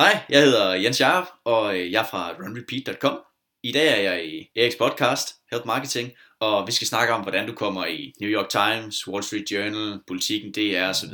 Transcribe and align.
Hej, 0.00 0.20
jeg 0.28 0.40
hedder 0.40 0.74
Jens 0.74 1.00
Jarup, 1.00 1.26
og 1.44 1.78
øh, 1.78 1.92
jeg 1.92 2.02
er 2.02 2.06
fra 2.10 2.30
runrepeat.com. 2.30 3.18
I 3.62 3.72
dag 3.72 3.88
er 3.88 4.02
jeg 4.10 4.26
i 4.26 4.48
Eriks 4.56 4.76
podcast, 4.76 5.28
Health 5.50 5.66
Marketing, 5.66 6.10
og 6.40 6.66
vi 6.66 6.72
skal 6.72 6.86
snakke 6.86 7.12
om, 7.14 7.20
hvordan 7.22 7.46
du 7.46 7.54
kommer 7.54 7.86
i 7.86 8.12
New 8.20 8.30
York 8.30 8.48
Times, 8.48 9.08
Wall 9.08 9.22
Street 9.22 9.50
Journal, 9.50 10.00
Politiken, 10.08 10.52
DR 10.52 10.88
osv. 10.88 11.10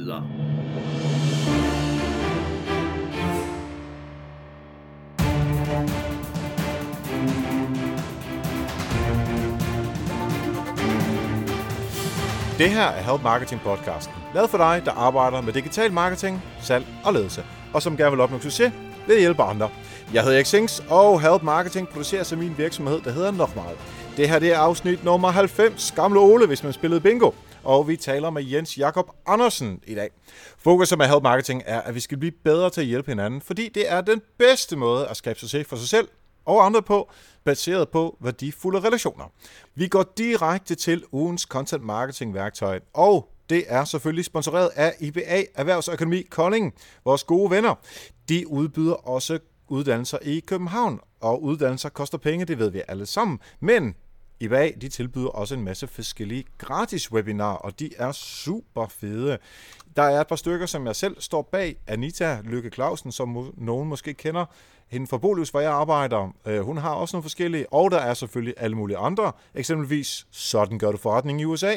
Det 12.59 12.71
her 12.71 12.89
er 12.89 13.03
Help 13.03 13.23
Marketing 13.23 13.61
podcasten, 13.61 14.15
lavet 14.35 14.51
for 14.51 14.59
dig, 14.59 14.83
der 14.85 14.93
arbejder 14.93 15.41
med 15.41 15.53
digital 15.53 15.93
marketing, 15.93 16.43
salg 16.61 16.87
og 17.05 17.13
ledelse, 17.13 17.45
og 17.77 17.83
som 17.83 17.97
gerne 17.97 18.11
vil 18.11 18.21
opnå 18.21 18.41
succes 18.41 18.73
ved 19.07 19.15
at 19.15 19.21
hjælpe 19.21 19.43
andre. 19.43 19.71
Jeg 20.13 20.23
hedder 20.23 20.37
Erik 20.37 20.47
Sings, 20.47 20.83
og 20.89 21.21
Help 21.21 21.43
Marketing 21.43 21.89
producerer 21.89 22.23
sig 22.23 22.39
min 22.39 22.55
virksomhed, 22.59 23.01
der 23.01 23.11
hedder 23.11 23.31
nok 23.31 23.57
meget. 23.57 23.79
Det 24.17 24.29
her 24.29 24.39
det 24.39 24.53
er 24.53 24.59
afsnit 24.59 25.05
nummer 25.05 25.31
90, 25.31 25.93
gamle 25.97 26.21
Ole, 26.21 26.47
hvis 26.47 26.63
man 26.63 26.73
spillede 26.73 27.01
bingo. 27.01 27.31
Og 27.65 27.89
vi 27.89 27.97
taler 27.97 28.31
med 28.31 28.45
Jens 28.45 28.79
Jakob 28.79 29.11
Andersen 29.27 29.81
i 29.87 29.95
dag. 29.95 30.11
Fokus 30.59 30.97
med 30.97 31.07
Help 31.07 31.23
Marketing 31.23 31.63
er, 31.67 31.81
at 31.81 31.95
vi 31.95 32.01
skal 32.01 32.19
blive 32.19 32.33
bedre 32.45 32.71
til 32.71 32.81
at 32.81 32.87
hjælpe 32.87 33.11
hinanden, 33.11 33.41
fordi 33.41 33.69
det 33.69 33.93
er 33.93 34.01
den 34.01 34.21
bedste 34.39 34.77
måde 34.77 35.09
at 35.09 35.17
skabe 35.17 35.39
succes 35.39 35.67
for 35.67 35.77
sig 35.77 35.89
selv 35.89 36.09
og 36.45 36.67
andre 36.67 36.83
på, 36.83 37.11
baseret 37.45 37.89
på 37.89 38.17
værdifulde 38.21 38.81
relationer. 38.81 39.25
Vi 39.75 39.89
går 39.89 40.13
direkte 40.19 40.75
til 40.75 41.05
ugens 41.13 41.43
content 41.43 41.85
marketing 41.85 42.35
værktøj, 42.35 42.81
og 42.95 43.29
det 43.51 43.65
er 43.69 43.85
selvfølgelig 43.85 44.25
sponsoreret 44.25 44.71
af 44.77 44.95
IBA 45.01 45.45
Erhvervsøkonomi 45.55 46.23
Kolding, 46.23 46.75
vores 47.05 47.25
gode 47.25 47.51
venner. 47.51 47.75
De 48.29 48.49
udbyder 48.49 49.09
også 49.09 49.39
uddannelser 49.69 50.19
i 50.23 50.41
København, 50.41 51.01
og 51.21 51.43
uddannelser 51.43 51.89
koster 51.89 52.19
penge, 52.19 52.45
det 52.45 52.59
ved 52.59 52.71
vi 52.71 52.83
alle 52.89 53.07
sammen. 53.07 53.41
Men 53.61 53.95
IBA 54.41 54.71
de 54.81 54.89
tilbyder 54.89 55.29
også 55.29 55.55
en 55.55 55.65
masse 55.65 55.87
forskellige 55.87 56.45
gratis 56.59 57.13
webinarer, 57.13 57.57
og 57.57 57.81
de 57.81 57.91
er 57.99 58.13
super 58.13 58.87
fede. 58.87 59.39
Der 59.97 60.03
er 60.03 60.21
et 60.21 60.27
par 60.27 60.37
stykker, 60.37 60.67
som 60.67 60.87
jeg 60.87 60.97
selv 60.97 61.17
står 61.21 61.43
bag. 61.43 61.77
Anita 61.87 62.41
Lykke 62.45 62.71
Clausen, 62.71 63.13
som 63.13 63.53
nogen 63.57 63.89
måske 63.89 64.15
kender, 64.15 64.45
hende 64.89 65.07
fra 65.07 65.19
Bolius, 65.19 65.51
hvor 65.51 65.61
jeg 65.61 65.73
arbejder. 65.73 66.35
Øh, 66.47 66.61
hun 66.61 66.77
har 66.77 66.91
også 66.91 67.17
nogle 67.17 67.23
forskellige, 67.23 67.73
og 67.73 67.91
der 67.91 67.99
er 67.99 68.15
selvfølgelig 68.15 68.55
alle 68.57 68.77
mulige 68.77 68.97
andre. 68.97 69.33
Eksempelvis, 69.55 70.27
sådan 70.31 70.79
gør 70.79 70.91
du 70.91 70.97
forretning 70.97 71.41
i 71.41 71.45
USA. 71.45 71.75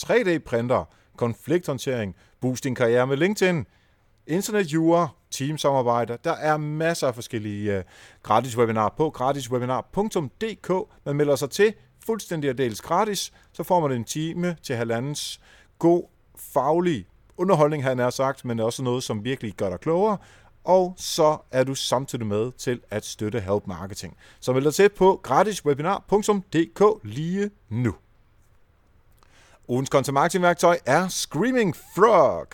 3D-printer, 0.00 0.84
konflikthåndtering, 1.20 2.16
boost 2.40 2.64
din 2.64 2.74
karriere 2.74 3.06
med 3.06 3.16
LinkedIn, 3.16 3.66
internetjura, 4.26 5.08
teamsamarbejder. 5.30 6.16
Der 6.16 6.32
er 6.32 6.56
masser 6.56 7.06
af 7.06 7.14
forskellige 7.14 7.78
uh, 7.78 7.84
gratis 8.22 8.58
webinarer 8.58 8.94
på 8.96 9.10
gratiswebinar.dk. 9.10 10.90
Man 11.04 11.16
melder 11.16 11.36
sig 11.36 11.50
til 11.50 11.74
fuldstændig 12.06 12.50
og 12.50 12.58
dels 12.58 12.80
gratis, 12.80 13.32
så 13.52 13.62
får 13.62 13.80
man 13.80 13.92
en 13.92 14.04
time 14.04 14.56
til 14.62 14.76
halvandens 14.76 15.40
god 15.78 16.02
faglig 16.36 17.06
underholdning, 17.36 17.82
han 17.82 17.98
er 17.98 18.10
sagt, 18.10 18.44
men 18.44 18.60
også 18.60 18.82
noget, 18.82 19.02
som 19.02 19.24
virkelig 19.24 19.54
gør 19.54 19.68
dig 19.68 19.80
klogere, 19.80 20.18
og 20.64 20.94
så 20.96 21.38
er 21.50 21.64
du 21.64 21.74
samtidig 21.74 22.26
med 22.26 22.52
til 22.52 22.80
at 22.90 23.04
støtte 23.04 23.40
Help 23.40 23.66
Marketing. 23.66 24.16
Så 24.40 24.52
meld 24.52 24.64
dig 24.64 24.74
til 24.74 24.88
på 24.88 25.20
gratiswebinar.dk 25.22 27.04
lige 27.04 27.50
nu. 27.68 27.94
Ugens 29.70 29.90
kontomarketingværktøj 29.90 30.78
er 30.86 31.08
Screaming 31.08 31.76
Frog. 31.76 32.46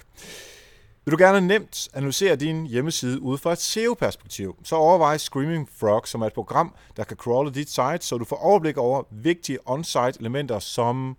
Vil 1.04 1.12
du 1.12 1.16
gerne 1.18 1.46
nemt 1.46 1.88
analysere 1.94 2.36
din 2.36 2.66
hjemmeside 2.66 3.20
ud 3.20 3.38
fra 3.38 3.52
et 3.52 3.58
SEO-perspektiv, 3.58 4.56
så 4.64 4.76
overvej 4.76 5.16
Screaming 5.16 5.68
Frog 5.80 6.08
som 6.08 6.22
et 6.22 6.32
program, 6.32 6.74
der 6.96 7.04
kan 7.04 7.16
crawle 7.16 7.50
dit 7.50 7.70
site, 7.70 7.98
så 8.00 8.18
du 8.18 8.24
får 8.24 8.36
overblik 8.36 8.76
over 8.76 9.02
vigtige 9.10 9.58
on-site 9.64 10.12
elementer 10.20 10.58
som 10.58 11.16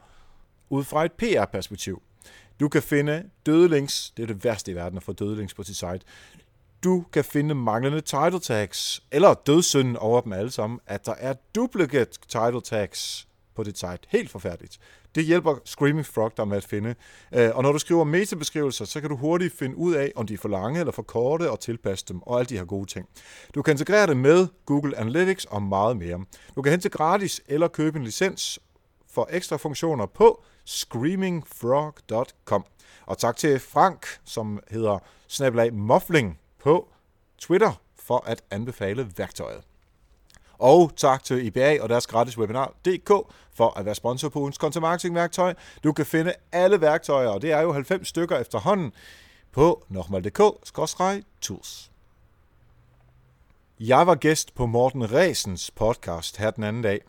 ud 0.70 0.84
fra 0.84 1.06
et 1.06 1.12
PR-perspektiv. 1.12 2.02
Du 2.60 2.70
kan 2.70 2.82
finde 2.82 3.24
døde 3.46 3.70
links, 3.70 4.14
det 4.18 4.24
er 4.24 4.28
det 4.28 4.44
værste 4.44 4.72
i 4.72 4.76
verden 4.76 4.98
at 4.98 5.04
få 5.04 5.14
døde 5.14 5.36
links 5.36 5.54
på 5.54 5.64
sit 5.64 5.76
site. 5.76 6.00
Du 6.84 7.06
kan 7.14 7.24
finde 7.24 7.56
manglende 7.56 8.02
title 8.02 8.40
tags, 8.40 9.04
eller 9.12 9.34
dødssynden 9.34 9.98
over 9.98 10.22
dem 10.22 10.34
alle 10.34 10.52
sammen, 10.52 10.80
at 10.88 11.06
der 11.06 11.14
er 11.20 11.34
duplicate 11.56 12.20
title 12.30 12.62
tags 12.62 13.27
på 13.58 13.64
dit 13.64 13.78
site. 13.78 14.00
Helt 14.08 14.32
forfærdeligt. 14.32 14.78
Det 15.16 15.26
hjælper 15.26 15.56
Screaming 15.66 16.06
Frog 16.06 16.32
dig 16.38 16.48
med 16.48 16.58
at 16.58 16.64
finde. 16.64 16.96
Øh, 17.34 17.50
og 17.54 17.64
når 17.64 17.72
du 17.72 17.80
skriver 17.80 18.04
metabeskrivelser, 18.04 18.86
så 18.86 19.02
kan 19.02 19.10
du 19.10 19.16
hurtigt 19.16 19.54
finde 19.54 19.76
ud 19.76 19.94
af, 19.94 20.12
om 20.16 20.28
de 20.28 20.34
er 20.34 20.38
for 20.38 20.50
lange 20.50 20.80
eller 20.80 20.92
for 20.92 21.02
korte, 21.02 21.52
og 21.52 21.60
tilpasse 21.60 22.06
dem, 22.08 22.22
og 22.22 22.40
alle 22.40 22.50
de 22.50 22.58
her 22.58 22.66
gode 22.66 22.86
ting. 22.86 23.08
Du 23.56 23.62
kan 23.62 23.72
integrere 23.72 24.08
det 24.08 24.18
med 24.18 24.48
Google 24.66 24.98
Analytics 24.98 25.46
og 25.46 25.62
meget 25.62 25.98
mere. 25.98 26.26
Du 26.56 26.62
kan 26.62 26.72
hente 26.72 26.90
gratis 26.90 27.42
eller 27.48 27.68
købe 27.68 28.00
en 28.00 28.06
licens 28.06 28.60
for 29.10 29.28
ekstra 29.32 29.58
funktioner 29.58 30.06
på 30.06 30.44
screamingfrog.com. 30.66 32.66
Og 33.06 33.18
tak 33.18 33.38
til 33.38 33.60
Frank, 33.60 34.08
som 34.26 34.60
hedder 34.70 35.00
Snapple 35.28 35.72
Muffling 35.72 36.40
på 36.60 36.88
Twitter, 37.38 37.82
for 38.00 38.24
at 38.28 38.42
anbefale 38.52 39.08
værktøjet. 39.18 39.67
Og 40.60 40.92
tak 40.96 41.24
til 41.24 41.46
IBA 41.46 41.82
og 41.82 41.90
deres 41.90 42.08
gratis 42.08 42.38
webinar 42.38 42.74
DK 42.86 43.10
for 43.54 43.80
at 43.80 43.86
være 43.86 43.96
sponsor 43.96 44.30
på 44.30 44.40
ugens 44.40 44.56
content 44.56 44.82
marketing 44.82 45.16
værktøj. 45.16 45.54
Du 45.84 45.94
kan 45.94 46.06
finde 46.06 46.34
alle 46.52 46.82
værktøjer, 46.82 47.28
og 47.28 47.42
det 47.42 47.52
er 47.52 47.62
jo 47.62 47.74
90 47.74 48.08
stykker 48.08 48.38
efterhånden, 48.38 48.92
på 49.52 49.84
nokmal.dk-tools. 49.90 51.92
Jeg 53.80 54.08
var 54.08 54.16
gæst 54.16 54.56
på 54.56 54.66
Morten 54.66 55.14
Resens 55.14 55.72
podcast 55.72 56.38
her 56.38 56.52
den 56.52 56.64
anden 56.64 56.82
dag. 56.82 57.02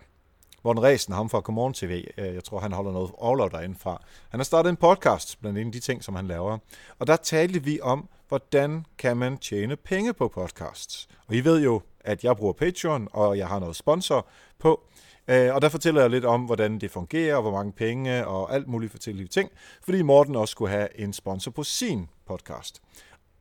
Morten 0.65 0.83
Resen, 0.83 1.15
ham 1.15 1.31
fra 1.31 1.41
Godmorgen 1.41 1.75
TV, 1.75 2.05
øh, 2.19 2.35
jeg 2.35 2.45
tror, 2.45 2.61
han 2.61 2.73
holder 2.73 2.93
noget 2.93 3.11
overlov 3.15 3.51
derinde 3.51 3.79
fra. 3.79 4.03
Han 4.29 4.41
har 4.41 4.45
startet 4.45 4.71
en 4.71 4.77
podcast, 4.77 5.41
blandt 5.41 5.59
andet 5.59 5.75
de 5.75 5.81
ting, 5.81 6.05
som 6.05 6.15
han 6.15 6.27
laver. 6.27 6.59
Og 6.99 7.07
der 7.07 7.17
talte 7.17 7.65
vi 7.65 7.81
om, 7.81 8.09
hvordan 8.29 8.87
kan 8.99 9.17
man 9.17 9.39
tjene 9.39 9.77
penge 9.77 10.13
på 10.13 10.29
podcasts. 10.29 11.09
Og 11.27 11.35
I 11.35 11.41
ved 11.41 11.63
jo, 11.63 11.83
at 12.09 12.25
jeg 12.25 12.37
bruger 12.37 12.53
Patreon, 12.53 13.09
og 13.13 13.39
jeg 13.39 13.49
har 13.49 13.59
noget 13.59 13.77
sponsor 13.77 14.29
på. 14.59 14.83
Øh, 15.29 15.55
og 15.55 15.63
der 15.63 15.69
fortæller 15.69 16.01
jeg 16.01 16.11
lidt 16.11 16.25
om, 16.25 16.41
hvordan 16.41 16.79
det 16.79 16.91
fungerer, 16.91 17.41
hvor 17.41 17.51
mange 17.51 17.73
penge 17.73 18.27
og 18.27 18.55
alt 18.55 18.69
muligt 18.69 18.93
forskellige 18.93 19.29
ting, 19.29 19.51
fordi 19.83 20.03
Morten 20.03 20.37
også 20.37 20.53
skulle 20.53 20.71
have 20.71 21.01
en 21.01 21.13
sponsor 21.13 21.51
på 21.51 21.63
sin 21.63 22.09
podcast. 22.27 22.83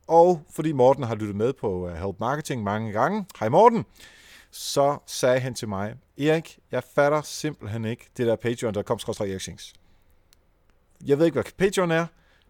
Og 0.06 0.42
fordi 0.50 0.72
Morten 0.72 1.02
har 1.02 1.14
lyttet 1.14 1.36
med 1.36 1.52
på 1.52 1.88
øh, 1.88 1.94
Help 1.94 2.20
Marketing 2.20 2.62
mange 2.62 2.92
gange, 2.92 3.24
hej 3.38 3.48
Morten, 3.48 3.84
så 4.50 4.98
sagde 5.06 5.40
han 5.40 5.54
til 5.54 5.68
mig, 5.68 5.94
Erik, 6.18 6.58
jeg 6.70 6.82
fatter 6.94 7.22
simpelthen 7.22 7.84
ikke 7.84 8.06
det 8.16 8.26
der 8.26 8.36
Patreon, 8.36 8.74
der 8.74 8.82
kom 8.82 8.98
fra 8.98 9.24
Eriksings. 9.26 9.72
Jeg 11.06 11.18
ved 11.18 11.26
ikke, 11.26 11.34
hvad 11.34 11.52
Patreon 11.58 11.90
er. 11.90 12.06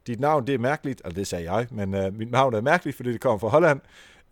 Dit 0.06 0.20
navn, 0.20 0.46
det 0.46 0.54
er 0.54 0.58
mærkeligt, 0.58 1.00
og 1.02 1.16
det 1.16 1.26
sagde 1.26 1.52
jeg, 1.52 1.66
men 1.70 1.94
uh, 1.94 2.14
mit 2.14 2.30
navn 2.30 2.54
er 2.54 2.60
mærkeligt, 2.60 2.96
fordi 2.96 3.12
det 3.12 3.20
kommer 3.20 3.38
fra 3.38 3.48
Holland. 3.48 3.80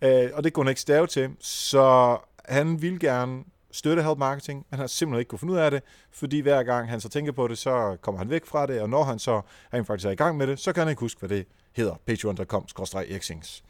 Øh, 0.02 0.30
og 0.34 0.44
det 0.44 0.52
kunne 0.52 0.64
han 0.64 0.70
ikke 0.70 0.80
stave 0.80 1.06
til, 1.06 1.30
så 1.40 2.18
han 2.44 2.82
ville 2.82 2.98
gerne 2.98 3.44
støtte 3.70 4.02
Help 4.02 4.18
Marketing, 4.18 4.58
men 4.58 4.66
han 4.70 4.78
har 4.78 4.86
simpelthen 4.86 5.18
ikke 5.18 5.28
kunne 5.28 5.38
finde 5.38 5.52
ud 5.52 5.58
af 5.58 5.70
det, 5.70 5.82
fordi 6.12 6.40
hver 6.40 6.62
gang 6.62 6.88
han 6.88 7.00
så 7.00 7.08
tænker 7.08 7.32
på 7.32 7.48
det, 7.48 7.58
så 7.58 7.96
kommer 8.00 8.18
han 8.18 8.30
væk 8.30 8.46
fra 8.46 8.66
det, 8.66 8.80
og 8.80 8.90
når 8.90 9.04
han 9.04 9.18
så 9.18 9.40
rent 9.74 9.86
faktisk 9.86 10.06
er 10.06 10.10
i 10.10 10.14
gang 10.14 10.36
med 10.36 10.46
det, 10.46 10.60
så 10.60 10.72
kan 10.72 10.80
han 10.80 10.88
ikke 10.90 11.00
huske, 11.00 11.18
hvad 11.18 11.28
det 11.28 11.46
hedder, 11.72 11.94
patreon.com-eriksings. 12.06 13.62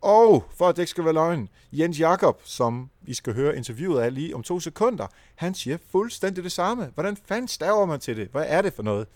Og 0.00 0.44
for 0.56 0.68
at 0.68 0.76
det 0.76 0.82
ikke 0.82 0.90
skal 0.90 1.04
være 1.04 1.14
løgn, 1.14 1.48
Jens 1.72 2.00
Jakob, 2.00 2.40
som 2.44 2.90
vi 3.02 3.14
skal 3.14 3.34
høre 3.34 3.56
interviewet 3.56 4.00
af 4.00 4.14
lige 4.14 4.34
om 4.34 4.42
to 4.42 4.60
sekunder, 4.60 5.06
han 5.34 5.54
siger 5.54 5.78
fuldstændig 5.92 6.44
det 6.44 6.52
samme. 6.52 6.90
Hvordan 6.94 7.16
fanden 7.16 7.48
staver 7.48 7.86
man 7.86 8.00
til 8.00 8.16
det? 8.16 8.28
Hvad 8.28 8.44
er 8.48 8.62
det 8.62 8.72
for 8.72 8.82
noget? 8.82 9.06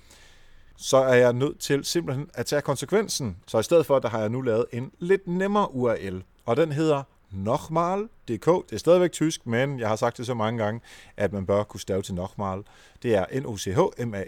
Så 0.81 0.97
er 0.97 1.15
jeg 1.15 1.33
nødt 1.33 1.59
til 1.59 1.84
simpelthen 1.84 2.31
at 2.34 2.47
tage 2.47 2.62
konsekvensen. 2.62 3.37
Så 3.47 3.59
i 3.59 3.62
stedet 3.62 3.87
for, 3.87 3.99
der 3.99 4.09
har 4.09 4.21
jeg 4.21 4.28
nu 4.28 4.41
lavet 4.41 4.66
en 4.72 4.93
lidt 4.99 5.27
nemmere 5.27 5.75
URL. 5.75 6.22
Og 6.47 6.56
den 6.56 6.72
hedder 6.72 7.03
nochmal.dk. 7.31 8.47
Det 8.47 8.73
er 8.73 8.76
stadigvæk 8.76 9.12
tysk, 9.12 9.47
men 9.47 9.81
jeg 9.81 9.88
har 9.88 9.97
sagt 9.97 10.17
det 10.19 10.26
så 10.26 10.35
mange 10.35 10.64
gange, 10.64 10.81
at 11.17 11.32
man 11.32 11.47
bør 11.47 11.62
kunne 11.62 11.81
stave 11.81 12.02
til 12.02 12.14
nochmal. 12.14 12.62
Det 13.02 13.14
er 13.14 13.41
n 13.41 13.47
o 13.47 13.56
k 13.56 13.67
m 14.06 14.14
a 14.14 14.23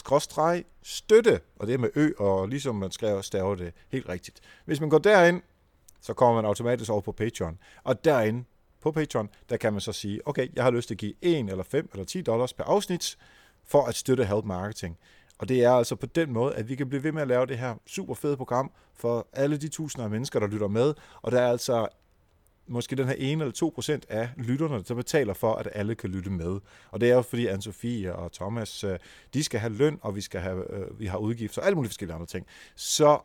l.dk/støtte. 0.00 1.40
og 1.56 1.66
det 1.66 1.74
er 1.74 1.78
med 1.78 1.90
ø, 1.94 2.10
og 2.18 2.48
ligesom 2.48 2.74
man 2.74 2.90
skriver, 2.90 3.20
stave 3.20 3.56
det 3.56 3.72
helt 3.88 4.08
rigtigt. 4.08 4.40
Hvis 4.64 4.80
man 4.80 4.90
går 4.90 4.98
derind, 4.98 5.42
så 6.00 6.14
kommer 6.14 6.34
man 6.34 6.44
automatisk 6.44 6.90
over 6.90 7.00
på 7.00 7.12
Patreon, 7.12 7.58
og 7.84 8.04
derinde 8.04 8.44
på 8.80 8.92
Patreon, 8.92 9.28
der 9.48 9.56
kan 9.56 9.72
man 9.72 9.80
så 9.80 9.92
sige, 9.92 10.28
okay, 10.28 10.48
jeg 10.54 10.64
har 10.64 10.70
lyst 10.70 10.88
til 10.88 10.94
at 10.94 10.98
give 10.98 11.14
1 11.22 11.50
eller 11.50 11.64
5 11.64 11.88
eller 11.92 12.04
10 12.04 12.22
dollars 12.22 12.52
per 12.52 12.64
afsnit, 12.64 13.16
for 13.64 13.86
at 13.86 13.94
støtte 13.94 14.24
Help 14.24 14.44
Marketing. 14.44 14.98
Og 15.40 15.48
det 15.48 15.64
er 15.64 15.70
altså 15.70 15.96
på 15.96 16.06
den 16.06 16.32
måde, 16.32 16.54
at 16.54 16.68
vi 16.68 16.74
kan 16.74 16.88
blive 16.88 17.04
ved 17.04 17.12
med 17.12 17.22
at 17.22 17.28
lave 17.28 17.46
det 17.46 17.58
her 17.58 17.74
super 17.86 18.14
fede 18.14 18.36
program 18.36 18.70
for 18.94 19.28
alle 19.32 19.56
de 19.56 19.68
tusinder 19.68 20.04
af 20.04 20.10
mennesker, 20.10 20.40
der 20.40 20.46
lytter 20.46 20.68
med. 20.68 20.94
Og 21.22 21.32
der 21.32 21.40
er 21.40 21.50
altså 21.50 21.88
måske 22.66 22.96
den 22.96 23.06
her 23.06 23.14
1 23.18 23.32
eller 23.32 23.50
2 23.50 23.72
procent 23.74 24.06
af 24.08 24.28
lytterne, 24.36 24.82
der 24.88 24.94
betaler 24.94 25.34
for, 25.34 25.54
at 25.54 25.68
alle 25.72 25.94
kan 25.94 26.10
lytte 26.10 26.30
med. 26.30 26.60
Og 26.90 27.00
det 27.00 27.10
er 27.10 27.14
jo 27.14 27.22
fordi 27.22 27.48
Anne-Sophie 27.48 28.10
og 28.10 28.32
Thomas, 28.32 28.84
øh, 28.84 28.98
de 29.34 29.44
skal 29.44 29.60
have 29.60 29.72
løn, 29.72 29.98
og 30.02 30.16
vi, 30.16 30.20
skal 30.20 30.40
have, 30.40 30.74
øh, 30.74 31.00
vi 31.00 31.06
har 31.06 31.18
udgifter 31.18 31.60
og 31.60 31.66
alle 31.66 31.76
mulige 31.76 31.90
forskellige 31.90 32.14
andre 32.14 32.26
ting. 32.26 32.46
Så 32.76 33.18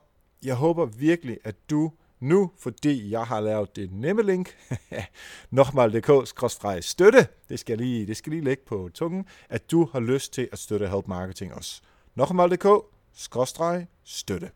jeg 0.44 0.56
håber 0.56 0.86
virkelig, 0.86 1.38
at 1.44 1.56
du 1.70 1.92
nu, 2.20 2.52
fordi 2.60 3.12
jeg 3.12 3.24
har 3.24 3.40
lavet 3.40 3.76
det 3.76 3.92
nemme 3.92 4.24
link, 4.24 4.58
nokmal.dk-støtte, 5.52 7.28
det 7.50 7.60
skal, 7.60 7.78
lige, 7.78 8.08
det 8.08 8.18
skal 8.18 8.32
lige 8.32 8.44
lægge 8.44 8.64
på 8.68 8.90
tungen, 8.94 9.26
at 9.50 9.72
du 9.72 9.90
har 9.92 10.00
lyst 10.00 10.34
til 10.34 10.50
at 10.52 10.60
støtte 10.60 10.88
Help 10.88 11.08
Marketing 11.08 11.54
også 11.54 11.82
nokmal.dk-støtte. 12.16 14.52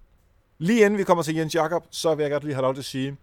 Lige 0.57 0.85
inden 0.85 0.97
vi 0.97 1.03
kommer 1.03 1.23
til 1.23 1.35
Jens 1.35 1.55
Jakob, 1.55 1.85
så 1.89 2.15
vil 2.15 2.23
jeg 2.23 2.31
godt 2.31 2.43
lige 2.43 2.53
have 2.53 2.63
lov 2.63 2.73
til 2.73 2.81
at 2.81 2.85
sige, 2.85 3.17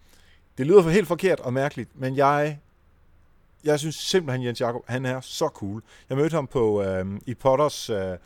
det 0.58 0.66
lyder 0.66 0.82
for 0.82 0.90
helt 0.90 1.08
forkert 1.08 1.40
og 1.40 1.52
mærkeligt, 1.52 1.90
men 1.94 2.16
jeg, 2.16 2.58
jeg 3.64 3.78
synes 3.78 3.96
simpelthen, 3.96 4.46
Jens 4.46 4.60
Jakob, 4.60 4.82
han 4.86 5.06
er 5.06 5.20
så 5.20 5.48
cool. 5.48 5.82
Jeg 6.08 6.16
mødte 6.16 6.34
ham 6.34 6.46
på 6.46 6.82
øh, 6.82 7.06
i 7.26 7.34
Potters 7.34 7.90
øh, 7.90 8.16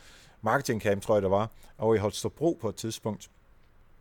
marketing 0.41 0.81
camp, 0.81 1.01
tror 1.01 1.15
jeg 1.15 1.21
det 1.21 1.31
var, 1.31 1.49
og 1.77 1.95
i 1.95 1.99
Holstebro 1.99 2.57
på 2.61 2.69
et 2.69 2.75
tidspunkt. 2.75 3.29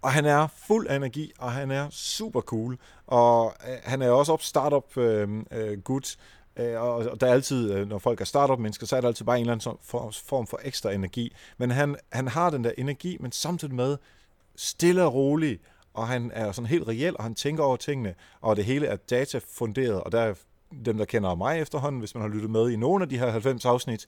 Og 0.02 0.12
han 0.12 0.24
er 0.24 0.46
fuld 0.66 0.86
af 0.86 0.96
energi, 0.96 1.32
og 1.38 1.52
han 1.52 1.70
er 1.70 1.90
super 1.90 2.40
cool. 2.40 2.78
Og 3.06 3.54
øh, 3.68 3.76
han 3.82 4.02
er 4.02 4.10
også 4.10 4.32
op 4.32 4.42
startup 4.42 4.96
øh, 4.96 5.28
øh, 5.50 5.80
gut. 5.80 6.16
Øh, 6.56 6.82
og 6.82 7.20
der 7.20 7.26
er 7.26 7.32
altid, 7.32 7.72
øh, 7.72 7.88
når 7.88 7.98
folk 7.98 8.20
er 8.20 8.24
startup-mennesker, 8.24 8.86
så 8.86 8.96
er 8.96 9.00
der 9.00 9.08
altid 9.08 9.24
bare 9.24 9.36
en 9.36 9.40
eller 9.40 9.52
anden 9.52 10.12
form 10.12 10.46
for 10.46 10.60
ekstra 10.64 10.92
energi. 10.92 11.32
Men 11.58 11.70
han, 11.70 11.96
han 12.12 12.28
har 12.28 12.50
den 12.50 12.64
der 12.64 12.72
energi, 12.78 13.16
men 13.20 13.32
samtidig 13.32 13.74
med 13.74 13.96
stille 14.56 15.04
og 15.04 15.14
rolig, 15.14 15.58
og 15.94 16.08
han 16.08 16.30
er 16.34 16.52
sådan 16.52 16.66
helt 16.66 16.88
reel, 16.88 17.16
og 17.16 17.22
han 17.22 17.34
tænker 17.34 17.64
over 17.64 17.76
tingene, 17.76 18.14
og 18.40 18.56
det 18.56 18.64
hele 18.64 18.86
er 18.86 18.96
datafunderet, 18.96 20.00
og 20.00 20.12
der 20.12 20.20
er 20.20 20.34
dem, 20.84 20.98
der 20.98 21.04
kender 21.04 21.34
mig 21.34 21.60
efterhånden, 21.60 21.98
hvis 21.98 22.14
man 22.14 22.22
har 22.22 22.28
lyttet 22.28 22.50
med 22.50 22.70
i 22.70 22.76
nogle 22.76 23.02
af 23.02 23.08
de 23.08 23.18
her 23.18 23.30
90 23.30 23.64
afsnit, 23.64 24.06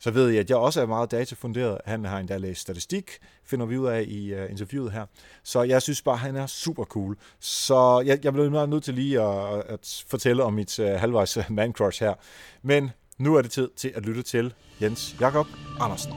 så 0.00 0.10
ved 0.10 0.28
jeg, 0.28 0.40
at 0.40 0.50
jeg 0.50 0.56
også 0.56 0.82
er 0.82 0.86
meget 0.86 1.10
datafunderet. 1.10 1.78
Han 1.84 2.04
har 2.04 2.18
endda 2.18 2.36
læst 2.36 2.60
statistik, 2.60 3.10
finder 3.44 3.66
vi 3.66 3.78
ud 3.78 3.86
af 3.86 4.04
i 4.06 4.34
uh, 4.34 4.50
interviewet 4.50 4.92
her. 4.92 5.06
Så 5.42 5.62
jeg 5.62 5.82
synes 5.82 6.02
bare, 6.02 6.14
at 6.14 6.20
han 6.20 6.36
er 6.36 6.46
super 6.46 6.84
cool. 6.84 7.16
Så 7.40 8.02
jeg, 8.06 8.24
jeg 8.24 8.32
blev 8.32 8.50
nødt 8.50 8.84
til 8.84 8.94
lige 8.94 9.20
at, 9.20 9.62
at 9.68 10.04
fortælle 10.08 10.42
om 10.42 10.52
mit 10.52 10.78
uh, 10.78 10.86
halvvejs 10.86 11.36
øh, 11.36 11.44
man 11.48 11.72
crush 11.72 12.02
her. 12.02 12.14
Men 12.62 12.90
nu 13.18 13.34
er 13.34 13.42
det 13.42 13.50
tid 13.50 13.68
til 13.76 13.92
at 13.94 14.06
lytte 14.06 14.22
til 14.22 14.54
Jens 14.82 15.16
Jakob 15.20 15.46
Andersen. 15.80 16.12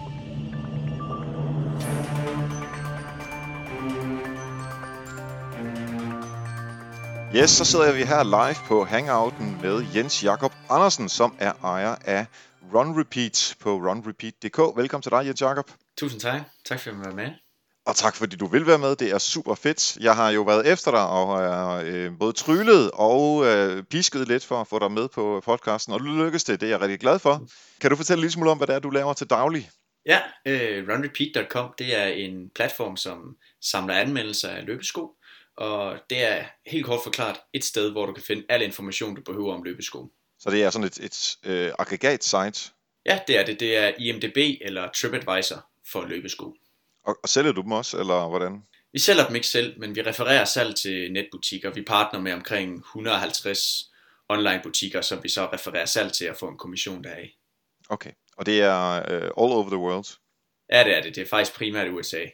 Yes, 7.35 7.49
så 7.49 7.65
sidder 7.65 7.93
vi 7.93 8.03
her 8.03 8.23
live 8.23 8.55
på 8.67 8.83
Hangouten 8.83 9.57
med 9.61 9.85
Jens 9.95 10.23
Jakob 10.23 10.53
Andersen, 10.69 11.09
som 11.09 11.35
er 11.39 11.53
ejer 11.63 11.95
af 12.05 12.25
Run 12.73 12.99
Repeat 12.99 13.55
på 13.59 13.69
runrepeat.dk. 13.69 14.77
Velkommen 14.77 15.01
til 15.01 15.11
dig, 15.11 15.25
Jens 15.25 15.41
Jakob. 15.41 15.71
Tusind 15.97 16.21
tak. 16.21 16.41
Tak 16.65 16.79
for 16.79 16.91
at 16.91 16.99
være 16.99 17.15
med. 17.15 17.31
Og 17.85 17.95
tak 17.95 18.15
fordi 18.15 18.35
du 18.35 18.47
vil 18.47 18.67
være 18.67 18.77
med. 18.77 18.95
Det 18.95 19.11
er 19.11 19.17
super 19.17 19.55
fedt. 19.55 19.97
Jeg 19.97 20.15
har 20.15 20.29
jo 20.29 20.41
været 20.41 20.71
efter 20.73 20.91
dig 20.91 21.07
og 21.07 21.41
er 21.41 21.81
øh, 21.85 22.11
både 22.19 22.33
tryllet 22.33 22.91
og 22.93 23.45
øh, 23.45 23.83
pisket 23.83 24.27
lidt 24.27 24.45
for 24.45 24.61
at 24.61 24.67
få 24.67 24.79
dig 24.79 24.91
med 24.91 25.07
på 25.09 25.41
podcasten. 25.45 25.93
Og 25.93 25.99
du 25.99 26.05
lykkedes 26.05 26.43
det. 26.43 26.61
Det 26.61 26.67
er 26.67 26.69
jeg 26.69 26.81
rigtig 26.81 26.99
glad 26.99 27.19
for. 27.19 27.47
Kan 27.81 27.89
du 27.89 27.95
fortælle 27.95 28.21
lidt 28.21 28.33
smule 28.33 28.51
om, 28.51 28.57
hvad 28.57 28.67
det 28.67 28.75
er, 28.75 28.79
du 28.79 28.89
laver 28.89 29.13
til 29.13 29.27
daglig? 29.27 29.69
Ja, 30.05 30.19
øh, 30.45 30.89
runrepeat.com 30.89 31.73
det 31.77 31.99
er 31.99 32.05
en 32.05 32.49
platform, 32.55 32.97
som 32.97 33.37
samler 33.61 33.93
anmeldelser 33.93 34.49
af 34.49 34.65
løbesko. 34.65 35.15
Og 35.57 35.97
det 36.09 36.23
er 36.23 36.43
helt 36.65 36.85
kort 36.85 36.99
forklart 37.03 37.39
et 37.53 37.63
sted, 37.63 37.91
hvor 37.91 38.05
du 38.05 38.13
kan 38.13 38.23
finde 38.23 38.43
al 38.49 38.61
information, 38.61 39.15
du 39.15 39.21
behøver 39.21 39.53
om 39.53 39.63
løbesko. 39.63 40.11
Så 40.39 40.49
det 40.49 40.63
er 40.63 40.69
sådan 40.69 40.87
et, 40.87 40.97
et 40.97 41.37
øh, 41.45 41.71
aggregat 41.79 42.23
site? 42.23 42.71
Ja, 43.05 43.19
det 43.27 43.37
er 43.37 43.45
det. 43.45 43.59
Det 43.59 43.77
er 43.77 43.91
IMDB 43.97 44.61
eller 44.61 44.89
TripAdvisor 44.91 45.65
for 45.91 46.05
løbesko. 46.05 46.55
Og, 47.03 47.19
og 47.23 47.29
sælger 47.29 47.51
du 47.51 47.61
dem 47.61 47.71
også, 47.71 47.99
eller 47.99 48.27
hvordan? 48.29 48.63
Vi 48.93 48.99
sælger 48.99 49.27
dem 49.27 49.35
ikke 49.35 49.47
selv, 49.47 49.79
men 49.79 49.95
vi 49.95 50.01
refererer 50.01 50.45
salg 50.45 50.75
til 50.75 51.11
netbutikker. 51.11 51.69
Vi 51.73 51.81
partner 51.81 52.19
med 52.19 52.33
omkring 52.33 52.77
150 52.77 53.89
online 54.29 54.59
butikker, 54.63 55.01
som 55.01 55.23
vi 55.23 55.29
så 55.29 55.45
refererer 55.53 55.85
salg 55.85 56.13
til 56.13 56.25
at 56.25 56.37
få 56.37 56.47
en 56.47 56.57
kommission 56.57 57.03
deraf. 57.03 57.29
Okay, 57.89 58.11
og 58.37 58.45
det 58.45 58.61
er 58.61 58.99
uh, 58.99 59.43
all 59.43 59.53
over 59.53 59.69
the 59.69 59.77
world? 59.77 60.05
Ja, 60.71 60.83
det 60.83 60.97
er 60.97 61.01
det. 61.01 61.15
Det 61.15 61.21
er 61.21 61.25
faktisk 61.25 61.57
primært 61.57 61.87
i 61.87 61.89
USA. 61.89 62.25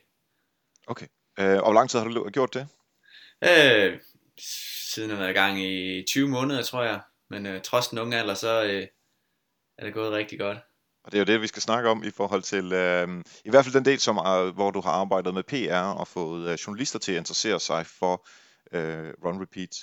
Okay, 0.88 1.08
uh, 1.40 1.46
og 1.46 1.63
hvor 1.63 1.74
lang 1.74 1.90
tid 1.90 2.00
har 2.00 2.08
du 2.08 2.30
gjort 2.30 2.54
det? 2.54 2.68
Uh, 3.42 4.00
siden 4.40 5.10
jeg 5.10 5.18
har 5.18 5.24
været 5.24 5.36
i 5.36 5.40
gang 5.40 5.63
i 5.63 6.04
20 6.08 6.28
måneder, 6.28 6.63
tror 6.63 6.84
jeg. 6.84 7.00
Men 7.30 7.45
øh, 7.45 7.62
trods 7.62 7.88
den 7.88 8.00
unge 8.00 8.18
alder, 8.18 8.33
så 8.33 8.63
øh, 8.63 8.88
er 9.77 9.86
det 9.86 9.94
gået 9.94 10.12
rigtig 10.12 10.39
godt. 10.39 10.57
Og 11.04 11.12
det 11.12 11.18
er 11.18 11.22
jo 11.22 11.25
det, 11.25 11.42
vi 11.42 11.48
skal 11.48 11.62
snakke 11.62 11.89
om 11.89 12.04
i 12.04 12.12
forhold 12.12 12.42
til, 12.42 12.74
øh, 12.74 13.07
i 13.45 13.50
hvert 13.50 13.66
fald 13.66 13.74
den 13.74 13.86
del, 13.86 14.00
som 14.00 14.18
er, 14.18 14.51
hvor 14.51 14.72
du 14.72 14.81
har 14.81 14.92
arbejdet 14.92 15.33
med 15.33 15.44
PR 15.44 16.00
og 16.00 16.07
fået 16.07 16.50
øh, 16.50 16.57
journalister 16.68 17.00
til 17.00 17.12
at 17.12 17.18
interessere 17.18 17.60
sig 17.60 17.86
for 17.86 18.27
øh, 18.72 19.13
Run 19.25 19.42
Repeat. 19.42 19.75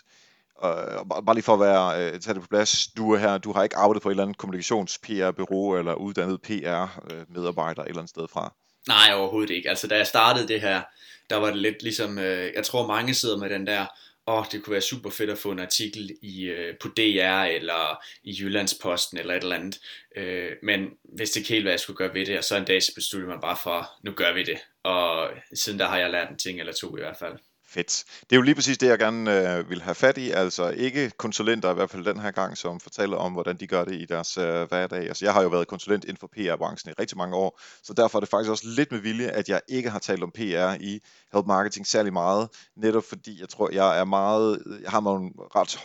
Og 0.55 1.25
bare 1.27 1.35
lige 1.35 1.45
for 1.45 1.55
at 1.55 1.61
være, 1.61 2.13
øh, 2.13 2.21
tage 2.21 2.35
det 2.35 2.43
på 2.43 2.49
plads, 2.49 2.87
du 2.87 3.13
er 3.13 3.19
her, 3.19 3.39
du 3.39 3.53
har 3.53 3.63
ikke 3.63 3.77
arbejdet 3.77 4.03
på 4.03 4.09
et 4.09 4.13
eller 4.13 4.23
andet 4.23 4.39
kommunikations-PR-bureau 4.39 5.79
eller 5.79 5.95
uddannet 5.95 6.43
PR-medarbejder 6.43 7.83
et 7.83 7.89
eller 7.89 7.99
andet 7.99 8.11
sted 8.11 8.29
fra? 8.29 8.55
Nej, 8.89 9.15
overhovedet 9.15 9.51
ikke. 9.51 9.69
Altså, 9.69 9.87
da 9.87 9.97
jeg 9.97 10.07
startede 10.07 10.49
det 10.49 10.61
her, 10.61 10.83
der 11.31 11.37
var 11.37 11.47
det 11.47 11.57
lidt 11.57 11.83
ligesom, 11.83 12.19
øh, 12.19 12.53
jeg 12.57 12.65
tror 12.65 12.87
mange 12.87 13.15
sidder 13.15 13.39
med 13.39 13.51
den 13.51 13.67
der, 13.67 13.87
åh, 14.27 14.39
oh, 14.39 14.45
det 14.53 14.63
kunne 14.63 14.73
være 14.73 14.81
super 14.81 15.11
fedt 15.11 15.31
at 15.31 15.39
få 15.39 15.51
en 15.51 15.61
artikel 15.61 16.11
i, 16.23 16.45
øh, 16.45 16.75
på 16.81 16.89
DR 16.89 17.43
eller 17.43 18.05
i 18.23 18.37
Jyllandsposten 18.41 19.19
eller 19.19 19.35
et 19.35 19.43
eller 19.43 19.57
andet. 19.57 19.81
Øh, 20.17 20.53
men 20.63 20.91
hvis 21.03 21.31
det 21.31 21.41
ikke 21.41 21.53
helt, 21.53 21.65
hvad 21.65 21.73
jeg 21.73 21.81
skulle 21.81 21.97
gøre 21.97 22.15
ved 22.15 22.27
det, 22.27 22.39
og 22.39 22.45
så 22.45 22.57
en 22.57 22.65
dag 22.65 22.83
så 22.83 22.95
besluttede 22.95 23.31
man 23.31 23.41
bare 23.41 23.57
for, 23.63 23.91
nu 24.03 24.13
gør 24.13 24.33
vi 24.33 24.43
det. 24.43 24.59
Og 24.83 25.31
siden 25.55 25.79
der 25.79 25.87
har 25.87 25.99
jeg 25.99 26.11
lært 26.11 26.31
en 26.31 26.39
ting 26.39 26.61
eller 26.61 26.73
to 26.73 26.97
i 26.97 27.01
hvert 27.01 27.17
fald. 27.17 27.39
Fedt. 27.73 28.05
Det 28.21 28.33
er 28.33 28.37
jo 28.37 28.43
lige 28.43 28.55
præcis 28.55 28.79
det, 28.79 28.87
jeg 28.87 28.99
gerne 28.99 29.59
øh, 29.59 29.71
vil 29.71 29.83
have 29.83 29.95
fat 29.95 30.19
i. 30.19 30.31
Altså 30.31 30.69
ikke 30.69 31.11
konsulenter, 31.11 31.71
i 31.71 31.75
hvert 31.75 31.91
fald 31.91 32.05
den 32.05 32.21
her 32.21 32.31
gang, 32.31 32.59
som 32.59 32.81
fortæller 32.81 33.17
om, 33.17 33.33
hvordan 33.33 33.57
de 33.57 33.67
gør 33.67 33.85
det 33.85 33.95
i 33.95 34.05
deres 34.05 34.39
øh, 34.39 34.63
hverdag. 34.63 35.09
Altså 35.09 35.25
jeg 35.25 35.33
har 35.33 35.43
jo 35.43 35.49
været 35.49 35.67
konsulent 35.67 36.05
inden 36.05 36.17
for 36.17 36.27
PR-branchen 36.27 36.91
i 36.91 36.95
rigtig 37.01 37.19
mange 37.19 37.37
år, 37.37 37.61
så 37.83 37.93
derfor 37.93 38.19
er 38.19 38.21
det 38.21 38.29
faktisk 38.29 38.51
også 38.51 38.65
lidt 38.67 38.93
med 38.93 39.01
vilje, 39.01 39.29
at 39.29 39.49
jeg 39.49 39.61
ikke 39.69 39.91
har 39.91 39.99
talt 39.99 40.23
om 40.23 40.31
PR 40.31 40.75
i 40.81 41.01
Help 41.33 41.47
Marketing 41.47 41.87
særlig 41.87 42.13
meget. 42.13 42.49
Netop 42.77 43.05
fordi 43.09 43.41
jeg 43.41 43.49
tror, 43.49 43.71
jeg 43.73 43.99
er 43.99 44.05
meget, 44.05 44.63
jeg 44.83 44.91
har 44.91 45.01
nogle 45.01 45.31
ret 45.57 45.79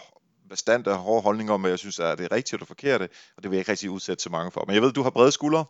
bestandte 0.50 0.94
hårde 0.94 1.22
holdninger 1.22 1.54
om, 1.54 1.62
hvad 1.62 1.72
jeg 1.72 1.80
synes 1.80 2.00
er 2.00 2.16
det 2.16 2.32
rigtige 2.32 2.56
og 2.56 2.60
det 2.60 2.68
forkerte, 2.68 3.10
og 3.38 3.44
det 3.44 3.52
vil 3.52 3.58
jeg 3.58 3.62
ikke 3.62 3.72
rigtig 3.72 3.90
udsætte 3.90 4.24
så 4.24 4.30
mange 4.30 4.52
for. 4.52 4.64
Men 4.68 4.76
jeg 4.76 4.82
ved, 4.82 4.92
du 4.92 5.04
har 5.04 5.10
brede 5.10 5.32
skuldre, 5.32 5.66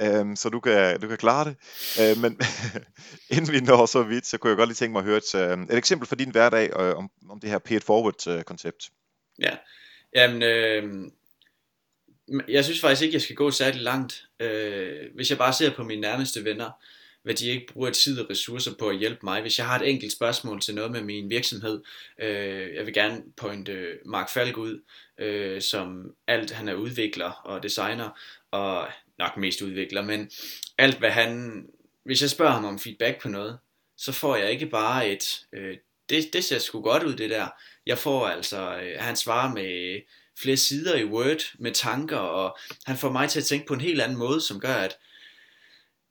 øhm, 0.00 0.36
så 0.36 0.48
du 0.48 0.60
kan, 0.60 1.00
du 1.00 1.08
kan 1.08 1.18
klare 1.18 1.44
det. 1.44 1.56
Øh, 2.00 2.22
men 2.22 2.40
inden 3.36 3.52
vi 3.52 3.60
når 3.60 3.86
så 3.86 4.02
vidt, 4.02 4.26
så 4.26 4.38
kunne 4.38 4.50
jeg 4.50 4.56
godt 4.56 4.68
lige 4.68 4.76
tænke 4.76 4.92
mig 4.92 5.00
at 5.00 5.04
høre 5.04 5.16
et, 5.16 5.34
øh, 5.34 5.58
et 5.70 5.78
eksempel 5.78 6.08
fra 6.08 6.16
din 6.16 6.30
hverdag 6.30 6.80
øh, 6.80 6.96
om, 6.96 7.10
om 7.28 7.40
det 7.40 7.50
her 7.50 7.58
pay 7.58 7.76
it 7.76 7.84
forward-koncept. 7.84 8.90
Øh, 9.38 9.44
ja, 9.44 9.56
jamen, 10.14 10.42
øh, 10.42 11.10
jeg 12.48 12.64
synes 12.64 12.80
faktisk 12.80 13.02
ikke, 13.02 13.14
jeg 13.14 13.22
skal 13.22 13.36
gå 13.36 13.50
særlig 13.50 13.80
langt. 13.80 14.24
Øh, 14.40 15.00
hvis 15.14 15.30
jeg 15.30 15.38
bare 15.38 15.52
ser 15.52 15.74
på 15.74 15.84
mine 15.84 16.00
nærmeste 16.00 16.44
venner, 16.44 16.70
hvad 17.24 17.34
de 17.34 17.48
ikke 17.48 17.66
bruger 17.72 17.90
tid 17.90 18.20
og 18.20 18.30
ressourcer 18.30 18.74
på 18.78 18.88
at 18.88 18.98
hjælpe 18.98 19.20
mig. 19.22 19.40
Hvis 19.40 19.58
jeg 19.58 19.66
har 19.66 19.78
et 19.78 19.90
enkelt 19.90 20.12
spørgsmål 20.12 20.60
til 20.60 20.74
noget 20.74 20.90
med 20.90 21.02
min 21.02 21.30
virksomhed, 21.30 21.82
øh, 22.18 22.74
jeg 22.74 22.86
vil 22.86 22.94
gerne 22.94 23.22
pointe 23.36 23.72
øh, 23.72 23.96
Mark 24.06 24.30
Falk 24.30 24.56
ud, 24.56 24.82
øh, 25.18 25.62
som 25.62 26.14
alt 26.26 26.50
han 26.50 26.68
er 26.68 26.74
udvikler 26.74 27.30
og 27.30 27.62
designer, 27.62 28.18
og 28.50 28.88
nok 29.18 29.36
mest 29.36 29.62
udvikler, 29.62 30.02
men 30.02 30.30
alt 30.78 30.98
hvad 30.98 31.10
han, 31.10 31.62
hvis 32.04 32.22
jeg 32.22 32.30
spørger 32.30 32.52
ham 32.52 32.64
om 32.64 32.78
feedback 32.78 33.22
på 33.22 33.28
noget, 33.28 33.58
så 33.96 34.12
får 34.12 34.36
jeg 34.36 34.50
ikke 34.50 34.66
bare 34.66 35.08
et, 35.08 35.46
øh, 35.52 35.76
det, 36.08 36.32
det 36.32 36.44
ser 36.44 36.58
sgu 36.58 36.82
godt 36.82 37.02
ud 37.02 37.14
det 37.14 37.30
der. 37.30 37.48
Jeg 37.86 37.98
får 37.98 38.26
altså, 38.26 38.76
øh, 38.76 39.00
han 39.00 39.16
svarer 39.16 39.54
med 39.54 40.00
flere 40.38 40.56
sider 40.56 40.96
i 40.96 41.04
Word 41.04 41.58
med 41.58 41.72
tanker, 41.72 42.16
og 42.16 42.58
han 42.86 42.96
får 42.96 43.10
mig 43.12 43.28
til 43.28 43.40
at 43.40 43.44
tænke 43.44 43.66
på 43.66 43.74
en 43.74 43.80
helt 43.80 44.00
anden 44.00 44.18
måde, 44.18 44.40
som 44.40 44.60
gør, 44.60 44.74
at, 44.74 44.98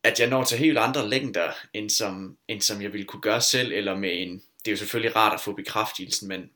at 0.03 0.19
jeg 0.19 0.29
når 0.29 0.43
til 0.43 0.57
helt 0.57 0.77
andre 0.77 1.09
længder, 1.09 1.51
end 1.73 1.89
som, 1.89 2.37
end 2.47 2.61
som 2.61 2.81
jeg 2.81 2.93
ville 2.93 3.05
kunne 3.05 3.21
gøre 3.21 3.41
selv, 3.41 3.71
eller 3.71 3.95
med 3.95 4.09
en, 4.13 4.33
det 4.33 4.67
er 4.67 4.71
jo 4.71 4.77
selvfølgelig 4.77 5.15
rart 5.15 5.33
at 5.33 5.41
få 5.41 5.53
bekræftelsen, 5.53 6.27
men 6.27 6.49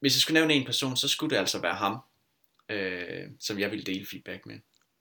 hvis 0.00 0.16
jeg 0.16 0.20
skulle 0.20 0.40
nævne 0.40 0.54
en 0.54 0.66
person, 0.66 0.96
så 0.96 1.08
skulle 1.08 1.30
det 1.30 1.40
altså 1.40 1.60
være 1.60 1.74
ham, 1.74 1.98
øh, 2.68 3.26
som 3.40 3.58
jeg 3.58 3.70
ville 3.70 3.84
dele 3.84 4.06
feedback 4.06 4.46
med. 4.46 4.58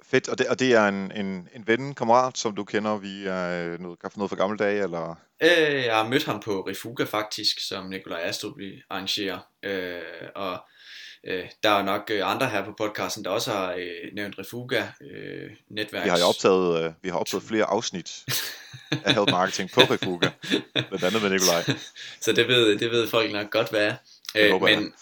Fedt, 0.10 0.30
og 0.30 0.38
det, 0.38 0.48
og 0.48 0.60
det 0.60 0.74
er 0.74 0.88
en, 0.88 1.12
en, 1.12 1.50
en 1.56 1.68
ven, 1.68 1.96
kammerat, 1.96 2.38
som 2.38 2.56
du 2.56 2.64
kender 2.64 2.98
via 2.98 3.64
øh, 3.64 3.80
noget, 3.80 4.00
noget 4.16 4.30
fra 4.30 4.36
gamle 4.36 4.58
dage, 4.58 4.84
eller? 4.84 5.16
Øh, 5.44 5.86
jeg 5.86 5.96
har 5.96 6.08
mødt 6.08 6.26
ham 6.26 6.40
på 6.40 6.62
Refuga 6.62 7.04
faktisk, 7.04 7.68
som 7.68 7.86
Nikolaj 7.86 8.20
Astrup 8.22 8.54
arrangerer, 8.90 9.40
øh, 9.64 10.02
og 10.36 10.60
øh, 11.24 11.46
der 11.64 11.70
er 11.70 11.84
nok 11.84 12.12
øh, 12.12 12.32
andre 12.32 12.50
her 12.50 12.66
på 12.66 12.74
podcasten, 12.78 13.24
der 13.24 13.30
også 13.30 13.52
har 13.52 13.74
øh, 13.74 14.14
nævnt 14.14 14.40
Refuga 14.40 14.84
øh, 15.02 15.52
netværk. 15.70 16.04
Vi 16.04 16.10
har 16.10 16.18
jo 16.18 16.26
optaget, 16.26 16.84
øh, 16.84 16.92
vi 17.02 17.10
har 17.10 17.18
optaget 17.18 17.44
flere 17.44 17.66
afsnit 17.66 18.26
af 19.06 19.14
Health 19.14 19.32
Marketing 19.32 19.72
på 19.72 19.82
Refuga, 19.82 20.30
blandt 20.90 21.04
andet 21.04 21.22
med 21.22 21.30
Nikolaj. 21.30 21.64
Så 22.22 22.32
det 22.32 22.48
ved, 22.48 22.78
det 22.78 22.92
ved 22.92 23.08
folk 23.08 23.32
nok 23.32 23.52
godt, 23.52 23.70
hvad 23.70 23.86
er. 23.86 23.96
Øh, 24.36 24.52
håber, 24.52 24.68
men 24.68 24.94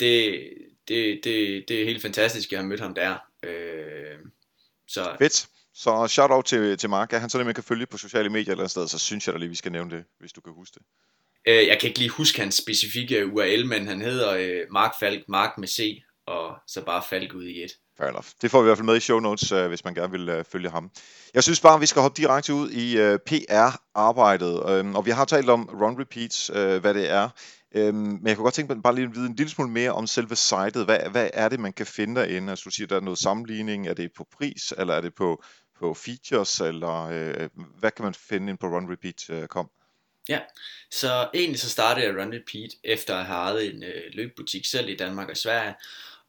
det, 0.00 0.40
det, 0.88 1.20
det, 1.24 1.64
det 1.68 1.80
er 1.80 1.84
helt 1.84 2.02
fantastisk, 2.02 2.48
at 2.48 2.52
jeg 2.52 2.60
har 2.60 2.66
mødt 2.66 2.80
ham 2.80 2.94
der. 2.94 3.16
Øh, 3.42 4.18
så... 4.90 5.16
Fedt. 5.18 5.48
Så 5.74 6.06
shout 6.08 6.30
out 6.30 6.44
til, 6.44 6.78
til 6.78 6.90
Mark. 6.90 7.12
Er 7.12 7.18
han 7.18 7.30
så 7.30 7.44
man 7.44 7.54
kan 7.54 7.64
følge 7.64 7.86
på 7.86 7.98
sociale 7.98 8.30
medier 8.30 8.50
eller 8.50 8.62
andet 8.62 8.70
sted, 8.70 8.88
så 8.88 8.98
synes 8.98 9.26
jeg 9.26 9.34
da 9.34 9.38
lige, 9.38 9.48
vi 9.48 9.54
skal 9.54 9.72
nævne 9.72 9.96
det, 9.96 10.04
hvis 10.20 10.32
du 10.32 10.40
kan 10.40 10.52
huske 10.52 10.74
det. 10.74 10.82
Øh, 11.48 11.66
jeg 11.66 11.78
kan 11.80 11.88
ikke 11.88 11.98
lige 11.98 12.10
huske 12.10 12.40
hans 12.40 12.54
specifikke 12.54 13.26
URL, 13.26 13.66
men 13.66 13.86
han 13.86 14.00
hedder 14.02 14.30
øh, 14.30 14.60
Mark 14.70 14.92
Falk, 15.00 15.24
Mark 15.28 15.58
med 15.58 15.68
C, 15.68 16.02
og 16.26 16.56
så 16.66 16.84
bare 16.84 17.02
Falk 17.10 17.34
ud 17.34 17.44
i 17.44 17.62
et. 17.62 17.70
Fair 17.98 18.08
enough. 18.08 18.26
Det 18.42 18.50
får 18.50 18.60
vi 18.60 18.64
i 18.64 18.68
hvert 18.68 18.78
fald 18.78 18.86
med 18.86 18.96
i 18.96 19.00
show 19.00 19.18
notes, 19.20 19.52
øh, 19.52 19.68
hvis 19.68 19.84
man 19.84 19.94
gerne 19.94 20.10
vil 20.10 20.28
øh, 20.28 20.44
følge 20.44 20.70
ham. 20.70 20.90
Jeg 21.34 21.42
synes 21.42 21.60
bare, 21.60 21.74
at 21.74 21.80
vi 21.80 21.86
skal 21.86 22.02
hoppe 22.02 22.22
direkte 22.22 22.54
ud 22.54 22.70
i 22.70 22.98
øh, 22.98 23.18
PR-arbejdet, 23.26 24.70
øh, 24.70 24.94
og 24.94 25.06
vi 25.06 25.10
har 25.10 25.24
talt 25.24 25.50
om 25.50 25.68
run 25.82 26.00
repeats, 26.00 26.50
øh, 26.54 26.80
hvad 26.80 26.94
det 26.94 27.10
er. 27.10 27.28
Øhm, 27.74 27.94
men 27.94 28.26
jeg 28.26 28.36
kunne 28.36 28.44
godt 28.44 28.54
tænke 28.54 28.74
mig 28.74 28.82
bare 28.82 28.94
lige 28.94 29.04
at 29.04 29.14
vide 29.14 29.26
en 29.26 29.36
lille 29.36 29.50
smule 29.50 29.70
mere 29.70 29.92
om 29.92 30.06
selve 30.06 30.36
sitet. 30.36 30.84
Hvad, 30.84 30.98
hvad 31.10 31.30
er 31.32 31.48
det, 31.48 31.60
man 31.60 31.72
kan 31.72 31.86
finde 31.86 32.20
derinde? 32.20 32.50
Altså 32.50 32.62
du 32.64 32.70
siger, 32.70 32.86
der 32.86 32.96
er 32.96 33.00
noget 33.00 33.18
sammenligning. 33.18 33.88
Er 33.88 33.94
det 33.94 34.12
på 34.16 34.26
pris, 34.38 34.72
eller 34.78 34.94
er 34.94 35.00
det 35.00 35.14
på, 35.14 35.44
på 35.78 35.94
features, 35.94 36.60
eller 36.60 37.06
øh, 37.06 37.48
hvad 37.78 37.90
kan 37.90 38.04
man 38.04 38.14
finde 38.14 38.50
ind 38.50 38.58
på 38.58 38.66
runrepeat.com? 38.66 39.70
Øh, 39.74 40.28
ja, 40.28 40.40
så 40.90 41.28
egentlig 41.34 41.60
så 41.60 41.70
startede 41.70 42.06
jeg 42.06 42.16
Run 42.16 42.34
Repeat 42.34 42.70
efter 42.84 43.16
at 43.16 43.26
have 43.26 43.38
ejet 43.38 43.74
en 43.74 43.82
øh, 43.82 44.02
løbbutik 44.12 44.66
selv 44.66 44.88
i 44.88 44.96
Danmark 44.96 45.28
og 45.28 45.36
Sverige. 45.36 45.74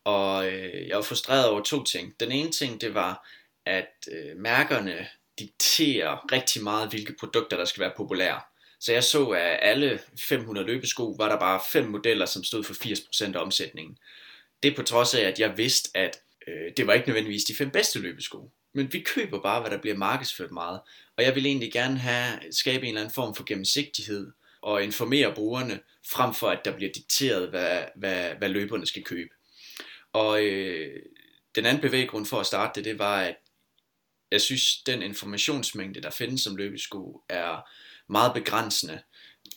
Og 0.03 0.47
øh, 0.47 0.87
jeg 0.87 0.95
var 0.95 1.03
frustreret 1.03 1.47
over 1.47 1.61
to 1.61 1.83
ting. 1.83 2.19
Den 2.19 2.31
ene 2.31 2.51
ting, 2.51 2.81
det 2.81 2.93
var, 2.93 3.27
at 3.65 4.07
øh, 4.11 4.37
mærkerne 4.37 5.07
dikterer 5.39 6.31
rigtig 6.31 6.63
meget, 6.63 6.89
hvilke 6.89 7.15
produkter, 7.19 7.57
der 7.57 7.65
skal 7.65 7.81
være 7.81 7.93
populære. 7.97 8.41
Så 8.81 8.93
jeg 8.93 9.03
så, 9.03 9.27
at 9.27 9.59
alle 9.61 9.99
500 10.17 10.67
løbesko 10.67 11.15
var 11.17 11.29
der 11.29 11.39
bare 11.39 11.61
fem 11.71 11.85
modeller, 11.85 12.25
som 12.25 12.43
stod 12.43 12.63
for 12.63 12.73
80% 12.73 13.35
af 13.35 13.41
omsætningen. 13.41 13.97
Det 14.63 14.75
på 14.75 14.83
trods 14.83 15.13
af, 15.13 15.21
at 15.21 15.39
jeg 15.39 15.57
vidste, 15.57 15.89
at 15.97 16.21
øh, 16.47 16.71
det 16.77 16.87
var 16.87 16.93
ikke 16.93 17.07
nødvendigvis 17.07 17.43
de 17.43 17.55
fem 17.55 17.71
bedste 17.71 17.99
løbesko. 17.99 18.51
Men 18.73 18.93
vi 18.93 18.99
køber 18.99 19.41
bare, 19.41 19.61
hvad 19.61 19.71
der 19.71 19.77
bliver 19.77 19.97
markedsført 19.97 20.51
meget. 20.51 20.79
Og 21.17 21.23
jeg 21.23 21.35
vil 21.35 21.45
egentlig 21.45 21.71
gerne 21.71 21.97
have, 21.97 22.39
skabe 22.51 22.83
en 22.83 22.87
eller 22.87 23.01
anden 23.01 23.13
form 23.13 23.35
for 23.35 23.43
gennemsigtighed 23.43 24.31
og 24.61 24.83
informere 24.83 25.33
brugerne, 25.35 25.79
frem 26.07 26.33
for 26.33 26.49
at 26.49 26.65
der 26.65 26.75
bliver 26.75 26.91
dikteret, 26.91 27.49
hvad, 27.49 27.83
hvad, 27.95 28.35
hvad 28.35 28.49
løberne 28.49 28.85
skal 28.85 29.03
købe. 29.03 29.29
Og 30.13 30.43
øh, 30.43 31.01
den 31.55 31.65
anden 31.65 31.81
bevæggrund 31.81 32.25
for 32.25 32.39
at 32.39 32.45
starte 32.45 32.71
det, 32.75 32.85
det 32.85 32.99
var, 32.99 33.21
at 33.21 33.35
jeg 34.31 34.41
synes, 34.41 34.83
den 34.83 35.01
informationsmængde, 35.01 36.01
der 36.01 36.09
findes 36.09 36.41
som 36.41 36.55
løbesko, 36.55 37.23
er 37.29 37.69
meget 38.11 38.33
begrænsende, 38.33 39.01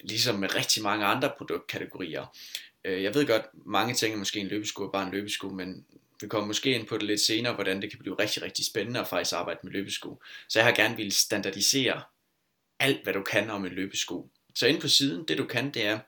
ligesom 0.00 0.34
med 0.34 0.54
rigtig 0.54 0.82
mange 0.82 1.06
andre 1.06 1.32
produktkategorier. 1.38 2.36
Øh, 2.84 3.02
jeg 3.02 3.14
ved 3.14 3.26
godt, 3.26 3.42
mange 3.66 3.94
tænker 3.94 4.18
måske 4.18 4.40
en 4.40 4.48
løbesko 4.48 4.84
er 4.84 4.90
bare 4.90 5.06
en 5.06 5.12
løbesko, 5.12 5.48
men 5.48 5.84
vi 6.20 6.28
kommer 6.28 6.46
måske 6.46 6.74
ind 6.74 6.86
på 6.86 6.94
det 6.98 7.02
lidt 7.02 7.20
senere, 7.20 7.54
hvordan 7.54 7.82
det 7.82 7.90
kan 7.90 7.98
blive 7.98 8.14
rigtig, 8.18 8.42
rigtig 8.42 8.66
spændende 8.66 9.00
at 9.00 9.08
faktisk 9.08 9.36
arbejde 9.36 9.60
med 9.62 9.72
løbesko. 9.72 10.22
Så 10.48 10.58
jeg 10.58 10.66
har 10.66 10.74
gerne 10.74 10.96
ville 10.96 11.12
standardisere 11.12 12.02
alt, 12.80 13.02
hvad 13.02 13.12
du 13.12 13.22
kan 13.22 13.50
om 13.50 13.64
en 13.64 13.72
løbesko. 13.72 14.30
Så 14.54 14.66
inde 14.66 14.80
på 14.80 14.88
siden, 14.88 15.24
det 15.28 15.38
du 15.38 15.44
kan, 15.44 15.70
det 15.70 15.84
er, 15.84 15.98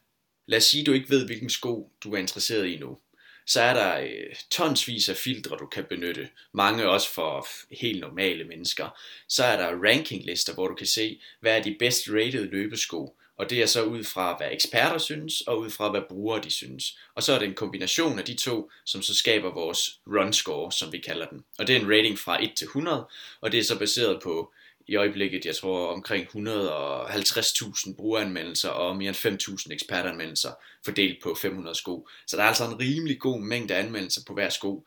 lad 0.46 0.58
os 0.58 0.64
sige, 0.64 0.84
du 0.84 0.92
ikke 0.92 1.10
ved, 1.10 1.26
hvilken 1.26 1.50
sko 1.50 1.92
du 2.04 2.12
er 2.14 2.18
interesseret 2.18 2.66
i 2.66 2.78
nu. 2.78 2.98
Så 3.46 3.60
er 3.60 3.74
der 3.74 4.00
øh, 4.00 4.36
tonsvis 4.50 5.08
af 5.08 5.16
filtre, 5.16 5.56
du 5.56 5.66
kan 5.66 5.84
benytte. 5.84 6.28
Mange 6.52 6.88
også 6.88 7.14
for 7.14 7.46
helt 7.70 8.00
normale 8.00 8.44
mennesker. 8.44 8.98
Så 9.28 9.44
er 9.44 9.56
der 9.56 9.88
rankinglister, 9.88 10.54
hvor 10.54 10.68
du 10.68 10.74
kan 10.74 10.86
se, 10.86 11.20
hvad 11.40 11.58
er 11.58 11.62
de 11.62 11.76
bedst 11.78 12.08
rated 12.08 12.44
løbesko. 12.50 13.16
Og 13.38 13.50
det 13.50 13.62
er 13.62 13.66
så 13.66 13.82
ud 13.82 14.04
fra, 14.04 14.36
hvad 14.36 14.48
eksperter 14.52 14.98
synes, 14.98 15.40
og 15.40 15.58
ud 15.58 15.70
fra, 15.70 15.90
hvad 15.90 16.02
brugere 16.08 16.42
de 16.42 16.50
synes. 16.50 16.98
Og 17.14 17.22
så 17.22 17.32
er 17.32 17.38
det 17.38 17.48
en 17.48 17.54
kombination 17.54 18.18
af 18.18 18.24
de 18.24 18.34
to, 18.34 18.70
som 18.84 19.02
så 19.02 19.14
skaber 19.14 19.54
vores 19.54 20.00
run 20.06 20.32
score, 20.32 20.72
som 20.72 20.92
vi 20.92 20.98
kalder 20.98 21.26
den. 21.26 21.44
Og 21.58 21.66
det 21.66 21.76
er 21.76 21.80
en 21.80 21.90
rating 21.90 22.18
fra 22.18 22.44
1 22.44 22.52
til 22.56 22.64
100, 22.64 23.06
og 23.40 23.52
det 23.52 23.60
er 23.60 23.64
så 23.64 23.78
baseret 23.78 24.22
på 24.22 24.52
i 24.88 24.96
øjeblikket, 24.96 25.44
jeg 25.44 25.56
tror, 25.56 25.92
omkring 25.92 26.26
150.000 26.26 27.94
brugeranmeldelser 27.96 28.68
og 28.68 28.96
mere 28.96 29.08
end 29.08 29.40
5.000 29.66 29.72
ekspertanmeldelser 29.72 30.50
fordelt 30.84 31.22
på 31.22 31.34
500 31.42 31.74
sko. 31.74 32.08
Så 32.26 32.36
der 32.36 32.42
er 32.42 32.46
altså 32.46 32.64
en 32.64 32.80
rimelig 32.80 33.20
god 33.20 33.40
mængde 33.40 33.74
anmeldelser 33.74 34.20
på 34.26 34.34
hver 34.34 34.48
sko. 34.48 34.86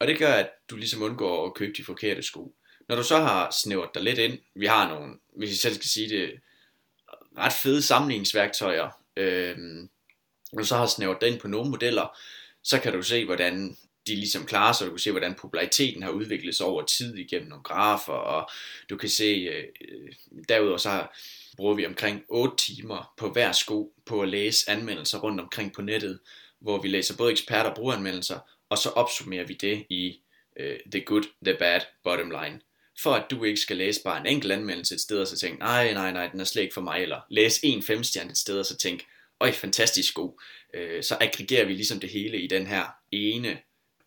Og 0.00 0.06
det 0.06 0.18
gør, 0.18 0.32
at 0.32 0.50
du 0.70 0.76
ligesom 0.76 1.02
undgår 1.02 1.46
at 1.46 1.54
købe 1.54 1.72
de 1.76 1.84
forkerte 1.84 2.22
sko. 2.22 2.54
Når 2.88 2.96
du 2.96 3.02
så 3.02 3.16
har 3.16 3.50
snævret 3.50 3.90
dig 3.94 4.02
lidt 4.02 4.18
ind, 4.18 4.38
vi 4.54 4.66
har 4.66 4.88
nogle, 4.88 5.14
hvis 5.36 5.50
jeg 5.50 5.56
selv 5.56 5.74
skal 5.74 5.88
sige 5.88 6.08
det, 6.08 6.40
ret 7.38 7.52
fede 7.52 7.82
sammenligningsværktøjer. 7.82 8.90
Øh, 9.16 9.56
når 10.52 10.62
du 10.62 10.64
så 10.64 10.76
har 10.76 10.86
snævret 10.86 11.20
dig 11.20 11.28
ind 11.28 11.40
på 11.40 11.48
nogle 11.48 11.70
modeller, 11.70 12.18
så 12.62 12.80
kan 12.80 12.92
du 12.92 13.02
se, 13.02 13.24
hvordan 13.24 13.76
de 14.08 14.14
ligesom 14.14 14.46
klarer 14.46 14.72
sig, 14.72 14.86
du 14.86 14.90
kan 14.90 14.98
se, 14.98 15.10
hvordan 15.10 15.34
populariteten 15.34 16.02
har 16.02 16.10
udviklet 16.10 16.54
sig 16.54 16.66
over 16.66 16.82
tid 16.82 17.16
igennem 17.16 17.48
nogle 17.48 17.62
grafer, 17.62 18.12
og 18.12 18.50
du 18.90 18.96
kan 18.96 19.08
se, 19.08 19.24
øh, 19.24 19.64
derudover 20.48 20.78
så 20.78 21.06
bruger 21.56 21.74
vi 21.74 21.86
omkring 21.86 22.22
8 22.28 22.56
timer 22.56 23.14
på 23.16 23.30
hver 23.30 23.52
sko 23.52 23.92
på 24.06 24.22
at 24.22 24.28
læse 24.28 24.70
anmeldelser 24.70 25.18
rundt 25.18 25.40
omkring 25.40 25.72
på 25.72 25.82
nettet, 25.82 26.18
hvor 26.60 26.82
vi 26.82 26.88
læser 26.88 27.16
både 27.16 27.32
eksperter 27.32 27.70
og 27.70 27.76
brugeranmeldelser, 27.76 28.38
og 28.68 28.78
så 28.78 28.88
opsummerer 28.88 29.46
vi 29.46 29.54
det 29.54 29.86
i 29.90 30.20
øh, 30.60 30.78
the 30.92 31.00
good, 31.00 31.22
the 31.44 31.56
bad, 31.58 31.80
bottom 32.04 32.30
line. 32.30 32.60
For 33.02 33.14
at 33.14 33.30
du 33.30 33.44
ikke 33.44 33.60
skal 33.60 33.76
læse 33.76 34.02
bare 34.02 34.20
en 34.20 34.26
enkelt 34.26 34.52
anmeldelse 34.52 34.94
et 34.94 35.00
sted, 35.00 35.20
og 35.20 35.26
så 35.26 35.38
tænke, 35.38 35.58
nej, 35.58 35.92
nej, 35.92 36.12
nej, 36.12 36.28
den 36.28 36.40
er 36.40 36.44
slet 36.44 36.62
ikke 36.62 36.74
for 36.74 36.80
mig, 36.80 37.02
eller 37.02 37.20
læse 37.30 37.66
en 37.66 37.82
femstjerne 37.82 38.30
et 38.30 38.38
sted, 38.38 38.58
og 38.58 38.66
så 38.66 38.76
tænke, 38.76 39.06
øj, 39.40 39.52
fantastisk 39.52 40.14
god. 40.14 40.42
Øh, 40.74 41.02
så 41.02 41.16
aggregerer 41.20 41.66
vi 41.66 41.72
ligesom 41.72 42.00
det 42.00 42.10
hele 42.10 42.40
i 42.40 42.46
den 42.46 42.66
her 42.66 42.84
ene 43.12 43.58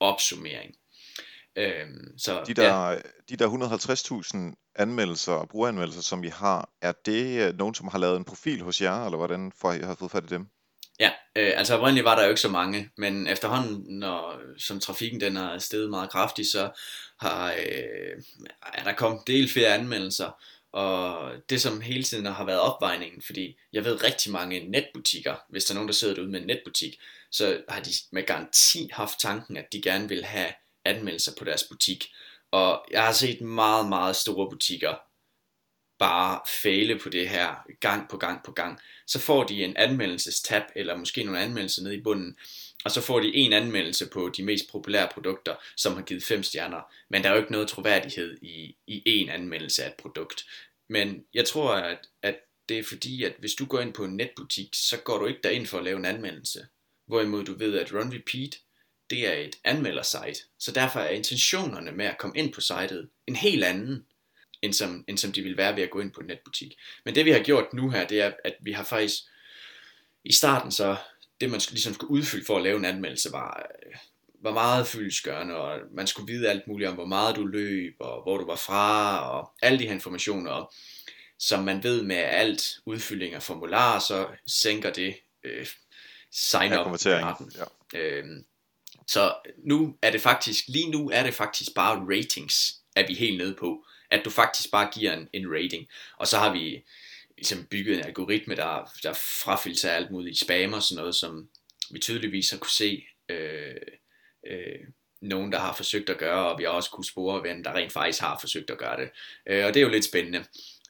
opsummering. 0.02 0.76
Øhm, 1.56 2.18
så, 2.18 2.44
de 2.48 2.54
der, 2.54 2.90
ja. 2.90 2.98
de 3.30 3.36
der 3.36 3.50
150.000 3.50 4.74
anmeldelser 4.76 5.34
og 5.34 5.50
brugeranmeldelser, 5.50 6.02
som 6.02 6.24
I 6.24 6.28
har, 6.28 6.70
er 6.82 6.92
det 7.06 7.48
øh, 7.48 7.58
nogen, 7.58 7.76
som 7.76 7.88
har 7.88 7.98
lavet 7.98 8.18
en 8.18 8.26
profil 8.26 8.62
hos 8.62 8.82
jer, 8.82 9.06
eller 9.06 9.18
hvordan 9.18 9.52
får 9.62 9.74
I 9.74 9.80
har 9.80 9.96
fået 9.96 10.12
fat 10.12 10.24
i 10.24 10.28
dem? 10.28 10.48
Ja, 11.00 11.12
øh, 11.36 11.52
altså 11.56 11.78
oprindeligt 11.78 12.06
var 12.06 12.16
der 12.16 12.24
jo 12.24 12.30
ikke 12.30 12.42
så 12.42 12.50
mange, 12.50 12.90
men 12.98 13.28
efterhånden, 13.28 14.00
når, 14.00 14.42
som 14.58 14.80
trafikken 14.80 15.22
den 15.22 15.38
er 15.38 15.58
steget 15.58 15.90
meget 15.90 16.10
kraftigt, 16.10 16.48
så 16.48 16.70
har, 17.20 17.52
øh, 17.52 18.24
er 18.74 18.84
der 18.84 18.94
kommet 18.94 19.22
del 19.28 19.50
flere 19.50 19.74
anmeldelser, 19.74 20.32
og 20.72 21.32
det 21.50 21.62
som 21.62 21.82
hele 21.82 22.04
tiden 22.04 22.26
har 22.26 22.46
været 22.46 22.60
opvejningen, 22.60 23.22
fordi 23.22 23.58
jeg 23.74 23.86
ved 23.86 24.04
rigtig 24.04 24.32
mange 24.32 24.60
netbutikker, 24.60 25.36
hvis 25.50 25.66
der 25.66 25.74
er 25.74 25.76
nogen, 25.76 25.88
der 25.88 25.94
sidder 25.94 26.14
derude 26.14 26.32
med 26.32 26.42
en 26.42 26.48
netbutik, 26.48 27.00
så 27.32 27.62
har 27.70 27.82
de 27.82 27.92
med 28.12 28.26
garanti 28.26 28.90
haft 28.94 29.20
tanken, 29.20 29.58
at 29.58 29.74
de 29.74 29.82
gerne 29.82 30.10
vil 30.10 30.26
have 30.26 30.54
anmeldelser 30.86 31.32
på 31.40 31.46
deres 31.46 31.64
butik. 31.64 32.12
Og 32.52 32.86
jeg 32.92 33.04
har 33.04 33.12
set 33.12 33.42
meget, 33.42 33.90
meget 33.90 34.16
store 34.16 34.50
butikker 34.50 34.96
bare 36.00 36.40
fæle 36.48 37.00
på 37.00 37.10
det 37.10 37.30
her 37.30 37.56
gang 37.80 38.10
på 38.10 38.18
gang 38.18 38.44
på 38.44 38.52
gang. 38.52 38.80
Så 39.08 39.20
får 39.20 39.44
de 39.44 39.64
en 39.64 39.78
anmeldelsestab, 39.78 40.64
eller 40.76 40.98
måske 40.98 41.24
nogle 41.24 41.40
anmeldelser 41.40 41.84
nede 41.84 41.96
i 41.96 42.02
bunden, 42.02 42.38
og 42.84 42.92
så 42.92 43.02
får 43.02 43.20
de 43.20 43.36
en 43.36 43.54
anmeldelse 43.54 44.10
på 44.10 44.30
de 44.38 44.44
mest 44.44 44.72
populære 44.72 45.10
produkter, 45.14 45.56
som 45.78 45.94
har 45.96 46.02
givet 46.02 46.24
fem 46.24 46.44
stjerner. 46.44 46.82
Men 47.10 47.24
der 47.24 47.30
er 47.30 47.34
jo 47.34 47.40
ikke 47.40 47.52
noget 47.52 47.68
troværdighed 47.68 48.38
i, 48.42 48.76
i 48.88 49.02
en 49.06 49.30
anmeldelse 49.30 49.84
af 49.84 49.88
et 49.88 49.94
produkt. 49.94 50.46
Men 50.88 51.26
jeg 51.34 51.46
tror, 51.46 51.74
at, 51.74 52.00
at 52.22 52.36
det 52.70 52.80
er 52.80 52.84
fordi, 52.84 53.24
at 53.24 53.34
hvis 53.40 53.54
du 53.54 53.66
går 53.66 53.80
ind 53.80 53.94
på 53.94 54.04
en 54.06 54.18
netbutik, 54.18 54.70
så 54.74 54.98
går 54.98 55.18
du 55.18 55.26
ikke 55.26 55.40
derind 55.44 55.68
for 55.68 55.78
at 55.78 55.84
lave 55.84 55.98
en 55.98 56.06
anmeldelse. 56.06 56.68
Hvorimod 57.06 57.44
du 57.44 57.54
ved, 57.54 57.80
at 57.80 57.94
Run 57.94 58.14
Repeat, 58.14 58.60
det 59.10 59.28
er 59.28 59.34
et 59.34 59.56
anmeldersite. 59.64 60.40
Så 60.60 60.72
derfor 60.72 61.00
er 61.00 61.10
intentionerne 61.10 61.92
med 61.92 62.06
at 62.06 62.18
komme 62.18 62.38
ind 62.38 62.54
på 62.54 62.62
sitet 62.62 63.10
en 63.28 63.36
helt 63.36 63.64
anden, 63.64 64.06
end 64.62 64.74
som, 64.74 65.06
end 65.08 65.18
som 65.18 65.32
de 65.32 65.42
vil 65.42 65.58
være 65.58 65.76
ved 65.76 65.84
at 65.84 65.90
gå 65.90 66.00
ind 66.00 66.12
på 66.12 66.22
en 66.22 66.28
netbutik. 66.28 66.78
Men 67.06 67.16
det 67.16 67.26
vi 67.26 67.32
har 67.32 67.40
gjort 67.40 67.74
nu 67.74 67.90
her, 67.90 68.08
det 68.08 68.22
er, 68.22 68.32
at 68.44 68.56
vi 68.62 68.72
har 68.72 68.84
faktisk 68.84 69.24
i 70.24 70.34
starten 70.34 70.72
så, 70.72 70.96
det 71.42 71.52
man 71.52 71.62
ligesom 71.70 71.94
skulle 71.94 72.12
udfylde 72.12 72.46
for 72.46 72.58
at 72.58 72.64
lave 72.64 72.78
en 72.78 72.86
anmeldelse, 72.86 73.32
var, 73.32 73.68
var 74.44 74.54
meget 74.54 74.88
fyldesgørende, 74.88 75.56
og 75.56 75.80
man 75.94 76.08
skulle 76.08 76.34
vide 76.34 76.50
alt 76.50 76.68
muligt 76.68 76.90
om, 76.90 76.96
hvor 76.96 77.06
meget 77.06 77.36
du 77.36 77.46
løb, 77.46 77.96
og 78.00 78.24
hvor 78.24 78.38
du 78.38 78.46
var 78.46 78.56
fra, 78.56 79.20
og 79.30 79.52
alle 79.62 79.80
de 79.80 79.86
her 79.86 79.94
informationer. 79.94 80.52
Og 80.52 80.74
som 81.40 81.64
man 81.64 81.84
ved 81.84 82.04
med 82.04 82.16
alt 82.16 82.80
udfyldning 82.86 83.34
af 83.34 83.44
formularer, 83.44 84.00
så 84.00 84.28
sænker 84.48 84.94
det 84.94 85.16
øh, 85.44 85.68
sign 86.32 86.74
up 86.74 87.06
ja, 87.06 87.34
ja. 87.58 88.00
øhm, 88.00 88.46
så 89.08 89.36
nu 89.58 89.98
er 90.02 90.12
det 90.12 90.22
faktisk, 90.22 90.64
lige 90.68 90.92
nu 90.92 91.10
er 91.10 91.24
det 91.24 91.34
faktisk 91.34 91.72
bare 91.76 92.06
ratings, 92.18 92.74
er 92.96 93.08
vi 93.08 93.14
helt 93.14 93.38
nede 93.38 93.56
på. 93.60 93.86
At 94.12 94.22
du 94.26 94.30
faktisk 94.30 94.72
bare 94.72 94.90
giver 94.94 95.14
en, 95.14 95.28
en 95.34 95.52
rating. 95.52 95.88
Og 96.18 96.28
så 96.28 96.38
har 96.38 96.54
vi 96.54 96.84
ligesom 97.42 97.66
bygget 97.66 97.98
en 97.98 98.06
algoritme, 98.06 98.56
der, 98.56 98.92
der 99.04 99.14
frafiltrerer 99.14 99.96
alt 99.96 100.12
muligt 100.12 100.40
spam 100.40 100.74
og 100.74 100.84
sådan 100.84 101.02
noget, 101.02 101.16
som 101.16 101.50
vi 101.92 102.00
tydeligvis 102.00 102.52
har 102.52 102.58
kunne 102.58 102.72
se 102.72 103.04
øh, 103.30 103.76
øh, 104.48 104.80
nogen, 105.22 105.52
der 105.52 105.60
har 105.60 105.74
forsøgt 105.74 106.10
at 106.10 106.18
gøre, 106.18 106.52
og 106.52 106.60
vi 106.60 106.64
har 106.64 106.70
også 106.70 106.90
kunne 106.90 107.06
spore, 107.06 107.42
hvem 107.42 107.64
der 107.64 107.74
rent 107.74 107.92
faktisk 107.92 108.22
har 108.22 108.38
forsøgt 108.42 108.70
at 108.70 108.78
gøre 108.78 109.02
det. 109.02 109.10
Øh, 109.48 109.66
og 109.66 109.74
det 109.74 109.80
er 109.80 109.84
jo 109.84 109.92
lidt 109.92 110.06
spændende. 110.06 110.46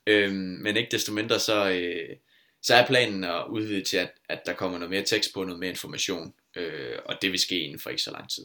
Øh, 0.08 0.32
men 0.34 0.78
ikke 0.78 0.92
desto 0.92 1.14
mindre, 1.14 1.40
så, 1.40 1.70
øh, 1.70 2.16
så 2.62 2.76
er 2.76 2.88
planen 2.88 3.24
at 3.24 3.46
udvide 3.50 3.84
til, 3.84 3.98
at, 3.98 4.12
at 4.30 4.42
der 4.46 4.54
kommer 4.54 4.78
noget 4.78 4.92
mere 4.92 5.04
tekst 5.04 5.34
på, 5.34 5.44
noget 5.44 5.60
mere 5.60 5.70
information, 5.70 6.34
øh, 6.56 6.98
og 7.06 7.22
det 7.22 7.32
vil 7.32 7.40
ske 7.40 7.60
inden 7.60 7.80
for 7.80 7.90
ikke 7.90 8.02
så 8.02 8.12
lang 8.12 8.30
tid 8.30 8.44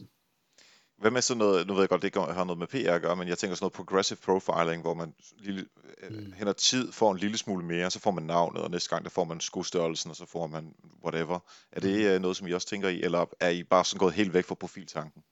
hvad 0.97 1.11
med 1.11 1.21
sådan 1.21 1.37
noget, 1.37 1.67
nu 1.67 1.73
ved 1.73 1.81
jeg 1.81 1.89
godt, 1.89 2.01
det 2.01 2.07
ikke 2.07 2.19
har 2.19 2.43
noget 2.43 2.59
med 2.59 2.67
PR 2.67 2.91
at 2.91 3.01
gøre, 3.01 3.15
men 3.15 3.27
jeg 3.27 3.37
tænker 3.37 3.55
sådan 3.55 3.63
noget 3.63 3.73
progressive 3.73 4.17
profiling, 4.25 4.81
hvor 4.81 4.93
man 4.93 5.13
lille, 5.37 5.65
øh, 6.03 6.11
mm. 6.11 6.33
hen 6.37 6.47
ad 6.47 6.53
tid 6.53 6.91
får 6.91 7.11
en 7.11 7.17
lille 7.17 7.37
smule 7.37 7.65
mere, 7.65 7.91
så 7.91 7.99
får 7.99 8.11
man 8.11 8.23
navnet, 8.23 8.61
og 8.61 8.71
næste 8.71 8.89
gang 8.89 9.03
der 9.03 9.09
får 9.09 9.23
man 9.23 9.39
skostørrelsen, 9.39 10.09
og 10.09 10.15
så 10.15 10.25
får 10.25 10.47
man 10.47 10.73
whatever. 11.03 11.39
Er 11.71 11.79
det 11.79 11.99
mm. 11.99 12.05
Øh, 12.05 12.21
noget, 12.21 12.37
som 12.37 12.47
I 12.47 12.53
også 12.53 12.67
tænker 12.67 12.89
i, 12.89 13.01
eller 13.01 13.25
er 13.39 13.49
I 13.49 13.63
bare 13.63 13.85
sådan 13.85 13.99
gået 13.99 14.13
helt 14.13 14.33
væk 14.33 14.45
fra 14.45 14.55
profiltanken? 14.55 15.23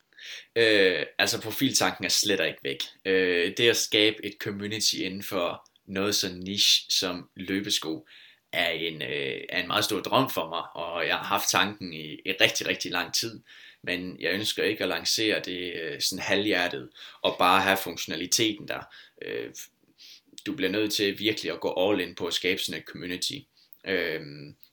Øh, 0.56 1.06
altså 1.20 1.42
profiltanken 1.42 2.06
er 2.06 2.10
slet 2.10 2.40
ikke 2.46 2.60
væk. 2.64 2.84
Øh, 3.06 3.54
det 3.58 3.70
at 3.70 3.78
skabe 3.78 4.26
et 4.26 4.36
community 4.40 4.96
inden 4.96 5.24
for 5.24 5.70
noget 5.88 6.16
så 6.16 6.30
niche 6.34 6.86
som 6.90 7.30
løbesko, 7.36 8.08
er 8.54 8.70
en, 8.70 9.02
øh, 9.02 9.42
er 9.50 9.62
en 9.62 9.68
meget 9.68 9.86
stor 9.86 10.00
drøm 10.00 10.30
for 10.30 10.50
mig, 10.50 10.64
og 10.76 11.08
jeg 11.08 11.16
har 11.16 11.24
haft 11.24 11.50
tanken 11.50 11.94
i, 11.94 12.14
i 12.26 12.32
rigtig, 12.42 12.68
rigtig 12.68 12.92
lang 12.92 13.14
tid 13.14 13.42
men 13.86 14.18
jeg 14.20 14.32
ønsker 14.34 14.64
ikke 14.64 14.84
at 14.84 14.90
lancere 14.90 15.40
det 15.40 15.74
øh, 15.82 16.02
sådan 16.02 16.24
halvhjertet 16.24 16.90
og 17.22 17.36
bare 17.40 17.62
have 17.62 17.78
funktionaliteten 17.78 18.68
der. 18.68 18.82
Øh, 19.22 19.50
du 20.46 20.56
bliver 20.56 20.72
nødt 20.72 20.94
til 20.94 21.20
virkelig 21.20 21.52
at 21.52 21.60
gå 21.60 21.90
all 21.92 22.02
in 22.02 22.16
på 22.16 22.28
at 22.28 22.34
skabe 22.34 22.62
sådan 22.62 22.82
et 22.82 22.88
community. 22.88 23.38
Øh, 23.88 24.22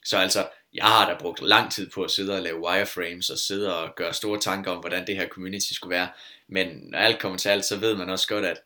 så 0.04 0.16
altså, 0.16 0.48
jeg 0.74 0.84
har 0.84 1.10
da 1.10 1.18
brugt 1.20 1.42
lang 1.42 1.72
tid 1.72 1.90
på 1.90 2.02
at 2.02 2.10
sidde 2.10 2.34
og 2.36 2.42
lave 2.42 2.60
wireframes 2.60 3.30
og 3.30 3.38
sidde 3.38 3.82
og 3.82 3.94
gøre 3.96 4.14
store 4.14 4.40
tanker 4.40 4.70
om, 4.70 4.78
hvordan 4.78 5.06
det 5.06 5.16
her 5.16 5.28
community 5.28 5.72
skulle 5.72 5.94
være. 5.94 6.08
Men 6.48 6.68
når 6.82 6.98
alt 6.98 7.18
kommer 7.18 7.38
til 7.38 7.48
alt, 7.48 7.64
så 7.64 7.76
ved 7.76 7.96
man 7.96 8.10
også 8.10 8.28
godt, 8.28 8.44
at 8.44 8.60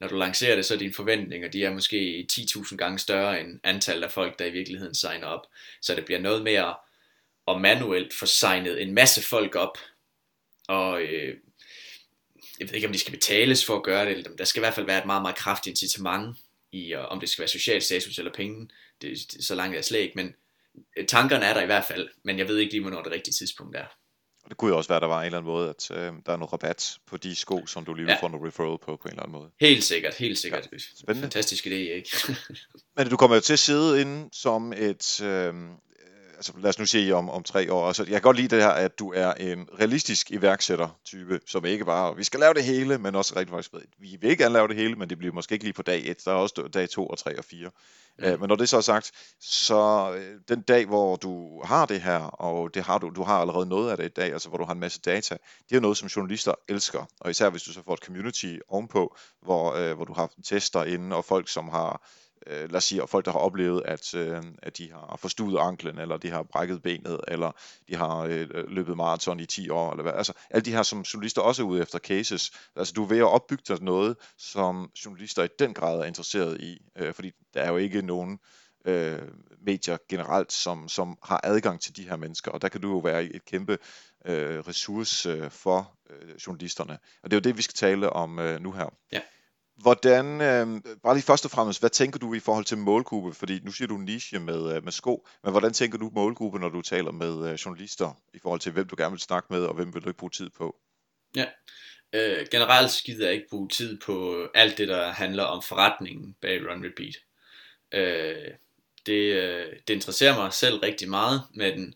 når 0.00 0.08
du 0.08 0.16
lancerer 0.16 0.56
det, 0.56 0.64
så 0.64 0.74
er 0.74 0.78
dine 0.78 0.94
forventninger, 0.94 1.48
de 1.48 1.64
er 1.64 1.70
måske 1.70 2.26
10.000 2.32 2.76
gange 2.76 2.98
større 2.98 3.40
end 3.40 3.60
antallet 3.64 4.04
af 4.04 4.12
folk, 4.12 4.38
der 4.38 4.44
i 4.44 4.50
virkeligheden 4.50 4.94
signer 4.94 5.26
op. 5.26 5.46
Så 5.82 5.94
det 5.94 6.04
bliver 6.04 6.20
noget 6.20 6.42
mere 6.42 6.74
og 7.46 7.60
manuelt 7.60 8.14
få 8.14 8.26
signet 8.26 8.82
en 8.82 8.94
masse 8.94 9.22
folk 9.22 9.54
op, 9.54 9.78
og 10.68 11.02
øh, 11.02 11.34
jeg 12.60 12.68
ved 12.68 12.74
ikke, 12.74 12.86
om 12.86 12.92
de 12.92 12.98
skal 12.98 13.12
betales 13.12 13.64
for 13.66 13.76
at 13.76 13.82
gøre 13.82 14.04
det, 14.04 14.12
eller 14.12 14.36
der 14.36 14.44
skal 14.44 14.60
i 14.60 14.64
hvert 14.64 14.74
fald 14.74 14.86
være 14.86 14.98
et 14.98 15.06
meget, 15.06 15.22
meget 15.22 15.36
kraftigt 15.36 15.72
incitament 15.72 16.36
i, 16.72 16.92
og 16.92 17.06
om 17.06 17.20
det 17.20 17.28
skal 17.28 17.42
være 17.42 17.48
social 17.48 17.82
status 17.82 18.18
eller 18.18 18.32
penge, 18.32 18.68
det, 19.02 19.18
det, 19.32 19.44
så 19.44 19.54
langt 19.54 19.74
er 19.74 19.76
jeg 19.76 19.84
slet 19.84 19.98
ikke, 20.00 20.16
men 20.16 20.34
øh, 20.96 21.06
tankerne 21.06 21.44
er 21.44 21.54
der 21.54 21.62
i 21.62 21.66
hvert 21.66 21.84
fald, 21.84 22.08
men 22.24 22.38
jeg 22.38 22.48
ved 22.48 22.58
ikke 22.58 22.72
lige, 22.72 22.82
hvornår 22.82 23.02
det 23.02 23.12
rigtige 23.12 23.34
tidspunkt 23.34 23.76
er. 23.76 23.86
Og 24.46 24.50
det 24.50 24.58
kunne 24.58 24.70
jo 24.70 24.76
også 24.76 24.88
være, 24.88 24.96
at 24.96 25.02
der 25.02 25.08
var 25.08 25.20
en 25.20 25.26
eller 25.26 25.38
anden 25.38 25.52
måde, 25.52 25.68
at 25.68 25.90
øh, 25.90 26.12
der 26.26 26.32
er 26.32 26.36
noget 26.36 26.52
rabat 26.52 26.98
på 27.06 27.16
de 27.16 27.34
sko, 27.34 27.66
som 27.66 27.84
du 27.84 27.94
lige 27.94 28.10
ja. 28.10 28.22
få 28.22 28.28
noget 28.28 28.46
referral 28.46 28.78
på, 28.78 28.96
på 28.96 29.08
en 29.08 29.10
eller 29.10 29.22
anden 29.22 29.32
måde. 29.32 29.50
Helt 29.60 29.84
sikkert, 29.84 30.14
helt 30.14 30.38
sikkert. 30.38 30.68
Ja, 30.72 30.78
spændende. 30.78 31.22
Fantastisk 31.22 31.66
idé, 31.66 31.70
ikke? 31.70 32.10
Men 32.96 33.08
du 33.08 33.16
kommer 33.16 33.36
jo 33.36 33.40
til 33.40 33.52
at 33.52 33.58
sidde 33.58 34.00
inde 34.00 34.28
som 34.32 34.72
et, 34.72 35.20
øh, 35.20 35.54
altså 36.36 36.52
lad 36.58 36.68
os 36.68 36.78
nu 36.78 36.86
sige 36.86 37.14
om, 37.14 37.30
om 37.30 37.42
tre 37.42 37.72
år. 37.72 37.86
Altså, 37.86 38.02
jeg 38.02 38.12
kan 38.12 38.20
godt 38.20 38.36
lide 38.36 38.56
det 38.56 38.62
her, 38.62 38.70
at 38.70 38.98
du 38.98 39.12
er 39.12 39.32
en 39.32 39.68
realistisk 39.78 40.30
iværksætter-type, 40.30 41.40
som 41.46 41.64
ikke 41.64 41.84
bare, 41.84 42.16
vi 42.16 42.24
skal 42.24 42.40
lave 42.40 42.54
det 42.54 42.64
hele, 42.64 42.98
men 42.98 43.14
også 43.14 43.36
rigtig 43.36 43.52
faktisk 43.52 43.72
ved, 43.72 43.80
vi 43.98 44.16
vil 44.20 44.30
ikke 44.30 44.42
gerne 44.42 44.52
lave 44.52 44.68
det 44.68 44.76
hele, 44.76 44.94
men 44.94 45.10
det 45.10 45.18
bliver 45.18 45.34
måske 45.34 45.52
ikke 45.52 45.64
lige 45.64 45.74
på 45.74 45.82
dag 45.82 46.06
1, 46.06 46.24
der 46.24 46.30
er 46.30 46.34
også 46.34 46.68
dag 46.74 46.88
2 46.88 47.06
og 47.06 47.18
3 47.18 47.38
og 47.38 47.44
4. 47.44 47.70
Ja. 48.22 48.34
Uh, 48.34 48.40
men 48.40 48.48
når 48.48 48.56
det 48.56 48.68
så 48.68 48.76
er 48.76 48.80
sagt, 48.80 49.12
så 49.40 50.10
uh, 50.10 50.40
den 50.48 50.62
dag, 50.62 50.86
hvor 50.86 51.16
du 51.16 51.62
har 51.64 51.86
det 51.86 52.00
her, 52.00 52.18
og 52.18 52.74
det 52.74 52.82
har 52.82 52.98
du, 52.98 53.10
du 53.10 53.22
har 53.22 53.38
allerede 53.38 53.66
noget 53.66 53.90
af 53.90 53.96
det 53.96 54.04
i 54.04 54.08
dag, 54.16 54.32
altså 54.32 54.48
hvor 54.48 54.58
du 54.58 54.64
har 54.64 54.72
en 54.72 54.80
masse 54.80 55.00
data, 55.00 55.36
det 55.70 55.76
er 55.76 55.80
noget, 55.80 55.96
som 55.96 56.08
journalister 56.08 56.54
elsker, 56.68 57.04
og 57.20 57.30
især 57.30 57.50
hvis 57.50 57.62
du 57.62 57.72
så 57.72 57.82
får 57.84 57.94
et 57.94 58.00
community 58.00 58.56
ovenpå, 58.68 59.16
hvor, 59.42 59.90
uh, 59.90 59.96
hvor 59.96 60.04
du 60.04 60.12
har 60.12 60.30
tester 60.44 60.84
inde, 60.84 61.16
og 61.16 61.24
folk, 61.24 61.48
som 61.48 61.68
har 61.68 62.02
øh, 62.46 62.70
lad 62.70 62.74
os 62.74 62.84
sige, 62.84 63.02
folk, 63.06 63.24
der 63.24 63.32
har 63.32 63.38
oplevet, 63.38 63.82
at, 63.84 64.14
øh, 64.14 64.42
at 64.62 64.78
de 64.78 64.92
har 64.92 65.16
forstuet 65.20 65.58
anklen, 65.58 65.98
eller 65.98 66.16
de 66.16 66.30
har 66.30 66.42
brækket 66.42 66.82
benet, 66.82 67.20
eller 67.28 67.52
de 67.88 67.96
har 67.96 68.18
øh, 68.18 68.48
løbet 68.68 68.96
maraton 68.96 69.40
i 69.40 69.46
10 69.46 69.70
år, 69.70 69.90
eller 69.90 70.02
hvad. 70.02 70.12
Altså, 70.12 70.32
alle 70.50 70.64
de 70.64 70.72
her, 70.72 70.82
som 70.82 71.00
journalister 71.00 71.42
også 71.42 71.62
er 71.62 71.66
ude 71.66 71.82
efter 71.82 71.98
cases. 71.98 72.50
Altså, 72.76 72.92
du 72.92 73.02
er 73.02 73.08
ved 73.08 73.18
at 73.18 73.24
opbygge 73.24 73.64
dig 73.68 73.82
noget, 73.82 74.16
som 74.38 74.90
journalister 75.04 75.44
i 75.44 75.48
den 75.58 75.74
grad 75.74 76.00
er 76.00 76.04
interesseret 76.04 76.60
i, 76.60 76.78
øh, 76.96 77.14
fordi 77.14 77.32
der 77.54 77.60
er 77.60 77.70
jo 77.70 77.76
ikke 77.76 78.02
nogen 78.02 78.38
øh, 78.84 79.22
medier 79.66 79.96
generelt, 80.08 80.52
som, 80.52 80.88
som 80.88 81.18
har 81.22 81.40
adgang 81.44 81.80
til 81.80 81.96
de 81.96 82.08
her 82.08 82.16
mennesker, 82.16 82.50
og 82.50 82.62
der 82.62 82.68
kan 82.68 82.80
du 82.80 82.90
jo 82.90 82.98
være 82.98 83.24
et 83.24 83.44
kæmpe 83.44 83.78
øh, 84.26 84.58
ressource 84.58 85.28
øh, 85.28 85.50
for 85.50 85.98
øh, 86.10 86.34
journalisterne. 86.46 86.98
Og 87.22 87.30
det 87.30 87.36
er 87.36 87.40
jo 87.40 87.48
det, 87.50 87.56
vi 87.56 87.62
skal 87.62 87.74
tale 87.74 88.10
om 88.10 88.38
øh, 88.38 88.60
nu 88.60 88.72
her. 88.72 88.94
Ja. 89.12 89.20
Hvordan, 89.76 90.40
øh, 90.40 90.82
bare 91.02 91.14
lige 91.14 91.24
først 91.24 91.44
og 91.44 91.50
fremmest, 91.50 91.80
hvad 91.80 91.90
tænker 91.90 92.18
du 92.18 92.34
i 92.34 92.40
forhold 92.40 92.64
til 92.64 92.78
målgruppe? 92.78 93.32
Fordi 93.32 93.60
nu 93.64 93.70
siger 93.72 93.88
du 93.88 93.96
niche 93.96 94.38
med, 94.38 94.76
øh, 94.76 94.84
med 94.84 94.92
sko, 94.92 95.26
men 95.42 95.50
hvordan 95.50 95.72
tænker 95.72 95.98
du 95.98 96.10
målgruppe, 96.14 96.58
når 96.58 96.68
du 96.68 96.82
taler 96.82 97.10
med 97.10 97.50
øh, 97.50 97.54
journalister, 97.54 98.20
i 98.34 98.38
forhold 98.38 98.60
til 98.60 98.72
hvem 98.72 98.88
du 98.88 98.94
gerne 98.98 99.10
vil 99.10 99.20
snakke 99.20 99.46
med, 99.50 99.64
og 99.64 99.74
hvem 99.74 99.94
vil 99.94 100.02
du 100.02 100.08
ikke 100.08 100.18
bruge 100.18 100.30
tid 100.30 100.50
på? 100.50 100.76
Ja, 101.36 101.44
øh, 102.12 102.46
generelt 102.50 102.90
skider 102.90 103.24
jeg 103.24 103.34
ikke 103.34 103.48
bruge 103.50 103.68
tid 103.68 104.00
på 104.06 104.36
øh, 104.36 104.48
alt 104.54 104.78
det, 104.78 104.88
der 104.88 105.12
handler 105.12 105.42
om 105.42 105.62
forretningen 105.62 106.36
bag 106.40 106.60
Run 106.60 106.84
Repeat. 106.84 107.16
Øh, 107.92 108.54
det, 109.06 109.34
øh, 109.42 109.72
det 109.88 109.94
interesserer 109.94 110.36
mig 110.36 110.52
selv 110.52 110.76
rigtig 110.78 111.10
meget, 111.10 111.42
men 111.54 111.94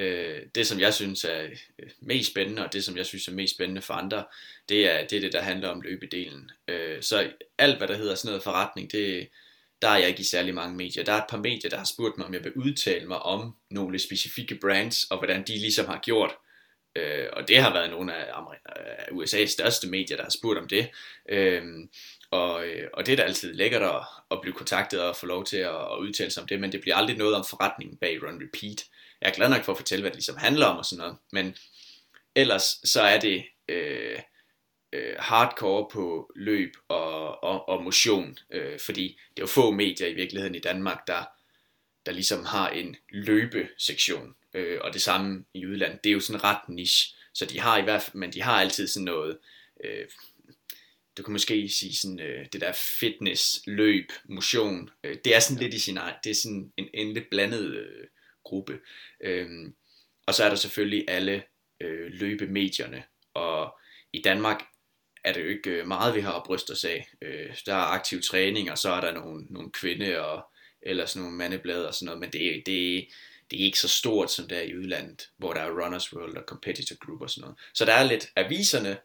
Øh, 0.00 0.42
det, 0.54 0.66
som 0.66 0.80
jeg 0.80 0.94
synes 0.94 1.24
er 1.24 1.42
øh, 1.78 1.90
mest 2.00 2.30
spændende, 2.30 2.64
og 2.64 2.72
det, 2.72 2.84
som 2.84 2.96
jeg 2.96 3.06
synes 3.06 3.28
er 3.28 3.32
mest 3.32 3.54
spændende 3.54 3.82
for 3.82 3.94
andre, 3.94 4.24
det 4.68 4.90
er 4.90 5.06
det, 5.06 5.16
er 5.16 5.20
det 5.20 5.32
der 5.32 5.40
handler 5.40 5.68
om 5.68 5.80
løbedelen. 5.80 6.50
Øh, 6.68 7.02
så 7.02 7.32
alt, 7.58 7.78
hvad 7.78 7.88
der 7.88 7.96
hedder 7.96 8.14
sådan 8.14 8.28
noget 8.28 8.42
forretning, 8.42 8.92
det, 8.92 9.28
der 9.82 9.88
er 9.88 9.98
jeg 9.98 10.08
ikke 10.08 10.20
i 10.20 10.24
særlig 10.24 10.54
mange 10.54 10.76
medier. 10.76 11.04
Der 11.04 11.12
er 11.12 11.16
et 11.16 11.30
par 11.30 11.38
medier, 11.38 11.70
der 11.70 11.76
har 11.76 11.84
spurgt 11.84 12.18
mig, 12.18 12.26
om 12.26 12.34
jeg 12.34 12.44
vil 12.44 12.52
udtale 12.52 13.06
mig 13.06 13.18
om 13.18 13.56
nogle 13.70 13.98
specifikke 13.98 14.54
brands, 14.54 15.04
og 15.04 15.18
hvordan 15.18 15.42
de 15.42 15.52
ligesom 15.52 15.86
har 15.86 16.00
gjort. 16.02 16.30
Øh, 16.96 17.26
og 17.32 17.48
det 17.48 17.58
har 17.58 17.72
været 17.72 17.90
nogle 17.90 18.14
af, 18.14 18.32
af 18.66 19.06
USA's 19.12 19.46
største 19.46 19.88
medier, 19.88 20.16
der 20.16 20.22
har 20.22 20.30
spurgt 20.30 20.58
om 20.58 20.68
det. 20.68 20.90
Øh, 21.28 21.62
og, 22.30 22.66
øh, 22.66 22.88
og 22.92 23.06
det 23.06 23.12
er 23.12 23.16
da 23.16 23.22
altid 23.22 23.54
lækkert 23.54 23.82
at, 23.82 24.02
at 24.30 24.40
blive 24.40 24.54
kontaktet 24.54 25.02
og 25.02 25.16
få 25.16 25.26
lov 25.26 25.44
til 25.44 25.56
at, 25.56 25.74
at 25.74 25.98
udtale 26.00 26.30
sig 26.30 26.42
om 26.42 26.46
det, 26.48 26.60
men 26.60 26.72
det 26.72 26.80
bliver 26.80 26.96
aldrig 26.96 27.16
noget 27.16 27.34
om 27.34 27.44
forretningen 27.50 27.96
bag 27.96 28.22
Run 28.22 28.42
Repeat. 28.42 28.84
Jeg 29.20 29.28
er 29.28 29.34
glad 29.34 29.48
nok 29.48 29.64
for 29.64 29.72
at 29.72 29.78
fortælle, 29.78 30.02
hvad 30.02 30.10
det 30.10 30.16
ligesom 30.16 30.36
handler 30.36 30.66
om 30.66 30.76
og 30.76 30.84
sådan 30.84 30.98
noget, 30.98 31.16
men 31.32 31.56
ellers 32.34 32.80
så 32.84 33.02
er 33.02 33.20
det 33.20 33.44
øh, 33.68 34.18
øh, 34.92 35.14
hardcore 35.18 35.88
på 35.92 36.32
løb 36.36 36.72
og, 36.88 37.44
og, 37.44 37.68
og 37.68 37.82
motion, 37.84 38.38
øh, 38.50 38.78
fordi 38.80 39.18
det 39.30 39.42
er 39.42 39.42
jo 39.42 39.46
få 39.46 39.70
medier 39.70 40.08
i 40.08 40.14
virkeligheden 40.14 40.54
i 40.54 40.60
Danmark, 40.60 41.06
der, 41.06 41.24
der 42.06 42.12
ligesom 42.12 42.44
har 42.44 42.68
en 42.68 42.96
løbesektion, 43.10 44.34
øh, 44.54 44.78
og 44.80 44.92
det 44.92 45.02
samme 45.02 45.44
i 45.54 45.66
udlandet, 45.66 46.04
det 46.04 46.10
er 46.10 46.14
jo 46.14 46.20
sådan 46.20 46.44
ret 46.44 46.68
niche, 46.68 47.16
så 47.34 47.46
de 47.46 47.60
har 47.60 47.78
i 47.78 47.82
hvert 47.82 48.02
fald, 48.02 48.16
men 48.16 48.32
de 48.32 48.42
har 48.42 48.60
altid 48.60 48.86
sådan 48.86 49.04
noget, 49.04 49.38
øh, 49.84 50.06
du 51.20 51.24
kan 51.24 51.32
måske 51.32 51.68
sige 51.68 51.96
sådan, 51.96 52.20
øh, 52.20 52.46
det 52.52 52.60
der 52.60 52.72
fitness, 52.72 53.62
løb, 53.66 54.12
motion, 54.24 54.90
øh, 55.04 55.16
det 55.24 55.36
er 55.36 55.40
sådan 55.40 55.62
lidt 55.62 55.74
i 55.74 55.78
sin 55.78 55.96
egen, 55.96 56.14
det 56.24 56.30
er 56.30 56.34
sådan 56.34 56.72
en, 56.76 56.88
en 56.94 57.12
lidt 57.12 57.30
blandet 57.30 57.74
øh, 57.74 58.06
gruppe. 58.44 58.78
Øhm, 59.20 59.74
og 60.26 60.34
så 60.34 60.44
er 60.44 60.48
der 60.48 60.56
selvfølgelig 60.56 61.04
alle 61.08 61.42
øh, 61.80 62.12
løbemedierne, 62.12 63.04
og 63.34 63.78
i 64.12 64.22
Danmark 64.22 64.62
er 65.24 65.32
det 65.32 65.44
jo 65.44 65.48
ikke 65.48 65.70
øh, 65.70 65.86
meget, 65.86 66.14
vi 66.14 66.20
har 66.20 66.32
at 66.32 66.42
bryste 66.46 66.70
os 66.70 66.84
af. 66.84 67.10
Øh, 67.22 67.56
der 67.66 67.74
er 67.74 67.92
aktiv 67.94 68.22
træning, 68.22 68.70
og 68.70 68.78
så 68.78 68.90
er 68.90 69.00
der 69.00 69.12
nogle, 69.12 69.46
nogle 69.50 69.72
kvinde 69.72 70.20
og 70.20 70.44
eller 70.82 71.06
sådan 71.06 71.22
nogle 71.22 71.36
mandeblade 71.36 71.88
og 71.88 71.94
sådan 71.94 72.06
noget, 72.06 72.20
men 72.20 72.32
det, 72.32 72.62
det, 72.66 73.08
det 73.50 73.60
er 73.60 73.64
ikke 73.64 73.78
så 73.78 73.88
stort 73.88 74.32
som 74.32 74.48
det 74.48 74.58
er 74.58 74.62
i 74.62 74.76
udlandet, 74.76 75.28
hvor 75.36 75.52
der 75.52 75.60
er 75.60 75.84
Runners 75.84 76.12
World 76.12 76.36
og 76.36 76.44
Competitor 76.46 76.96
Group 77.06 77.20
og 77.20 77.30
sådan 77.30 77.40
noget. 77.40 77.58
Så 77.74 77.84
der 77.84 77.92
er 77.92 78.02
lidt 78.02 78.32
aviserne, 78.36 78.98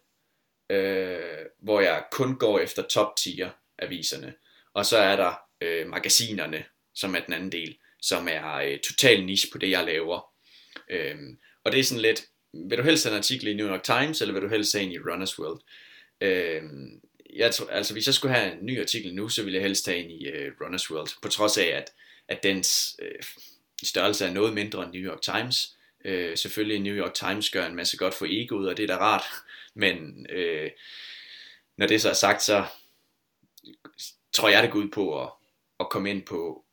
øh, 0.70 1.46
hvor 1.62 1.82
jeg 1.82 2.04
kun 2.12 2.38
går 2.38 2.60
efter 2.60 2.84
top 2.84 3.16
tier 3.16 3.50
aviserne, 3.80 4.34
og 4.74 4.86
så 4.86 4.98
er 4.98 5.16
der 5.16 5.34
øh, 5.62 5.88
magasinerne, 5.88 6.66
som 6.94 7.16
er 7.16 7.20
den 7.20 7.34
anden 7.34 7.52
del 7.52 7.78
som 8.06 8.28
er 8.32 8.56
øh, 8.56 8.80
total 8.80 9.26
niche 9.26 9.50
på 9.52 9.58
det, 9.58 9.70
jeg 9.70 9.86
laver. 9.86 10.28
Øh, 10.90 11.16
og 11.64 11.72
det 11.72 11.80
er 11.80 11.84
sådan 11.84 12.02
lidt, 12.02 12.26
vil 12.70 12.78
du 12.78 12.84
helst 12.84 13.04
have 13.06 13.14
en 13.14 13.18
artikel 13.18 13.48
i 13.48 13.54
New 13.54 13.68
York 13.68 13.84
Times, 13.84 14.22
eller 14.22 14.34
vil 14.34 14.44
du 14.44 14.48
helst 14.48 14.74
have 14.74 14.84
en 14.84 14.92
i 14.92 14.98
Runner's 14.98 15.40
World? 15.40 15.62
Øh, 16.22 16.62
jeg 17.36 17.52
tror, 17.54 17.68
altså 17.68 17.94
hvis 17.94 18.06
jeg 18.06 18.14
skulle 18.14 18.36
have 18.36 18.54
en 18.54 18.66
ny 18.66 18.82
artikel 18.82 19.16
nu, 19.16 19.30
så 19.30 19.44
ville 19.44 19.56
jeg 19.56 19.64
helst 19.64 19.86
have 19.86 19.98
en 19.98 20.12
i 20.12 20.28
øh, 20.28 20.52
Runner's 20.62 20.92
World, 20.92 21.10
på 21.22 21.28
trods 21.28 21.58
af, 21.58 21.66
at, 21.66 21.92
at 22.28 22.44
dens 22.44 22.96
øh, 23.02 23.24
størrelse 23.84 24.26
er 24.26 24.32
noget 24.32 24.54
mindre 24.54 24.84
end 24.84 24.92
New 24.92 25.12
York 25.12 25.22
Times. 25.22 25.76
Øh, 26.06 26.38
selvfølgelig 26.38 26.80
New 26.80 26.96
York 26.96 27.14
Times 27.14 27.50
gør 27.50 27.66
en 27.66 27.76
masse 27.76 27.98
godt 27.98 28.14
for 28.14 28.26
egoet, 28.30 28.70
og 28.70 28.78
det 28.78 28.84
er 28.84 28.88
da 28.88 28.98
rart, 28.98 29.24
men 29.76 30.26
øh, 30.30 30.72
når 31.78 31.88
det 31.88 32.02
så 32.02 32.10
er 32.10 32.14
sagt, 32.14 32.42
så 32.42 32.66
tror 34.34 34.50
jeg, 34.50 34.64
det 34.64 34.72
går 34.72 34.80
ud 34.80 34.90
på 34.90 35.22
at, 35.22 35.30
at 35.80 35.90
komme 35.90 36.10
ind 36.10 36.24
på 36.24 36.66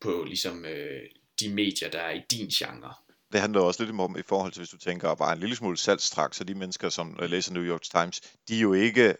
på 0.00 0.24
ligesom 0.26 0.64
øh, 0.64 1.02
de 1.40 1.54
medier, 1.54 1.90
der 1.90 2.00
er 2.00 2.10
i 2.10 2.22
din 2.30 2.48
genre. 2.48 2.94
Det 3.32 3.40
handler 3.40 3.60
også 3.60 3.84
lidt 3.84 4.00
om 4.00 4.16
i 4.18 4.22
forhold 4.22 4.52
til, 4.52 4.60
hvis 4.60 4.70
du 4.70 4.78
tænker 4.78 5.14
bare 5.14 5.32
en 5.32 5.38
lille 5.38 5.56
smule 5.56 5.76
salgstrakt, 5.76 6.36
så 6.36 6.44
de 6.44 6.54
mennesker, 6.54 6.88
som 6.88 7.18
læser 7.20 7.52
New 7.52 7.62
York 7.62 7.82
Times, 7.82 8.20
de 8.48 8.56
er 8.56 8.60
jo 8.60 8.72
ikke 8.72 9.14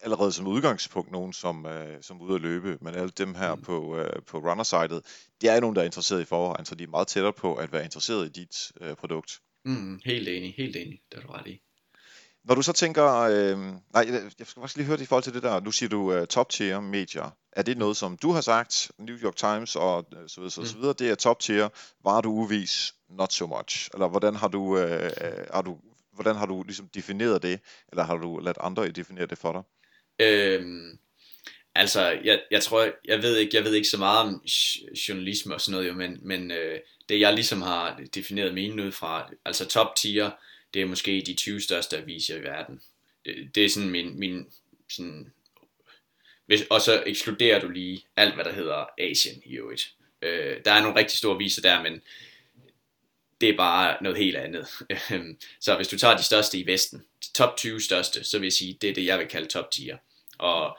allerede 0.00 0.32
som 0.32 0.46
udgangspunkt 0.46 1.10
nogen, 1.10 1.32
som, 1.32 1.66
øh, 1.66 2.02
som 2.02 2.20
er 2.20 2.24
ude 2.24 2.34
at 2.34 2.40
løbe, 2.40 2.78
men 2.80 2.94
alle 2.94 3.08
dem 3.08 3.34
her 3.34 3.54
mm. 3.54 3.62
på, 3.62 3.96
øh, 3.96 4.22
på 4.22 4.38
runner-sitet, 4.38 5.28
det 5.40 5.50
er 5.50 5.60
nogen, 5.60 5.76
der 5.76 5.82
er 5.82 5.86
interesseret 5.86 6.20
i 6.20 6.24
forvejen, 6.24 6.64
så 6.64 6.74
de 6.74 6.84
er 6.84 6.88
meget 6.88 7.08
tættere 7.08 7.32
på 7.32 7.54
at 7.54 7.72
være 7.72 7.84
interesseret 7.84 8.26
i 8.26 8.40
dit 8.40 8.72
øh, 8.80 8.96
produkt. 8.96 9.40
Mm, 9.64 10.00
helt 10.04 10.28
enig, 10.28 10.54
helt 10.56 10.76
enig, 10.76 11.00
det 11.12 11.18
er 11.18 11.22
du 11.22 11.32
ret 11.32 11.46
i. 11.46 11.60
Når 12.44 12.54
du 12.54 12.62
så 12.62 12.72
tænker, 12.72 13.14
øh, 13.14 13.58
nej, 13.58 13.80
jeg 13.94 14.22
skal 14.32 14.46
faktisk 14.46 14.76
lige 14.76 14.86
høre 14.86 14.96
det 14.96 15.02
i 15.02 15.06
forhold 15.06 15.24
til 15.24 15.34
det 15.34 15.42
der, 15.42 15.60
nu 15.60 15.70
siger 15.70 15.88
du 15.88 16.20
uh, 16.20 16.26
top 16.26 16.48
tier 16.48 16.80
medier. 16.80 17.36
Er 17.52 17.62
det 17.62 17.78
noget, 17.78 17.96
som 17.96 18.16
du 18.16 18.32
har 18.32 18.40
sagt, 18.40 18.90
New 18.98 19.16
York 19.16 19.36
Times 19.36 19.76
og 19.76 20.06
øh, 20.16 20.28
så 20.28 20.40
videre, 20.40 20.50
så, 20.50 20.60
mm. 20.60 20.66
så 20.66 20.76
videre, 20.76 20.94
det 20.98 21.10
er 21.10 21.14
top 21.14 21.40
tier, 21.40 21.68
var 22.04 22.20
du 22.20 22.30
uvis, 22.30 22.94
not 23.10 23.32
so 23.32 23.46
much? 23.46 23.88
Eller 23.94 24.08
hvordan 24.08 24.34
har 24.34 24.48
du, 24.48 24.60
uh, 24.60 24.80
har 25.52 25.62
du, 25.62 25.78
hvordan 26.12 26.36
har 26.36 26.46
du 26.46 26.62
ligesom 26.62 26.88
defineret 26.94 27.42
det, 27.42 27.60
eller 27.92 28.04
har 28.04 28.16
du 28.16 28.38
ladt 28.38 28.58
andre 28.60 28.88
definere 28.88 29.26
det 29.26 29.38
for 29.38 29.52
dig? 29.52 29.62
Øhm, 30.26 30.98
altså, 31.74 32.18
jeg, 32.24 32.40
jeg 32.50 32.62
tror, 32.62 32.88
jeg 33.04 33.22
ved 33.22 33.36
ikke, 33.36 33.56
jeg 33.56 33.64
ved 33.64 33.74
ikke 33.74 33.88
så 33.88 33.98
meget 33.98 34.18
om 34.18 34.42
journalisme 35.08 35.54
og 35.54 35.60
sådan 35.60 35.72
noget, 35.72 35.88
jo, 35.88 35.94
men, 35.94 36.18
men 36.22 36.50
øh, 36.50 36.80
det 37.08 37.20
jeg 37.20 37.34
ligesom 37.34 37.62
har 37.62 38.00
defineret 38.14 38.54
mine 38.54 38.82
ud 38.82 38.92
fra, 38.92 39.30
altså 39.44 39.68
top 39.68 39.96
tier, 39.96 40.30
det 40.74 40.82
er 40.82 40.86
måske 40.86 41.22
de 41.26 41.34
20 41.34 41.60
største 41.60 41.98
aviser 41.98 42.36
i 42.36 42.42
verden. 42.42 42.80
Det, 43.24 43.50
det 43.54 43.64
er 43.64 43.68
sådan 43.68 43.90
min, 43.90 44.18
min 44.18 44.46
sådan, 44.90 45.32
hvis, 46.46 46.62
og 46.70 46.80
så 46.80 47.02
ekskluderer 47.06 47.60
du 47.60 47.68
lige 47.68 48.04
alt, 48.16 48.34
hvad 48.34 48.44
der 48.44 48.52
hedder 48.52 48.86
Asien 48.98 49.42
i 49.44 49.56
øvrigt. 49.56 49.94
Øh, 50.22 50.56
der 50.64 50.72
er 50.72 50.82
nogle 50.82 50.98
rigtig 50.98 51.18
store 51.18 51.34
aviser 51.34 51.62
der, 51.62 51.82
men 51.82 52.02
det 53.40 53.48
er 53.48 53.56
bare 53.56 54.02
noget 54.02 54.18
helt 54.18 54.36
andet. 54.36 54.68
så 55.60 55.76
hvis 55.76 55.88
du 55.88 55.98
tager 55.98 56.16
de 56.16 56.22
største 56.22 56.58
i 56.58 56.66
Vesten, 56.66 57.04
top 57.34 57.56
20 57.56 57.80
største, 57.80 58.24
så 58.24 58.38
vil 58.38 58.46
jeg 58.46 58.52
sige, 58.52 58.78
det 58.80 58.90
er 58.90 58.94
det, 58.94 59.04
jeg 59.04 59.18
vil 59.18 59.28
kalde 59.28 59.48
top 59.48 59.70
tier. 59.70 59.98
Og 60.38 60.78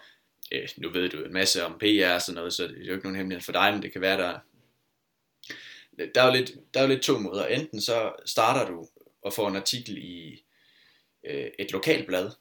øh, 0.52 0.70
nu 0.78 0.90
ved 0.90 1.10
du 1.10 1.24
en 1.24 1.34
masse 1.34 1.66
om 1.66 1.80
PR 1.80 2.14
og 2.14 2.22
sådan 2.22 2.36
noget, 2.36 2.54
så 2.54 2.68
det 2.68 2.82
er 2.82 2.86
jo 2.86 2.94
ikke 2.94 3.06
nogen 3.06 3.16
hemmelighed 3.16 3.44
for 3.44 3.52
dig, 3.52 3.74
men 3.74 3.82
det 3.82 3.92
kan 3.92 4.02
være, 4.02 4.18
der 4.18 4.40
der 6.16 6.22
er 6.22 6.26
jo 6.26 6.34
lidt, 6.34 6.52
der 6.74 6.80
er 6.80 6.84
jo 6.84 6.90
lidt 6.90 7.02
to 7.02 7.20
måder. 7.20 7.46
Enten 7.46 7.82
så 7.82 8.12
starter 8.26 8.72
du 8.72 8.88
og 9.22 9.34
får 9.34 9.48
en 9.48 9.56
artikel 9.56 9.98
i 9.98 10.44
øh, 11.26 11.48
et 11.60 11.72
lokalblad, 11.72 12.32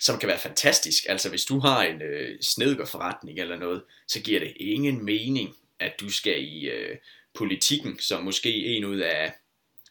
som 0.00 0.18
kan 0.18 0.28
være 0.28 0.38
fantastisk. 0.38 1.04
Altså 1.08 1.28
hvis 1.28 1.44
du 1.44 1.58
har 1.58 1.82
en 1.82 2.02
øh, 2.02 2.40
snedgårforretning 2.40 3.38
eller 3.38 3.56
noget, 3.56 3.82
så 4.08 4.20
giver 4.20 4.40
det 4.40 4.52
ingen 4.56 5.04
mening, 5.04 5.56
at 5.78 6.00
du 6.00 6.10
skal 6.10 6.42
i 6.42 6.68
øh, 6.68 6.96
politikken, 7.34 7.98
som 7.98 8.22
måske 8.22 8.66
en 8.66 8.84
ud 8.84 8.98
af 8.98 9.32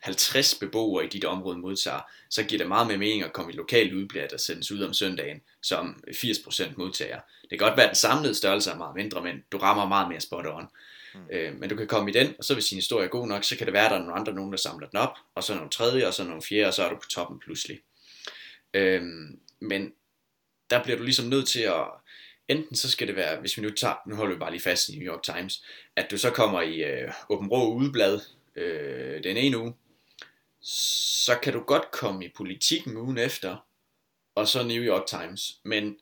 50 0.03 0.55
beboere 0.55 1.05
i 1.05 1.07
dit 1.07 1.25
område 1.25 1.57
modtager, 1.57 2.01
så 2.29 2.43
giver 2.43 2.57
det 2.57 2.67
meget 2.67 2.87
mere 2.87 2.97
mening 2.97 3.23
at 3.23 3.33
komme 3.33 3.51
i 3.51 3.55
lokalt 3.55 3.93
udblad, 3.93 4.27
der 4.29 4.37
sendes 4.37 4.71
ud 4.71 4.81
om 4.81 4.93
søndagen, 4.93 5.41
som 5.61 6.03
80% 6.07 6.73
modtager. 6.77 7.19
Det 7.41 7.49
kan 7.49 7.57
godt 7.57 7.77
være, 7.77 7.85
at 7.85 7.89
den 7.89 7.95
samlede 7.95 8.35
størrelse 8.35 8.71
er 8.71 8.77
meget 8.77 8.95
mindre, 8.95 9.23
men 9.23 9.43
du 9.51 9.57
rammer 9.57 9.87
meget 9.87 10.09
mere 10.09 10.21
spot 10.21 10.45
on. 10.45 10.67
Mm. 11.13 11.21
Øh, 11.31 11.59
men 11.59 11.69
du 11.69 11.75
kan 11.75 11.87
komme 11.87 12.09
i 12.09 12.13
den, 12.13 12.35
og 12.37 12.43
så 12.43 12.53
hvis 12.53 12.65
din 12.65 12.77
historie 12.77 13.05
er 13.05 13.09
god 13.09 13.27
nok, 13.27 13.43
så 13.43 13.57
kan 13.57 13.65
det 13.65 13.73
være, 13.73 13.85
at 13.85 13.91
der 13.91 13.97
er 13.97 14.01
nogle 14.01 14.19
andre, 14.19 14.33
nogen 14.33 14.51
der 14.51 14.57
samler 14.57 14.87
den 14.87 14.99
op, 14.99 15.17
og 15.35 15.43
så 15.43 15.55
nogle 15.55 15.69
tredje, 15.69 16.07
og 16.07 16.13
så 16.13 16.23
nogle 16.23 16.41
fjerde, 16.41 16.67
og 16.67 16.73
så 16.73 16.83
er 16.83 16.89
du 16.89 16.95
på 16.95 17.09
toppen 17.09 17.39
pludselig. 17.39 17.81
Øh, 18.73 19.03
men 19.59 19.93
der 20.69 20.83
bliver 20.83 20.97
du 20.97 21.03
ligesom 21.03 21.25
nødt 21.25 21.47
til 21.47 21.61
at, 21.61 21.87
enten 22.47 22.75
så 22.75 22.91
skal 22.91 23.07
det 23.07 23.15
være, 23.15 23.39
hvis 23.39 23.57
vi 23.57 23.61
nu 23.61 23.69
tager, 23.69 23.95
nu 24.07 24.15
holder 24.15 24.35
vi 24.35 24.39
bare 24.39 24.51
lige 24.51 24.61
fast 24.61 24.89
i 24.89 24.97
New 24.97 25.13
York 25.13 25.23
Times, 25.23 25.65
at 25.95 26.11
du 26.11 26.17
så 26.17 26.29
kommer 26.29 26.61
i 26.61 26.83
øh, 26.83 27.11
Åben 27.29 27.47
Rå 27.47 27.73
udeblad 27.73 28.19
øh, 28.55 29.23
den 29.23 29.37
ene 29.37 29.57
uge, 29.57 29.73
så 30.61 31.39
kan 31.43 31.53
du 31.53 31.59
godt 31.59 31.91
komme 31.91 32.25
i 32.25 32.31
politikken 32.35 32.97
ugen 32.97 33.17
efter, 33.17 33.57
og 34.35 34.47
så 34.47 34.63
New 34.63 34.83
York 34.83 35.07
Times. 35.07 35.59
Men 35.63 35.97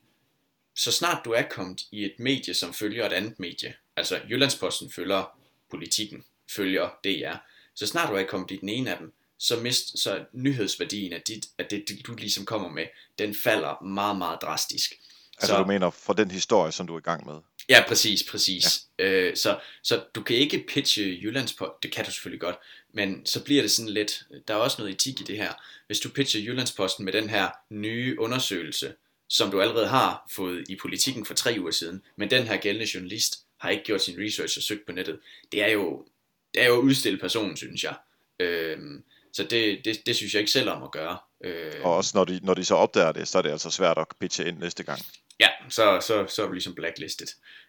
så 0.74 0.92
snart 0.92 1.24
du 1.24 1.30
er 1.30 1.42
kommet 1.42 1.80
i 1.92 2.04
et 2.04 2.14
medie, 2.18 2.54
som 2.54 2.74
følger 2.74 3.06
et 3.06 3.12
andet 3.12 3.38
medie, 3.38 3.74
altså 3.96 4.20
Jyllandsposten 4.30 4.92
følger 4.92 5.38
politikken, 5.70 6.24
følger 6.50 6.90
DR, 7.04 7.36
så 7.74 7.86
snart 7.86 8.08
du 8.10 8.14
er 8.14 8.24
kommet 8.24 8.50
i 8.50 8.56
den 8.56 8.68
ene 8.68 8.90
af 8.90 8.98
dem, 8.98 9.12
så, 9.38 9.56
mist, 9.56 9.98
så 9.98 10.24
nyhedsværdien 10.32 11.12
af, 11.12 11.22
dit, 11.22 11.46
af 11.58 11.66
det, 11.66 11.84
du 12.06 12.14
ligesom 12.14 12.44
kommer 12.44 12.68
med, 12.68 12.86
den 13.18 13.34
falder 13.34 13.84
meget, 13.84 14.16
meget 14.16 14.42
drastisk. 14.42 14.92
Altså 15.38 15.54
så, 15.54 15.58
du 15.58 15.66
mener 15.66 15.90
for 15.90 16.12
den 16.12 16.30
historie, 16.30 16.72
som 16.72 16.86
du 16.86 16.94
er 16.94 16.98
i 16.98 17.02
gang 17.02 17.26
med? 17.26 17.34
Ja, 17.68 17.84
præcis, 17.88 18.24
præcis. 18.30 18.82
Ja. 18.98 19.04
Øh, 19.04 19.36
så, 19.36 19.58
så 19.82 20.04
du 20.14 20.22
kan 20.22 20.36
ikke 20.36 20.64
pitche 20.68 21.18
Jyllandsposten, 21.22 21.76
det 21.82 21.92
kan 21.92 22.04
du 22.04 22.10
selvfølgelig 22.10 22.40
godt, 22.40 22.56
men 22.94 23.26
så 23.26 23.44
bliver 23.44 23.62
det 23.62 23.70
sådan 23.70 23.88
lidt, 23.88 24.22
der 24.48 24.54
er 24.54 24.58
også 24.58 24.76
noget 24.78 24.94
etik 24.94 25.20
i 25.20 25.24
det 25.24 25.36
her. 25.36 25.52
Hvis 25.86 26.00
du 26.00 26.08
pitcher 26.08 26.40
Jyllandsposten 26.40 27.04
med 27.04 27.12
den 27.12 27.30
her 27.30 27.50
nye 27.70 28.16
undersøgelse, 28.18 28.94
som 29.28 29.50
du 29.50 29.60
allerede 29.60 29.88
har 29.88 30.30
fået 30.30 30.64
i 30.68 30.76
politikken 30.76 31.26
for 31.26 31.34
tre 31.34 31.56
uger 31.60 31.70
siden, 31.70 32.02
men 32.16 32.30
den 32.30 32.46
her 32.46 32.56
gældende 32.56 32.90
journalist 32.94 33.41
har 33.62 33.70
ikke 33.70 33.84
gjort 33.84 34.02
sin 34.02 34.20
research 34.20 34.58
og 34.58 34.62
søgt 34.62 34.86
på 34.86 34.92
nettet, 34.92 35.20
det 35.52 35.62
er 35.62 35.68
jo, 35.68 36.06
det 36.54 36.62
er 36.62 36.66
jo 36.66 36.78
at 36.78 36.82
udstille 36.82 37.18
personen, 37.18 37.56
synes 37.56 37.84
jeg. 37.84 37.94
Øhm, 38.40 39.04
så 39.32 39.44
det, 39.44 39.84
det, 39.84 40.06
det 40.06 40.16
synes 40.16 40.34
jeg 40.34 40.40
ikke 40.40 40.52
selv 40.52 40.70
om 40.70 40.82
at 40.82 40.90
gøre. 40.90 41.18
Øh, 41.44 41.72
og 41.82 41.96
også 41.96 42.12
når 42.14 42.24
de, 42.24 42.40
når 42.42 42.54
de 42.54 42.64
så 42.64 42.74
opdager 42.74 43.12
det, 43.12 43.28
så 43.28 43.38
er 43.38 43.42
det 43.42 43.50
altså 43.50 43.70
svært 43.70 43.98
at 43.98 44.06
pitche 44.20 44.48
ind 44.48 44.58
næste 44.58 44.82
gang. 44.82 45.00
Ja, 45.40 45.48
så, 45.68 45.98
så, 46.06 46.26
så 46.28 46.42
er 46.42 46.46
du 46.46 46.52
ligesom 46.52 46.74
blacklisted. 46.74 47.26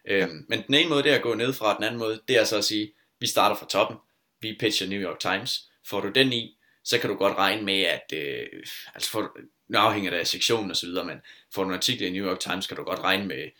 Øhm, 0.08 0.20
ja. 0.20 0.26
Men 0.48 0.62
den 0.66 0.74
ene 0.74 0.88
måde, 0.88 1.02
det 1.02 1.12
er 1.12 1.16
at 1.16 1.22
gå 1.22 1.34
ned 1.34 1.52
fra, 1.52 1.76
den 1.76 1.84
anden 1.84 1.98
måde, 1.98 2.20
det 2.28 2.36
er 2.36 2.44
så 2.44 2.56
at 2.58 2.64
sige, 2.64 2.92
vi 3.20 3.26
starter 3.26 3.56
fra 3.56 3.66
toppen, 3.66 3.96
vi 4.40 4.56
pitcher 4.60 4.88
New 4.88 5.00
York 5.00 5.20
Times, 5.20 5.68
får 5.86 6.00
du 6.00 6.10
den 6.14 6.32
i, 6.32 6.58
så 6.84 6.98
kan 6.98 7.10
du 7.10 7.16
godt 7.16 7.38
regne 7.38 7.62
med, 7.62 7.80
at, 7.82 8.12
øh, 8.12 8.46
altså 8.94 9.10
for, 9.10 9.36
nu 9.68 9.78
afhænger 9.78 10.10
det 10.10 10.18
af 10.18 10.26
sektionen 10.26 10.70
og 10.70 10.76
så 10.76 10.86
videre, 10.86 11.04
men 11.04 11.18
får 11.54 11.62
du 11.62 11.68
en 11.68 11.74
artikel 11.74 12.06
i 12.06 12.10
New 12.10 12.26
York 12.26 12.40
Times, 12.40 12.66
kan 12.66 12.76
du 12.76 12.82
godt 12.82 13.00
regne 13.00 13.26
med 13.26 13.44
øh, 13.44 13.50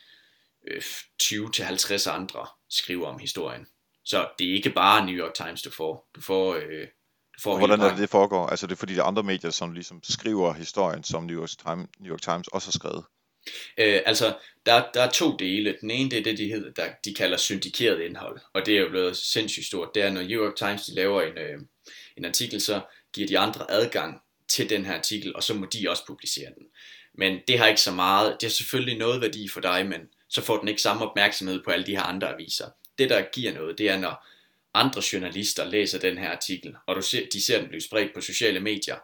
20-50 1.23 2.11
andre 2.11 2.47
skriver 2.71 3.07
om 3.07 3.19
historien. 3.19 3.67
Så 4.05 4.29
det 4.39 4.51
er 4.51 4.55
ikke 4.55 4.71
bare 4.71 5.07
New 5.07 5.15
York 5.15 5.35
Times, 5.35 5.63
du 5.63 5.71
får. 5.71 6.11
Du 6.15 6.21
får, 6.21 6.55
øh, 6.55 6.87
du 7.37 7.43
får 7.43 7.59
Hvordan 7.59 7.81
er 7.81 7.89
det, 7.89 7.99
det 7.99 8.11
foregår? 8.11 8.47
Altså 8.47 8.67
det 8.67 8.73
er 8.73 8.77
fordi, 8.77 8.95
de 8.95 9.03
andre 9.03 9.23
medier, 9.23 9.51
som 9.51 9.73
ligesom 9.73 10.01
skriver 10.03 10.53
historien, 10.53 11.05
som 11.05 11.25
New 11.25 11.41
York 11.41 11.49
Times, 11.49 11.89
New 12.01 12.13
York 12.13 12.23
Times 12.23 12.49
også 12.49 12.69
har 12.69 12.73
skrevet? 12.73 13.05
Øh, 13.79 14.01
altså, 14.07 14.37
der, 14.67 14.85
der 14.95 15.03
er 15.03 15.11
to 15.11 15.37
dele. 15.37 15.77
Den 15.81 15.91
ene, 15.91 16.11
det 16.11 16.19
er 16.19 16.23
det, 16.23 16.39
de, 16.39 16.49
hedder, 16.49 16.71
der, 16.73 16.89
de 17.05 17.15
kalder 17.15 17.37
syndikeret 17.37 18.01
indhold, 18.01 18.41
og 18.55 18.67
det 18.67 18.77
er 18.77 18.81
jo 18.81 18.89
blevet 18.89 19.17
sindssygt 19.17 19.67
stort. 19.67 19.89
Det 19.95 20.03
er, 20.03 20.11
når 20.11 20.23
New 20.23 20.45
York 20.45 20.57
Times 20.57 20.85
de 20.85 20.95
laver 20.95 21.23
en, 21.23 21.39
øh, 21.39 21.61
en 22.17 22.25
artikel, 22.25 22.61
så 22.61 22.81
giver 23.15 23.29
de 23.29 23.39
andre 23.39 23.71
adgang 23.71 24.21
til 24.49 24.71
den 24.71 24.85
her 24.85 24.95
artikel, 24.95 25.37
og 25.37 25.43
så 25.43 25.55
må 25.55 25.67
de 25.67 25.91
også 25.91 26.07
publicere 26.07 26.49
den. 26.59 26.67
Men 27.19 27.41
det 27.49 27.59
har 27.59 27.67
ikke 27.67 27.81
så 27.81 27.93
meget, 27.93 28.37
det 28.41 28.47
har 28.49 28.51
selvfølgelig 28.51 28.99
noget 28.99 29.21
værdi 29.21 29.49
for 29.49 29.61
dig, 29.61 29.87
men 29.87 30.01
så 30.35 30.43
får 30.43 30.59
den 30.59 30.69
ikke 30.69 30.83
samme 30.83 31.11
opmærksomhed 31.11 31.63
på 31.65 31.71
alle 31.71 31.87
de 31.87 31.97
her 31.97 32.03
andre 32.03 32.35
aviser. 32.35 32.71
Det, 32.99 33.11
der 33.11 33.23
giver 33.33 33.55
noget, 33.55 33.79
det 33.79 33.89
er, 33.89 33.99
når 33.99 34.27
andre 34.75 35.03
journalister 35.13 35.65
læser 35.65 35.99
den 35.99 36.19
her 36.19 36.31
artikel, 36.31 36.77
og 36.87 36.97
du 36.97 37.03
ser, 37.03 37.27
de 37.33 37.45
ser 37.45 37.59
den 37.59 37.69
blive 37.69 37.81
spredt 37.81 38.15
på 38.15 38.21
sociale 38.21 38.61
medier, 38.61 38.97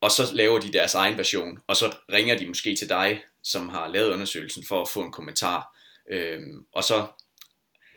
og 0.00 0.10
så 0.10 0.22
laver 0.32 0.60
de 0.60 0.72
deres 0.72 0.94
egen 0.94 1.18
version, 1.18 1.58
og 1.66 1.76
så 1.76 1.96
ringer 2.12 2.38
de 2.38 2.46
måske 2.46 2.76
til 2.76 2.88
dig, 2.88 3.24
som 3.42 3.68
har 3.68 3.88
lavet 3.88 4.12
undersøgelsen, 4.12 4.64
for 4.64 4.82
at 4.82 4.88
få 4.88 5.02
en 5.02 5.12
kommentar. 5.12 5.76
Øhm, 6.10 6.66
og 6.72 6.84
så, 6.84 7.06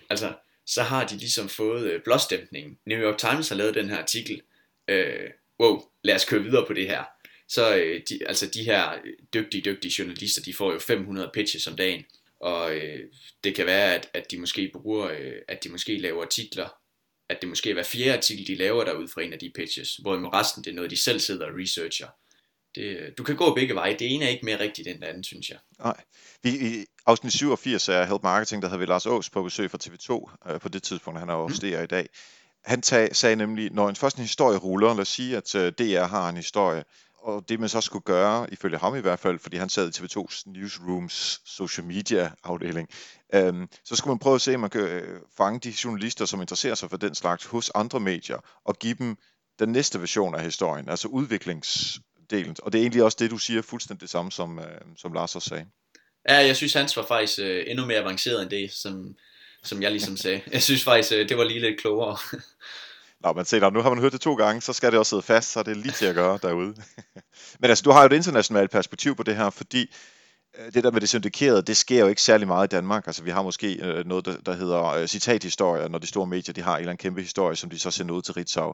altså, 0.10 0.34
så 0.66 0.84
har 0.84 1.08
de 1.08 1.18
ligesom 1.18 1.50
fået 1.50 1.84
øh, 1.92 2.02
blåstempningen. 2.04 2.78
New 2.86 3.00
York 3.00 3.18
Times 3.18 3.50
har 3.50 3.56
lavet 3.56 3.76
den 3.76 3.90
her 3.90 3.98
artikel. 3.98 4.42
Øh, 4.88 5.30
wow, 5.60 5.84
lad 6.04 6.16
os 6.16 6.26
køre 6.26 6.44
videre 6.44 6.66
på 6.68 6.74
det 6.74 6.88
her. 6.88 7.04
Så 7.50 7.76
øh, 7.76 8.02
de, 8.10 8.20
altså 8.28 8.50
de 8.54 8.64
her 8.64 9.00
dygtige, 9.34 9.62
dygtige 9.62 9.94
journalister, 10.00 10.42
de 10.42 10.54
får 10.54 10.74
jo 10.74 10.80
500 10.80 11.30
pitches 11.34 11.68
om 11.68 11.76
dagen. 11.76 12.04
Og 12.40 12.76
øh, 12.76 13.00
det 13.44 13.56
kan 13.56 13.66
være, 13.66 13.96
at, 13.96 14.10
at 14.14 14.32
de 14.32 14.38
måske 14.38 14.72
bruger, 14.74 15.08
øh, 15.08 15.34
at 15.48 15.64
de 15.64 15.70
måske 15.70 15.98
laver 15.98 16.24
artikler 16.24 16.70
at 17.30 17.38
det 17.42 17.50
måske 17.50 17.70
er 17.70 17.74
hver 17.74 17.84
fjerde 17.84 18.18
artikel, 18.18 18.48
de 18.48 18.56
laver 18.56 18.84
der 18.84 18.94
ud 18.94 19.08
fra 19.08 19.22
en 19.22 19.34
af 19.34 19.40
de 19.40 19.52
pitches, 19.56 19.96
hvor 19.96 20.40
resten 20.40 20.64
det 20.64 20.70
er 20.70 20.76
noget, 20.76 20.92
de 20.92 21.02
selv 21.02 21.20
sidder 21.20 21.46
og 21.46 21.52
researcher. 21.60 22.08
Det, 22.76 23.14
du 23.18 23.24
kan 23.24 23.36
gå 23.36 23.56
begge 23.56 23.76
veje. 23.76 23.96
Det 24.00 24.14
ene 24.16 24.26
er 24.26 24.30
ikke 24.30 24.46
mere 24.46 24.60
rigtigt 24.60 24.88
end 24.88 25.02
det 25.02 25.08
andet, 25.08 25.26
synes 25.26 25.50
jeg. 25.50 25.58
Nej. 25.80 26.04
Vi, 26.44 26.50
I 26.50 26.86
afsnit 27.06 27.34
87 27.34 27.90
af 27.90 28.08
Help 28.08 28.24
Marketing, 28.24 28.62
der 28.62 28.68
havde 28.68 28.80
vi 28.80 28.86
Lars 28.86 29.06
Ås 29.06 29.30
på 29.30 29.44
besøg 29.44 29.72
fra 29.72 29.78
TV2 29.84 30.52
øh, 30.52 30.60
på 30.60 30.70
det 30.70 30.84
tidspunkt, 30.84 31.20
han 31.20 31.30
er 31.30 31.34
også 31.34 31.60
mm. 31.66 31.84
i 31.84 31.86
dag. 31.86 32.08
Han 32.64 32.82
tag, 32.82 33.16
sagde 33.16 33.36
nemlig, 33.36 33.72
når 33.72 33.90
en 33.90 33.96
først 33.96 34.18
en 34.18 34.24
historie 34.24 34.58
ruller, 34.58 34.94
lad 34.94 35.00
os 35.00 35.08
sige, 35.08 35.38
at 35.38 35.56
øh, 35.56 35.72
DR 35.72 36.04
har 36.04 36.30
en 36.30 36.36
historie, 36.36 36.84
og 37.26 37.50
det 37.50 37.60
man 37.60 37.70
så 37.70 37.82
skulle 37.82 38.04
gøre, 38.04 38.54
ifølge 38.54 38.78
ham 38.78 38.96
i 38.96 39.00
hvert 39.00 39.20
fald, 39.20 39.40
fordi 39.40 39.58
han 39.58 39.70
sad 39.70 39.88
i 39.88 39.92
TV2's 39.92 40.44
Newsrooms 40.46 41.42
social 41.46 41.88
media 41.88 42.32
afdeling, 42.44 42.90
øhm, 43.34 43.68
så 43.86 43.96
skulle 43.96 44.12
man 44.12 44.20
prøve 44.20 44.36
at 44.36 44.42
se, 44.42 44.56
om 44.56 44.60
man 44.60 44.70
kan 44.70 44.82
øh, 44.82 45.20
fange 45.38 45.60
de 45.60 45.74
journalister, 45.84 46.26
som 46.26 46.42
interesserer 46.42 46.76
sig 46.76 46.90
for 46.90 46.98
den 46.98 47.16
slags 47.16 47.46
hos 47.46 47.72
andre 47.76 48.00
medier, 48.00 48.38
og 48.66 48.80
give 48.80 48.96
dem 49.00 49.18
den 49.60 49.70
næste 49.70 50.00
version 50.00 50.36
af 50.36 50.44
historien, 50.44 50.90
altså 50.90 51.08
udviklingsdelen. 51.08 52.56
Og 52.62 52.74
det 52.74 52.80
er 52.80 52.84
egentlig 52.84 53.04
også 53.04 53.18
det, 53.20 53.32
du 53.32 53.38
siger, 53.38 53.62
fuldstændig 53.62 54.02
det 54.02 54.10
samme, 54.10 54.32
som, 54.32 54.60
øh, 54.60 54.82
som 54.98 55.14
Lars 55.14 55.36
også 55.36 55.50
sagde. 55.50 55.66
Ja, 56.30 56.36
jeg 56.36 56.56
synes, 56.56 56.74
hans 56.74 56.98
var 56.98 57.06
faktisk 57.08 57.40
øh, 57.40 57.64
endnu 57.68 57.86
mere 57.86 57.98
avanceret 57.98 58.42
end 58.42 58.50
det, 58.50 58.72
som, 58.72 59.16
som 59.64 59.82
jeg 59.82 59.92
ligesom 59.92 60.18
sagde. 60.18 60.42
Jeg 60.52 60.64
synes 60.64 60.84
faktisk, 60.84 61.14
øh, 61.14 61.30
det 61.30 61.38
var 61.38 61.44
lige 61.44 61.60
lidt 61.60 61.80
klogere. 61.80 62.18
Nå, 63.24 63.34
men 63.34 63.46
se, 63.46 63.60
nu 63.60 63.82
har 63.82 63.90
man 63.90 64.00
hørt 64.00 64.12
det 64.12 64.22
to 64.22 64.36
gange, 64.36 64.62
så 64.62 64.74
skal 64.74 64.92
det 64.92 65.00
også 65.00 65.10
sidde 65.10 65.22
fast, 65.22 65.52
så 65.52 65.64
det 65.64 65.72
er 65.72 65.76
lige 65.76 65.92
til 65.92 66.06
at 66.06 66.16
gøre 66.16 66.40
derude. 66.42 66.76
men 67.60 67.70
altså, 67.70 67.82
du 67.82 67.92
har 67.92 68.02
jo 68.02 68.06
et 68.06 68.14
internationalt 68.14 68.72
perspektiv 68.72 69.16
på 69.16 69.24
det 69.24 69.36
her, 69.36 69.50
fordi 69.50 69.94
øh, 70.60 70.74
det 70.74 70.84
der 70.84 70.92
med 70.92 71.02
det 71.02 71.10
syndikerede, 71.10 71.62
det 71.62 71.78
sker 71.78 72.00
jo 72.00 72.08
ikke 72.08 72.22
særlig 72.22 72.48
meget 72.48 72.68
i 72.68 72.76
Danmark. 72.76 73.08
Altså, 73.08 73.24
vi 73.24 73.30
har 73.32 73.44
måske 73.44 73.80
øh, 73.82 74.06
noget, 74.06 74.26
der, 74.26 74.38
der 74.38 74.54
hedder 74.54 74.86
øh, 74.86 75.08
citathistorier, 75.08 75.88
når 75.88 76.00
de 76.00 76.08
store 76.08 76.28
medier 76.28 76.54
de 76.54 76.62
har 76.62 76.74
en 76.74 76.80
eller 76.80 76.92
anden 76.92 77.04
kæmpe 77.04 77.22
historie, 77.22 77.56
som 77.56 77.70
de 77.70 77.80
så 77.80 77.92
sender 77.92 78.16
ud 78.16 78.22
til 78.22 78.34
Ritzau. 78.34 78.74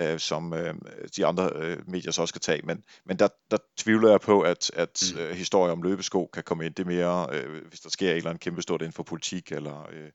øh, 0.00 0.18
som 0.18 0.54
øh, 0.54 0.74
de 1.16 1.26
andre 1.26 1.50
øh, 1.54 1.78
medier 1.88 2.12
så 2.12 2.22
også 2.22 2.32
skal 2.32 2.40
tage. 2.40 2.60
Men, 2.64 2.84
men 3.06 3.18
der, 3.18 3.28
der 3.50 3.56
tvivler 3.76 4.10
jeg 4.10 4.20
på, 4.20 4.40
at, 4.40 4.70
at 4.74 5.02
mm. 5.14 5.20
øh, 5.20 5.36
historier 5.36 5.72
om 5.72 5.82
løbesko 5.82 6.30
kan 6.32 6.42
komme 6.42 6.66
ind. 6.66 6.74
Det 6.74 6.82
er 6.82 6.86
mere, 6.86 7.28
øh, 7.32 7.66
hvis 7.68 7.80
der 7.80 7.90
sker 7.90 8.10
et 8.10 8.16
eller 8.16 8.30
andet 8.30 8.42
kæmpe 8.42 8.62
stort 8.62 8.82
inden 8.82 8.92
for 8.92 9.02
politik, 9.02 9.52
eller... 9.52 9.88
Øh, 9.92 10.10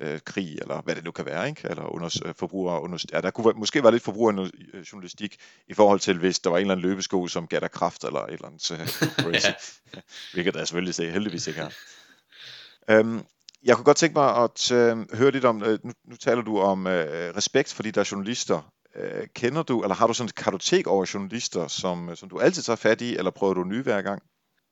øh, 0.00 0.20
krig, 0.24 0.58
eller 0.60 0.82
hvad 0.82 0.94
det 0.94 1.04
nu 1.04 1.10
kan 1.10 1.26
være, 1.26 1.48
ikke? 1.48 1.68
eller 1.68 1.94
under, 1.94 2.22
øh, 2.26 2.34
forbruger, 2.34 2.78
under, 2.78 3.04
ja, 3.12 3.20
der 3.20 3.30
kunne 3.30 3.52
måske 3.56 3.82
være 3.82 3.92
lidt 3.92 4.02
forbrugerjournalistik 4.02 5.36
i 5.68 5.74
forhold 5.74 6.00
til, 6.00 6.18
hvis 6.18 6.38
der 6.38 6.50
var 6.50 6.56
en 6.56 6.60
eller 6.60 6.74
anden 6.74 6.88
løbesko, 6.88 7.26
som 7.26 7.46
gav 7.46 7.60
dig 7.60 7.70
kraft, 7.70 8.04
eller 8.04 8.20
et 8.20 8.32
eller 8.32 8.46
andet 8.46 8.70
uh, 8.70 8.76
crazy, 9.24 9.46
ja. 9.46 10.00
hvilket 10.32 10.54
der 10.54 10.64
selvfølgelig 10.64 10.94
se, 10.94 11.10
heldigvis 11.10 11.46
ikke 11.46 11.60
er. 11.60 13.00
Um, 13.00 13.26
jeg 13.64 13.76
kunne 13.76 13.84
godt 13.84 13.96
tænke 13.96 14.14
mig 14.14 14.36
at 14.36 14.70
uh, 14.70 15.18
høre 15.18 15.30
lidt 15.30 15.44
om, 15.44 15.62
uh, 15.62 15.68
nu, 15.84 15.92
nu 16.04 16.16
taler 16.16 16.42
du 16.42 16.58
om 16.58 16.86
uh, 16.86 16.92
respekt 16.92 17.74
for 17.74 17.82
de 17.82 17.92
der 17.92 18.08
journalister. 18.12 18.72
Uh, 19.00 19.26
kender 19.34 19.62
du, 19.62 19.82
eller 19.82 19.94
har 19.94 20.06
du 20.06 20.14
sådan 20.14 20.28
et 20.28 20.34
kartotek 20.34 20.86
over 20.86 21.10
journalister, 21.14 21.68
som, 21.68 22.16
som 22.16 22.28
du 22.28 22.40
altid 22.40 22.62
tager 22.62 22.76
fat 22.76 23.00
i, 23.00 23.16
eller 23.16 23.30
prøver 23.30 23.54
du 23.54 23.64
nye 23.64 23.82
hver 23.82 24.02
gang? 24.02 24.22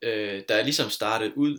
Øh, 0.02 0.42
da 0.48 0.54
jeg 0.54 0.64
ligesom 0.64 0.90
startede 0.90 1.38
ud 1.38 1.58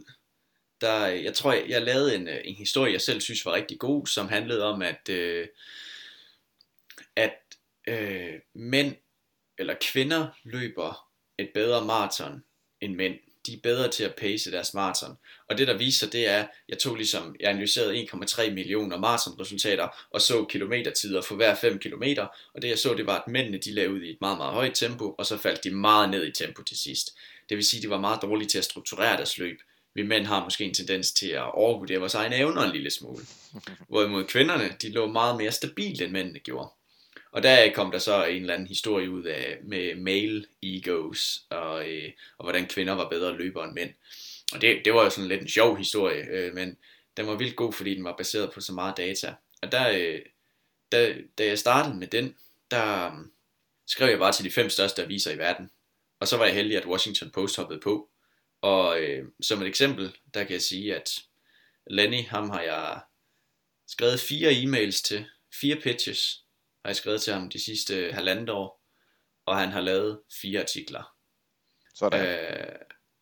der, 0.82 1.06
jeg 1.06 1.34
tror, 1.34 1.54
jeg, 1.54 1.65
jeg 1.70 1.82
lavede 1.82 2.15
en, 2.15 2.28
øh, 2.28 2.41
en 2.44 2.56
historie, 2.56 2.94
jeg 2.94 3.02
selv 3.02 3.22
synes 3.22 3.46
var 3.46 3.54
rigtig 3.54 3.80
god, 3.80 4.08
som 4.08 4.28
handlede 4.28 4.63
om, 4.63 4.82
at, 4.82 5.10
øh, 5.10 5.48
at 7.15 7.38
øh, 7.88 8.34
mænd 8.54 8.96
eller 9.58 9.76
kvinder 9.82 10.28
løber 10.44 11.08
et 11.38 11.50
bedre 11.54 11.86
maraton 11.86 12.44
end 12.82 12.96
mænd. 12.96 13.15
De 13.46 13.54
er 13.54 13.58
bedre 13.63 13.88
til 13.88 14.04
at 14.04 14.15
pace 14.15 14.52
deres 14.52 14.74
maraton. 14.74 15.17
Og 15.50 15.58
det 15.58 15.67
der 15.67 15.78
viser, 15.78 16.10
det 16.10 16.28
er, 16.28 16.48
jeg 16.70 16.78
tog 16.78 16.96
ligesom, 16.96 17.36
jeg 17.39 17.50
analyserede 17.50 18.02
1,3 18.04 18.50
millioner 18.50 18.98
maratonresultater, 18.98 19.88
og 20.12 20.22
så 20.22 20.46
kilometertider 20.46 21.22
for 21.22 21.36
hver 21.36 21.56
5 21.56 21.80
kilometer, 21.80 22.28
og 22.54 22.62
det 22.62 22.70
jeg 22.70 22.80
så, 22.80 22.94
det 22.94 23.06
var, 23.06 23.20
at 23.20 23.28
mændene 23.28 23.58
de 23.58 23.72
lavede 23.72 23.94
ud 23.94 24.02
i 24.02 24.10
et 24.10 24.17
meget, 24.22 24.38
meget 24.38 24.54
højt 24.54 24.74
tempo, 24.76 25.15
og 25.17 25.26
så 25.26 25.38
faldt 25.38 25.63
de 25.63 25.72
meget 25.72 26.10
ned 26.10 26.28
i 26.28 26.32
tempo 26.32 26.63
til 26.63 26.78
sidst. 26.78 27.17
Det 27.50 27.58
vil 27.58 27.65
sige, 27.65 27.80
at 27.80 27.84
de 27.84 27.89
var 27.89 28.00
meget 28.00 28.22
dårlige 28.22 28.48
til 28.48 28.58
at 28.58 28.65
strukturere 28.65 29.17
deres 29.17 29.38
løb 29.38 29.60
vi 29.95 30.04
mænd 30.04 30.25
har 30.25 30.43
måske 30.43 30.63
en 30.63 30.73
tendens 30.73 31.12
til 31.12 31.30
at 31.30 31.54
overvurdere 31.54 31.99
vores 31.99 32.15
egne 32.15 32.36
evner 32.36 32.62
en 32.62 32.71
lille 32.71 32.89
smule. 32.89 33.25
Hvorimod 33.88 34.23
kvinderne, 34.23 34.75
de 34.82 34.89
lå 34.89 35.08
meget 35.08 35.38
mere 35.38 35.51
stabilt 35.51 36.01
end 36.01 36.12
mændene 36.12 36.39
gjorde. 36.39 36.69
Og 37.32 37.43
der 37.43 37.73
kom 37.73 37.91
der 37.91 37.99
så 37.99 38.25
en 38.25 38.41
eller 38.41 38.54
anden 38.54 38.67
historie 38.67 39.12
ud 39.12 39.23
af 39.23 39.58
med 39.63 39.95
male 39.95 40.45
egos, 40.63 41.45
og, 41.49 41.89
øh, 41.89 42.12
og 42.38 42.45
hvordan 42.45 42.67
kvinder 42.67 42.93
var 42.93 43.10
bedre 43.10 43.38
løbere 43.38 43.63
end 43.63 43.73
mænd. 43.73 43.89
Og 44.54 44.62
det, 44.62 44.82
det 44.86 44.93
var 44.93 45.04
jo 45.04 45.10
sådan 45.10 45.27
lidt 45.27 45.41
en 45.41 45.49
sjov 45.49 45.77
historie, 45.77 46.25
øh, 46.30 46.54
men 46.54 46.77
den 47.17 47.27
var 47.27 47.36
vildt 47.36 47.56
god, 47.56 47.73
fordi 47.73 47.95
den 47.95 48.04
var 48.04 48.15
baseret 48.17 48.51
på 48.54 48.62
så 48.62 48.73
meget 48.73 48.97
data. 48.97 49.34
Og 49.62 49.71
der, 49.71 49.89
øh, 49.89 50.19
da, 50.91 51.15
da 51.38 51.45
jeg 51.45 51.60
startede 51.60 51.95
med 51.95 52.08
den, 52.08 52.36
der 52.71 53.06
øh, 53.06 53.25
skrev 53.88 54.10
jeg 54.10 54.19
bare 54.19 54.32
til 54.32 54.45
de 54.45 54.51
fem 54.51 54.69
største 54.69 55.04
aviser 55.04 55.32
i 55.32 55.38
verden. 55.38 55.69
Og 56.19 56.27
så 56.27 56.38
var 56.38 56.45
jeg 56.45 56.54
heldig, 56.54 56.77
at 56.77 56.86
Washington 56.86 57.32
Post 57.32 57.58
hoppede 57.58 57.80
på, 57.80 58.10
og 58.62 59.02
øh, 59.02 59.26
som 59.41 59.62
et 59.62 59.67
eksempel, 59.67 60.17
der 60.34 60.43
kan 60.43 60.54
jeg 60.54 60.62
sige, 60.62 60.95
at 60.95 61.19
Lenny, 61.88 62.28
ham 62.28 62.50
har 62.50 62.62
jeg 62.62 63.02
skrevet 63.88 64.19
fire 64.19 64.52
e-mails 64.52 65.04
til, 65.04 65.26
fire 65.62 65.76
pitches 65.76 66.43
har 66.84 66.89
jeg 66.89 66.95
skrevet 66.95 67.21
til 67.21 67.34
ham 67.34 67.50
de 67.50 67.63
sidste 67.63 68.12
halvandet 68.13 68.50
år, 68.50 68.84
og 69.45 69.58
han 69.58 69.69
har 69.69 69.82
lavet 69.82 70.21
fire 70.41 70.62
artikler. 70.62 71.15
Sådan. 71.95 72.28
Øh, 72.28 72.76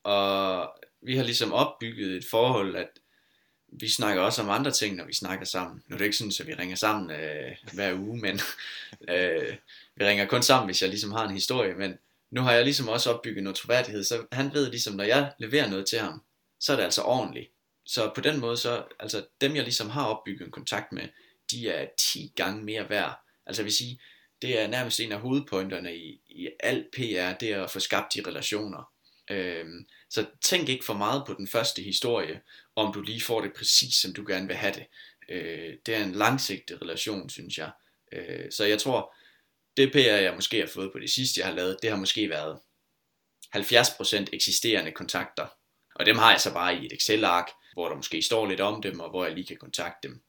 og 0.03 0.73
vi 1.01 1.15
har 1.15 1.23
ligesom 1.23 1.53
opbygget 1.53 2.17
et 2.17 2.25
forhold, 2.29 2.75
at 2.75 2.89
vi 3.67 3.89
snakker 3.89 4.21
også 4.21 4.41
om 4.41 4.49
andre 4.49 4.71
ting, 4.71 4.95
når 4.95 5.05
vi 5.05 5.13
snakker 5.13 5.45
sammen. 5.45 5.83
Nu 5.87 5.93
er 5.93 5.97
det 5.97 6.05
ikke 6.05 6.17
sådan, 6.17 6.33
at 6.39 6.47
vi 6.47 6.53
ringer 6.53 6.75
sammen 6.75 7.11
øh, 7.11 7.55
hver 7.73 7.93
uge, 7.93 8.17
men 8.17 8.39
øh, 9.15 9.55
vi 9.95 10.05
ringer 10.05 10.25
kun 10.25 10.43
sammen, 10.43 10.67
hvis 10.67 10.81
jeg 10.81 10.89
ligesom 10.89 11.11
har 11.11 11.27
en 11.27 11.33
historie, 11.33 11.73
men 11.75 11.97
nu 12.31 12.41
har 12.41 12.53
jeg 12.53 12.63
ligesom 12.63 12.87
også 12.87 13.13
opbygget 13.13 13.43
noget 13.43 13.57
troværdighed, 13.57 14.03
så 14.03 14.25
han 14.31 14.53
ved 14.53 14.69
ligesom, 14.69 14.95
når 14.95 15.03
jeg 15.03 15.33
leverer 15.39 15.69
noget 15.69 15.85
til 15.85 15.99
ham, 15.99 16.21
så 16.59 16.71
er 16.71 16.77
det 16.77 16.83
altså 16.83 17.01
ordentligt. 17.01 17.51
Så 17.85 18.11
på 18.15 18.21
den 18.21 18.39
måde, 18.39 18.57
så, 18.57 18.83
altså 18.99 19.25
dem 19.41 19.55
jeg 19.55 19.63
ligesom 19.63 19.89
har 19.89 20.05
opbygget 20.05 20.45
en 20.45 20.51
kontakt 20.51 20.91
med, 20.91 21.07
de 21.51 21.69
er 21.69 21.87
10 22.13 22.33
gange 22.35 22.63
mere 22.63 22.89
værd. 22.89 23.19
Altså 23.45 23.61
jeg 23.61 23.65
vil 23.65 23.73
sige, 23.73 24.01
det 24.41 24.59
er 24.59 24.67
nærmest 24.67 24.99
en 24.99 25.11
af 25.11 25.19
hovedpointerne 25.19 25.95
i, 25.95 26.21
i 26.29 26.49
alt 26.59 26.87
PR, 26.93 27.37
det 27.39 27.53
er 27.53 27.63
at 27.63 27.71
få 27.71 27.79
skabt 27.79 28.13
de 28.13 28.23
relationer. 28.27 28.91
Øhm, 29.31 29.85
så 30.09 30.25
tænk 30.41 30.69
ikke 30.69 30.85
for 30.85 30.93
meget 30.93 31.23
på 31.27 31.33
den 31.33 31.47
første 31.47 31.81
historie, 31.81 32.41
om 32.75 32.93
du 32.93 33.01
lige 33.01 33.21
får 33.21 33.41
det 33.41 33.53
præcis, 33.57 33.95
som 33.95 34.13
du 34.13 34.25
gerne 34.27 34.47
vil 34.47 34.55
have 34.55 34.73
det. 34.73 34.85
Øh, 35.29 35.73
det 35.85 35.95
er 35.95 36.03
en 36.03 36.11
langsigtet 36.11 36.81
relation, 36.81 37.29
synes 37.29 37.57
jeg. 37.57 37.71
Øh, 38.11 38.51
så 38.51 38.65
jeg 38.65 38.79
tror, 38.79 39.15
det 39.79 39.91
PR, 39.91 40.21
jeg 40.27 40.33
måske 40.35 40.59
har 40.59 40.67
fået 40.67 40.91
på 40.91 40.99
det 40.99 41.09
sidste, 41.09 41.39
jeg 41.39 41.47
har 41.47 41.55
lavet, 41.55 41.77
det 41.81 41.89
har 41.89 41.97
måske 41.97 42.29
været 42.29 42.59
70% 43.55 44.25
eksisterende 44.33 44.91
kontakter. 44.91 45.47
Og 45.95 46.05
dem 46.05 46.17
har 46.17 46.31
jeg 46.31 46.41
så 46.41 46.53
bare 46.53 46.75
i 46.75 46.85
et 46.85 46.93
Excel-ark, 46.93 47.47
hvor 47.73 47.89
der 47.89 47.95
måske 47.95 48.21
står 48.21 48.45
lidt 48.45 48.61
om 48.61 48.81
dem, 48.81 48.99
og 48.99 49.09
hvor 49.09 49.25
jeg 49.25 49.33
lige 49.33 49.47
kan 49.47 49.57
kontakte 49.57 50.07
dem. 50.07 50.21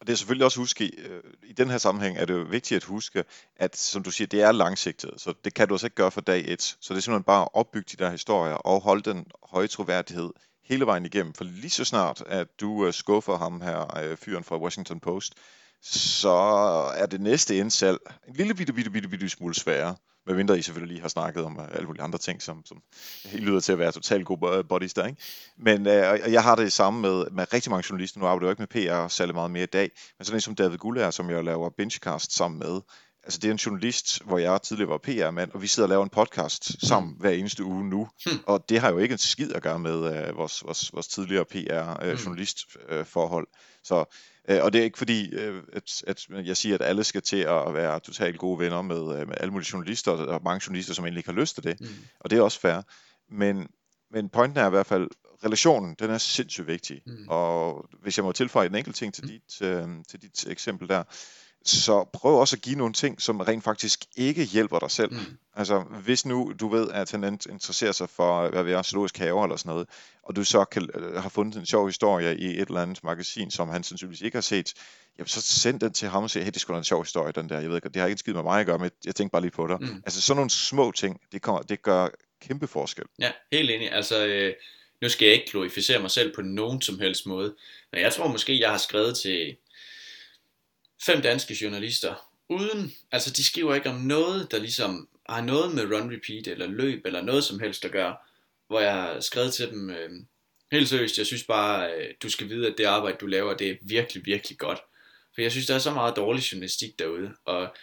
Og 0.00 0.06
det 0.06 0.12
er 0.12 0.16
selvfølgelig 0.16 0.44
også 0.44 0.60
huske, 0.60 0.90
øh, 0.98 1.22
i 1.42 1.52
den 1.52 1.70
her 1.70 1.78
sammenhæng 1.78 2.18
er 2.18 2.24
det 2.24 2.34
jo 2.34 2.46
vigtigt 2.50 2.76
at 2.76 2.84
huske, 2.84 3.24
at 3.56 3.76
som 3.76 4.02
du 4.02 4.10
siger, 4.10 4.28
det 4.28 4.42
er 4.42 4.52
langsigtet, 4.52 5.10
så 5.16 5.34
det 5.44 5.54
kan 5.54 5.68
du 5.68 5.74
også 5.74 5.86
ikke 5.86 5.96
gøre 5.96 6.10
for 6.10 6.20
dag 6.20 6.44
et. 6.46 6.62
Så 6.62 6.94
det 6.94 6.96
er 6.98 7.02
simpelthen 7.02 7.24
bare 7.24 7.42
at 7.42 7.48
opbygge 7.52 7.96
de 7.96 8.04
der 8.04 8.10
historier 8.10 8.54
og 8.54 8.80
holde 8.80 9.02
den 9.10 9.26
høje 9.42 9.66
troværdighed 9.66 10.30
hele 10.64 10.86
vejen 10.86 11.06
igennem. 11.06 11.34
For 11.34 11.44
lige 11.44 11.70
så 11.70 11.84
snart, 11.84 12.22
at 12.26 12.60
du 12.60 12.86
øh, 12.86 12.92
skuffer 12.92 13.36
ham 13.36 13.60
her, 13.60 13.98
øh, 13.98 14.16
fyren 14.16 14.44
fra 14.44 14.58
Washington 14.58 15.00
Post, 15.00 15.34
så 15.92 16.30
er 16.96 17.06
det 17.06 17.20
næste 17.20 17.56
indsalg 17.56 17.98
en 18.28 18.34
lille 18.34 18.54
bitte, 18.54 18.72
bitte, 18.72 18.90
bitte, 18.90 19.08
bitte 19.08 19.28
smule 19.28 19.54
sværere. 19.54 19.96
Medmindre 20.26 20.58
I 20.58 20.62
selvfølgelig 20.62 20.94
lige 20.94 21.02
har 21.02 21.08
snakket 21.08 21.44
om 21.44 21.58
uh, 21.58 21.64
alle 21.72 21.86
mulige 21.86 22.02
andre 22.02 22.18
ting, 22.18 22.42
som, 22.42 22.62
som 22.64 22.82
I 23.32 23.36
lyder 23.36 23.60
til 23.60 23.72
at 23.72 23.78
være 23.78 23.92
totalt 23.92 24.26
gode 24.26 24.64
bodies 24.64 24.94
der, 24.94 25.06
ikke? 25.06 25.22
Men 25.58 25.80
uh, 25.80 26.32
jeg 26.32 26.42
har 26.42 26.54
det 26.54 26.72
samme 26.72 27.00
med, 27.00 27.24
med 27.30 27.52
rigtig 27.52 27.70
mange 27.70 27.86
journalister. 27.90 28.20
Nu 28.20 28.26
arbejder 28.26 28.46
jeg 28.46 28.60
ikke 28.60 28.84
med 28.84 29.04
PR 29.04 29.08
særlig 29.08 29.34
meget 29.34 29.50
mere 29.50 29.62
i 29.62 29.66
dag, 29.66 29.90
men 30.18 30.24
sådan 30.24 30.36
en 30.36 30.40
som 30.40 30.54
David 30.54 30.78
Gullager, 30.78 31.10
som 31.10 31.30
jeg 31.30 31.44
laver 31.44 31.70
Benchcast 31.76 32.36
sammen 32.36 32.58
med, 32.58 32.80
altså 33.26 33.38
det 33.38 33.48
er 33.48 33.52
en 33.52 33.58
journalist, 33.58 34.22
hvor 34.24 34.38
jeg 34.38 34.62
tidligere 34.62 34.90
var 34.90 34.98
PR-mand, 34.98 35.52
og 35.52 35.62
vi 35.62 35.66
sidder 35.66 35.86
og 35.86 35.90
laver 35.90 36.04
en 36.04 36.10
podcast 36.10 36.86
sammen 36.86 37.14
hver 37.18 37.30
eneste 37.30 37.64
uge 37.64 37.88
nu. 37.88 38.08
Hmm. 38.26 38.38
Og 38.46 38.68
det 38.68 38.80
har 38.80 38.90
jo 38.90 38.98
ikke 38.98 39.12
en 39.12 39.18
skid 39.18 39.52
at 39.52 39.62
gøre 39.62 39.78
med 39.78 39.94
uh, 39.94 40.36
vores, 40.36 40.64
vores, 40.64 40.92
vores 40.92 41.08
tidligere 41.08 41.44
PR-journalistforhold. 41.44 43.46
Uh, 43.46 43.52
hmm. 43.52 43.84
Så 43.84 44.04
Øh, 44.48 44.58
og 44.62 44.72
det 44.72 44.78
er 44.78 44.84
ikke 44.84 44.98
fordi, 44.98 45.34
øh, 45.34 45.62
at, 45.72 46.02
at 46.06 46.26
jeg 46.46 46.56
siger, 46.56 46.74
at 46.74 46.82
alle 46.82 47.04
skal 47.04 47.22
til 47.22 47.36
at 47.36 47.74
være 47.74 48.00
totalt 48.00 48.38
gode 48.38 48.58
venner 48.58 48.82
med, 48.82 49.20
øh, 49.20 49.28
med 49.28 49.34
alle 49.40 49.52
mulige 49.52 49.70
journalister, 49.72 50.12
og 50.12 50.40
mange 50.44 50.64
journalister, 50.66 50.94
som 50.94 51.04
egentlig 51.04 51.18
ikke 51.18 51.30
har 51.30 51.40
lyst 51.40 51.54
til 51.54 51.64
det. 51.64 51.80
Mm. 51.80 51.86
Og 52.20 52.30
det 52.30 52.38
er 52.38 52.42
også 52.42 52.60
fair. 52.60 52.82
Men, 53.30 53.68
men 54.10 54.28
pointen 54.28 54.58
er 54.58 54.66
i 54.66 54.70
hvert 54.70 54.86
fald, 54.86 55.08
relationen, 55.44 55.96
den 55.98 56.10
er 56.10 56.18
sindssygt 56.18 56.66
vigtig. 56.66 57.02
Mm. 57.06 57.28
Og 57.28 57.88
hvis 58.02 58.18
jeg 58.18 58.24
må 58.24 58.32
tilføje 58.32 58.66
en 58.66 58.74
enkelt 58.74 58.96
ting 58.96 59.14
til, 59.14 59.24
mm. 59.24 59.30
dit, 59.30 59.62
øh, 59.62 59.88
til 60.08 60.22
dit 60.22 60.46
eksempel 60.46 60.88
der, 60.88 61.02
så 61.68 62.04
prøv 62.12 62.40
også 62.40 62.56
at 62.56 62.62
give 62.62 62.76
nogle 62.76 62.92
ting, 62.92 63.22
som 63.22 63.40
rent 63.40 63.64
faktisk 63.64 64.04
ikke 64.16 64.44
hjælper 64.44 64.78
dig 64.78 64.90
selv. 64.90 65.12
Mm. 65.12 65.38
Altså, 65.54 65.80
hvis 65.80 66.26
nu 66.26 66.52
du 66.60 66.68
ved, 66.68 66.90
at 66.90 67.10
han 67.10 67.24
interesserer 67.24 67.92
sig 67.92 68.08
for, 68.08 68.48
hvad 68.48 68.62
vi 68.62 68.72
er, 68.72 68.82
zoologisk 68.82 69.18
have 69.18 69.42
eller 69.42 69.56
sådan 69.56 69.70
noget, 69.70 69.88
og 70.22 70.36
du 70.36 70.44
så 70.44 70.64
kan, 70.64 70.88
øh, 70.94 71.14
har 71.14 71.28
fundet 71.28 71.58
en 71.58 71.66
sjov 71.66 71.86
historie 71.86 72.38
i 72.38 72.46
et 72.46 72.68
eller 72.68 72.82
andet 72.82 73.04
magasin, 73.04 73.50
som 73.50 73.68
han 73.68 73.82
sandsynligvis 73.82 74.20
ikke 74.20 74.36
har 74.36 74.42
set, 74.42 74.74
jamen 75.18 75.28
så 75.28 75.40
send 75.40 75.80
den 75.80 75.92
til 75.92 76.08
ham 76.08 76.22
og 76.22 76.30
sig, 76.30 76.44
hey, 76.44 76.50
det 76.50 76.60
skulle 76.60 76.78
en 76.78 76.84
sjov 76.84 77.02
historie, 77.02 77.32
den 77.32 77.48
der. 77.48 77.60
Jeg 77.60 77.68
ved 77.68 77.76
ikke, 77.76 77.88
det 77.88 78.02
har 78.02 78.08
ikke 78.08 78.18
skid 78.18 78.32
med 78.32 78.42
mig 78.42 78.60
at 78.60 78.66
gøre, 78.66 78.78
men 78.78 78.90
jeg 79.04 79.14
tænker 79.14 79.30
bare 79.30 79.42
lige 79.42 79.50
på 79.50 79.66
dig. 79.66 79.76
Mm. 79.80 80.02
Altså, 80.06 80.20
sådan 80.20 80.36
nogle 80.36 80.50
små 80.50 80.92
ting, 80.92 81.20
det, 81.32 81.42
kommer, 81.42 81.62
det 81.62 81.82
gør 81.82 82.08
kæmpe 82.42 82.66
forskel. 82.66 83.04
Ja, 83.18 83.30
helt 83.52 83.70
enig. 83.70 83.92
Altså, 83.92 84.26
øh, 84.26 84.54
nu 85.02 85.08
skal 85.08 85.26
jeg 85.26 85.34
ikke 85.34 85.50
glorificere 85.50 85.98
mig 85.98 86.10
selv 86.10 86.34
på 86.34 86.42
nogen 86.42 86.82
som 86.82 86.98
helst 86.98 87.26
måde, 87.26 87.54
men 87.92 88.00
jeg 88.00 88.12
tror 88.12 88.28
måske, 88.28 88.60
jeg 88.60 88.70
har 88.70 88.78
skrevet 88.78 89.16
til 89.16 89.56
fem 91.02 91.22
danske 91.22 91.56
journalister, 91.62 92.32
uden, 92.48 92.92
altså 93.12 93.30
de 93.30 93.44
skriver 93.44 93.74
ikke 93.74 93.90
om 93.90 94.00
noget, 94.00 94.50
der 94.50 94.58
ligesom 94.58 95.08
har 95.28 95.40
noget 95.40 95.74
med 95.74 95.84
run 95.84 96.14
repeat 96.14 96.46
eller 96.46 96.66
løb 96.66 97.06
eller 97.06 97.22
noget 97.22 97.44
som 97.44 97.60
helst 97.60 97.84
at 97.84 97.92
gøre, 97.92 98.16
hvor 98.68 98.80
jeg 98.80 98.92
har 98.92 99.20
skrevet 99.20 99.54
til 99.54 99.70
dem, 99.70 99.90
øh, 99.90 100.10
helt 100.72 100.88
seriøst, 100.88 101.18
jeg 101.18 101.26
synes 101.26 101.44
bare, 101.44 101.94
øh, 101.94 102.14
du 102.22 102.30
skal 102.30 102.48
vide, 102.48 102.66
at 102.66 102.74
det 102.78 102.84
arbejde, 102.84 103.16
du 103.20 103.26
laver, 103.26 103.54
det 103.54 103.70
er 103.70 103.76
virkelig, 103.82 104.26
virkelig 104.26 104.58
godt. 104.58 104.78
For 105.34 105.42
jeg 105.42 105.52
synes, 105.52 105.66
der 105.66 105.74
er 105.74 105.78
så 105.78 105.90
meget 105.90 106.16
dårlig 106.16 106.52
journalistik 106.52 106.98
derude, 106.98 107.34
og 107.44 107.76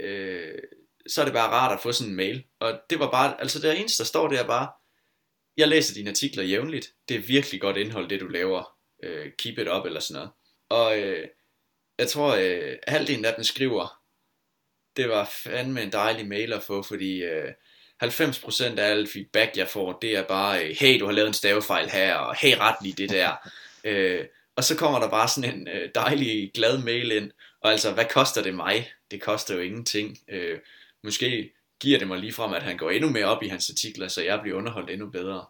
øh, 0.00 0.58
så 1.06 1.20
er 1.20 1.24
det 1.24 1.34
bare 1.34 1.50
rart 1.50 1.72
at 1.72 1.82
få 1.82 1.92
sådan 1.92 2.10
en 2.10 2.16
mail. 2.16 2.44
Og 2.60 2.80
det 2.90 2.98
var 2.98 3.10
bare, 3.10 3.40
altså 3.40 3.58
det 3.58 3.80
eneste, 3.80 4.02
der 4.02 4.06
står, 4.06 4.28
det 4.28 4.38
er 4.38 4.46
bare, 4.46 4.68
jeg 5.56 5.68
læser 5.68 5.94
dine 5.94 6.10
artikler 6.10 6.42
jævnligt, 6.42 6.92
det 7.08 7.16
er 7.16 7.20
virkelig 7.20 7.60
godt 7.60 7.76
indhold, 7.76 8.08
det 8.08 8.20
du 8.20 8.28
laver, 8.28 8.76
øh, 9.02 9.32
keep 9.38 9.58
it 9.58 9.68
up 9.68 9.86
eller 9.86 10.00
sådan 10.00 10.14
noget. 10.14 10.30
Og 10.68 10.98
øh, 10.98 11.28
jeg 12.00 12.08
tror, 12.08 12.34
øh, 12.34 12.76
halvdelen 12.88 13.24
af 13.24 13.34
den 13.34 13.44
skriver, 13.44 14.00
det 14.96 15.08
var 15.08 15.30
fandme 15.44 15.82
en 15.82 15.92
dejlig 15.92 16.26
mail 16.26 16.52
at 16.52 16.62
få, 16.62 16.82
fordi 16.82 17.22
øh, 17.22 17.52
90% 18.04 18.78
af 18.78 18.90
alt 18.90 19.12
feedback, 19.12 19.56
jeg 19.56 19.68
får, 19.68 19.98
det 20.02 20.16
er 20.16 20.22
bare, 20.22 20.64
øh, 20.64 20.76
hey, 20.80 21.00
du 21.00 21.04
har 21.06 21.12
lavet 21.12 21.28
en 21.28 21.34
stavefejl 21.34 21.88
her, 21.90 22.14
og 22.14 22.36
hey, 22.36 22.56
ret 22.56 22.76
lige 22.82 22.94
det 22.94 23.10
der. 23.10 23.50
øh, 23.84 24.26
og 24.56 24.64
så 24.64 24.76
kommer 24.76 24.98
der 24.98 25.10
bare 25.10 25.28
sådan 25.28 25.54
en 25.54 25.68
øh, 25.68 25.90
dejlig, 25.94 26.50
glad 26.54 26.78
mail 26.78 27.12
ind, 27.12 27.30
Og 27.60 27.70
altså, 27.70 27.92
hvad 27.92 28.04
koster 28.04 28.42
det 28.42 28.54
mig? 28.54 28.92
Det 29.10 29.22
koster 29.22 29.54
jo 29.54 29.60
ingenting. 29.60 30.18
Øh, 30.28 30.58
måske 31.04 31.52
giver 31.80 31.98
det 31.98 32.08
mig 32.08 32.18
lige 32.18 32.32
frem, 32.32 32.52
at 32.52 32.62
han 32.62 32.76
går 32.76 32.90
endnu 32.90 33.10
mere 33.10 33.24
op 33.24 33.42
i 33.42 33.48
hans 33.48 33.70
artikler, 33.70 34.08
så 34.08 34.22
jeg 34.22 34.40
bliver 34.42 34.56
underholdt 34.56 34.90
endnu 34.90 35.10
bedre. 35.10 35.46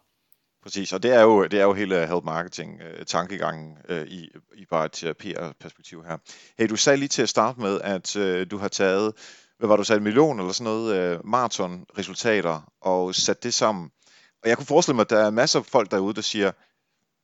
Præcis, 0.63 0.93
og 0.93 1.03
det 1.03 1.13
er 1.13 1.21
jo, 1.21 1.43
det 1.43 1.59
er 1.59 1.63
jo 1.63 1.73
hele 1.73 2.07
health 2.07 2.25
marketing 2.25 2.81
øh, 2.81 3.05
tankegangen 3.05 3.77
øh, 3.89 4.07
i, 4.07 4.29
i 4.55 4.65
bare 4.65 4.85
et 4.85 5.17
PR-perspektiv 5.19 6.03
her. 6.03 6.17
Hey, 6.59 6.69
du 6.69 6.75
sagde 6.75 6.97
lige 6.97 7.09
til 7.09 7.21
at 7.21 7.29
starte 7.29 7.61
med, 7.61 7.81
at 7.83 8.15
øh, 8.15 8.47
du 8.51 8.57
har 8.57 8.67
taget, 8.67 9.13
hvad 9.57 9.67
var 9.67 9.75
du 9.75 9.83
sagde, 9.83 9.97
en 9.97 10.03
million 10.03 10.39
eller 10.39 10.53
sådan 10.53 10.73
noget, 10.73 10.95
øh, 10.95 11.19
maraton-resultater, 11.25 12.71
og 12.81 13.15
sat 13.15 13.43
det 13.43 13.53
sammen. 13.53 13.91
Og 14.43 14.49
jeg 14.49 14.57
kunne 14.57 14.65
forestille 14.65 14.95
mig, 14.95 15.01
at 15.01 15.09
der 15.09 15.19
er 15.19 15.29
masser 15.29 15.59
af 15.59 15.65
folk 15.65 15.91
derude, 15.91 16.13
der 16.13 16.21
siger, 16.21 16.51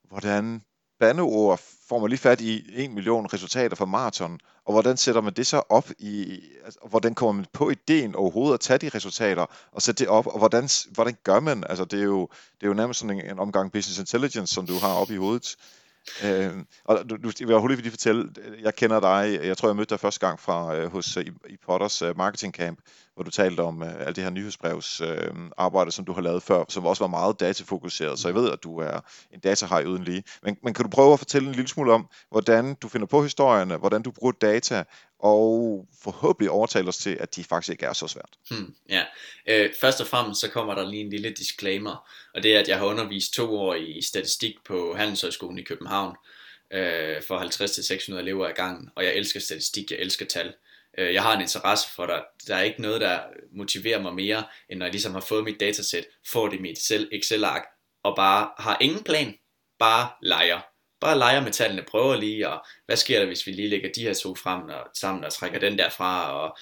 hvordan 0.09 0.61
bandeord 0.99 1.61
får 1.89 1.99
man 1.99 2.09
lige 2.09 2.19
fat 2.19 2.41
i 2.41 2.83
en 2.83 2.93
million 2.93 3.33
resultater 3.33 3.75
fra 3.75 3.85
maraton, 3.85 4.39
og 4.65 4.73
hvordan 4.73 4.97
sætter 4.97 5.21
man 5.21 5.33
det 5.33 5.47
så 5.47 5.61
op 5.69 5.89
i, 5.99 6.41
altså, 6.65 6.79
hvordan 6.89 7.15
kommer 7.15 7.31
man 7.31 7.45
på 7.53 7.69
ideen 7.69 8.15
overhovedet 8.15 8.53
at 8.53 8.59
tage 8.59 8.77
de 8.77 8.89
resultater 8.89 9.45
og 9.71 9.81
sætte 9.81 9.99
det 9.99 10.07
op, 10.07 10.27
og 10.27 10.37
hvordan, 10.37 10.69
hvordan 10.91 11.17
gør 11.23 11.39
man, 11.39 11.63
altså 11.69 11.85
det 11.85 11.99
er 11.99 12.03
jo, 12.03 12.27
det 12.31 12.63
er 12.63 12.67
jo 12.67 12.73
nærmest 12.73 12.99
sådan 12.99 13.19
en, 13.19 13.31
en 13.31 13.39
omgang 13.39 13.71
business 13.71 13.99
intelligence, 13.99 14.53
som 14.53 14.67
du 14.67 14.73
har 14.79 14.93
op 14.93 15.11
i 15.11 15.15
hovedet. 15.15 15.55
Øh, 16.23 16.51
og 16.85 17.09
du, 17.09 17.17
du, 17.17 17.31
jeg 17.39 17.47
vil 17.47 17.53
overhovedet 17.53 17.79
lige 17.79 17.91
fortælle, 17.91 18.29
jeg 18.61 18.75
kender 18.75 18.99
dig, 18.99 19.39
jeg 19.43 19.57
tror 19.57 19.69
jeg 19.69 19.75
mødte 19.75 19.89
dig 19.89 19.99
første 19.99 20.27
gang 20.27 20.39
fra 20.39 20.75
øh, 20.75 20.91
hos 20.91 21.17
øh, 21.17 21.25
i, 21.25 21.31
i 21.49 21.57
Potters 21.65 22.01
øh, 22.01 22.09
uh, 22.09 22.17
marketing 22.17 22.53
camp, 22.53 22.79
hvor 23.17 23.23
du 23.23 23.31
talte 23.31 23.61
om 23.61 23.83
øh, 23.83 24.07
alt 24.07 24.15
det 24.15 24.23
her 24.23 24.31
nyhedsbrevs 24.31 25.01
øh, 25.01 25.33
arbejde, 25.57 25.91
som 25.91 26.05
du 26.05 26.13
har 26.13 26.21
lavet 26.21 26.43
før, 26.43 26.63
som 26.69 26.85
også 26.85 27.03
var 27.03 27.07
meget 27.07 27.39
datafokuseret, 27.39 28.19
så 28.19 28.27
jeg 28.27 28.35
ved, 28.35 28.51
at 28.51 28.63
du 28.63 28.77
er 28.79 28.99
en 29.33 29.39
datahaj 29.39 29.83
uden 29.83 30.03
lige. 30.03 30.23
Men, 30.43 30.57
men 30.63 30.73
kan 30.73 30.85
du 30.85 30.89
prøve 30.89 31.13
at 31.13 31.19
fortælle 31.19 31.47
en 31.47 31.55
lille 31.55 31.67
smule 31.67 31.93
om, 31.93 32.09
hvordan 32.31 32.75
du 32.75 32.87
finder 32.87 33.07
på 33.07 33.23
historierne, 33.23 33.77
hvordan 33.77 34.01
du 34.01 34.11
bruger 34.11 34.31
data, 34.31 34.83
og 35.19 35.87
forhåbentlig 36.03 36.51
overtale 36.51 36.87
os 36.87 36.97
til, 36.97 37.17
at 37.19 37.35
de 37.35 37.43
faktisk 37.43 37.71
ikke 37.71 37.85
er 37.85 37.93
så 37.93 38.07
svært. 38.07 38.29
Hmm, 38.49 38.75
ja, 38.89 39.03
øh, 39.47 39.69
først 39.81 40.01
og 40.01 40.07
fremmest 40.07 40.41
så 40.41 40.49
kommer 40.49 40.75
der 40.75 40.89
lige 40.89 41.03
en 41.03 41.09
lille 41.09 41.29
disclaimer, 41.29 42.09
og 42.33 42.43
det 42.43 42.55
er, 42.55 42.59
at 42.59 42.67
jeg 42.67 42.77
har 42.77 42.85
undervist 42.85 43.33
to 43.33 43.57
år 43.57 43.75
i 43.75 44.01
statistik 44.01 44.55
på 44.65 44.95
Handelshøjskolen 44.97 45.59
i 45.59 45.63
København, 45.63 46.15
øh, 46.73 47.23
for 47.27 47.39
50-600 48.13 48.19
elever 48.19 48.47
ad 48.47 48.53
gangen, 48.53 48.89
og 48.95 49.03
jeg 49.03 49.15
elsker 49.15 49.39
statistik, 49.39 49.91
jeg 49.91 49.99
elsker 49.99 50.25
tal. 50.25 50.53
Øh, 50.97 51.13
jeg 51.13 51.23
har 51.23 51.35
en 51.35 51.41
interesse 51.41 51.87
for 51.95 52.05
dig. 52.05 52.23
Der 52.47 52.55
er 52.55 52.61
ikke 52.61 52.81
noget, 52.81 53.01
der 53.01 53.19
motiverer 53.51 54.01
mig 54.01 54.13
mere, 54.13 54.43
end 54.69 54.79
når 54.79 54.85
jeg 54.85 54.93
ligesom 54.93 55.13
har 55.13 55.21
fået 55.21 55.43
mit 55.43 55.59
datasæt, 55.59 56.05
får 56.27 56.47
det 56.47 56.57
i 56.57 56.61
mit 56.61 56.91
Excel-ark, 57.11 57.63
og 58.03 58.15
bare 58.15 58.51
har 58.57 58.77
ingen 58.81 59.03
plan, 59.03 59.37
bare 59.79 60.09
leger. 60.21 60.61
Bare 61.01 61.17
leger 61.17 61.41
med 61.41 61.51
tallene, 61.51 61.83
prøver 61.87 62.15
lige, 62.15 62.49
og 62.49 62.65
hvad 62.85 62.95
sker 62.97 63.19
der, 63.19 63.25
hvis 63.25 63.47
vi 63.47 63.51
lige 63.51 63.69
lægger 63.69 63.89
de 63.95 64.01
her 64.01 64.13
to 64.13 64.35
frem 64.35 64.63
og, 64.63 64.87
sammen 64.93 65.23
og 65.23 65.33
trækker 65.33 65.59
den 65.59 65.77
der 65.77 65.89
fra, 65.89 66.33
og, 66.33 66.57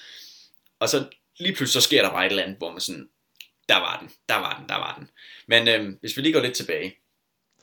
og 0.80 0.88
så 0.88 1.08
lige 1.38 1.54
pludselig 1.54 1.82
så 1.82 1.88
sker 1.88 2.02
der 2.02 2.10
bare 2.10 2.26
et 2.26 2.30
eller 2.30 2.42
andet, 2.42 2.58
hvor 2.58 2.70
man 2.70 2.80
sådan, 2.80 3.08
der 3.68 3.76
var 3.76 3.98
den, 4.00 4.10
der 4.28 4.34
var 4.34 4.58
den, 4.58 4.68
der 4.68 4.74
var 4.74 4.94
den. 4.98 5.10
Men 5.48 5.68
øh, 5.68 5.92
hvis 6.00 6.16
vi 6.16 6.22
lige 6.22 6.32
går 6.32 6.40
lidt 6.40 6.54
tilbage, 6.56 6.96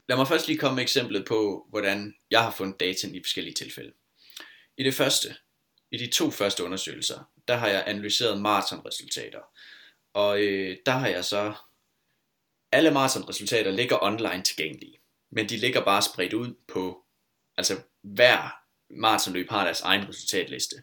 lad 0.10 0.18
mig 0.18 0.28
først 0.28 0.48
lige 0.48 0.60
komme 0.60 0.76
med 0.76 0.84
eksemplet 0.84 1.26
på, 1.26 1.68
hvordan 1.70 2.14
jeg 2.32 2.44
har 2.44 2.52
fundet 2.52 2.80
data 2.80 3.08
i 3.08 3.22
forskellige 3.24 3.54
tilfælde. 3.54 3.94
I 4.78 4.84
det 4.84 4.94
første, 4.94 5.36
i 5.94 5.98
de 5.98 6.08
to 6.08 6.32
første 6.32 6.64
undersøgelser, 6.64 7.30
der 7.48 7.56
har 7.56 7.68
jeg 7.68 7.84
analyseret 7.88 8.42
maratonresultater. 8.42 9.40
Og 10.14 10.42
øh, 10.42 10.78
der 10.86 10.92
har 10.92 11.08
jeg 11.08 11.26
så, 11.26 11.54
alle 12.72 12.92
maratonresultater 12.92 13.72
ligger 13.72 14.04
online 14.04 14.44
tilgængelige, 14.44 15.00
men 15.32 15.50
de 15.50 15.58
ligger 15.58 15.86
bare 15.86 16.02
spredt 16.02 16.34
ud 16.34 16.54
på, 16.68 17.06
altså 17.58 17.82
hver 18.02 18.60
maratonløb 18.90 19.50
har 19.50 19.64
deres 19.64 19.82
egen 19.82 20.10
resultatliste. 20.10 20.76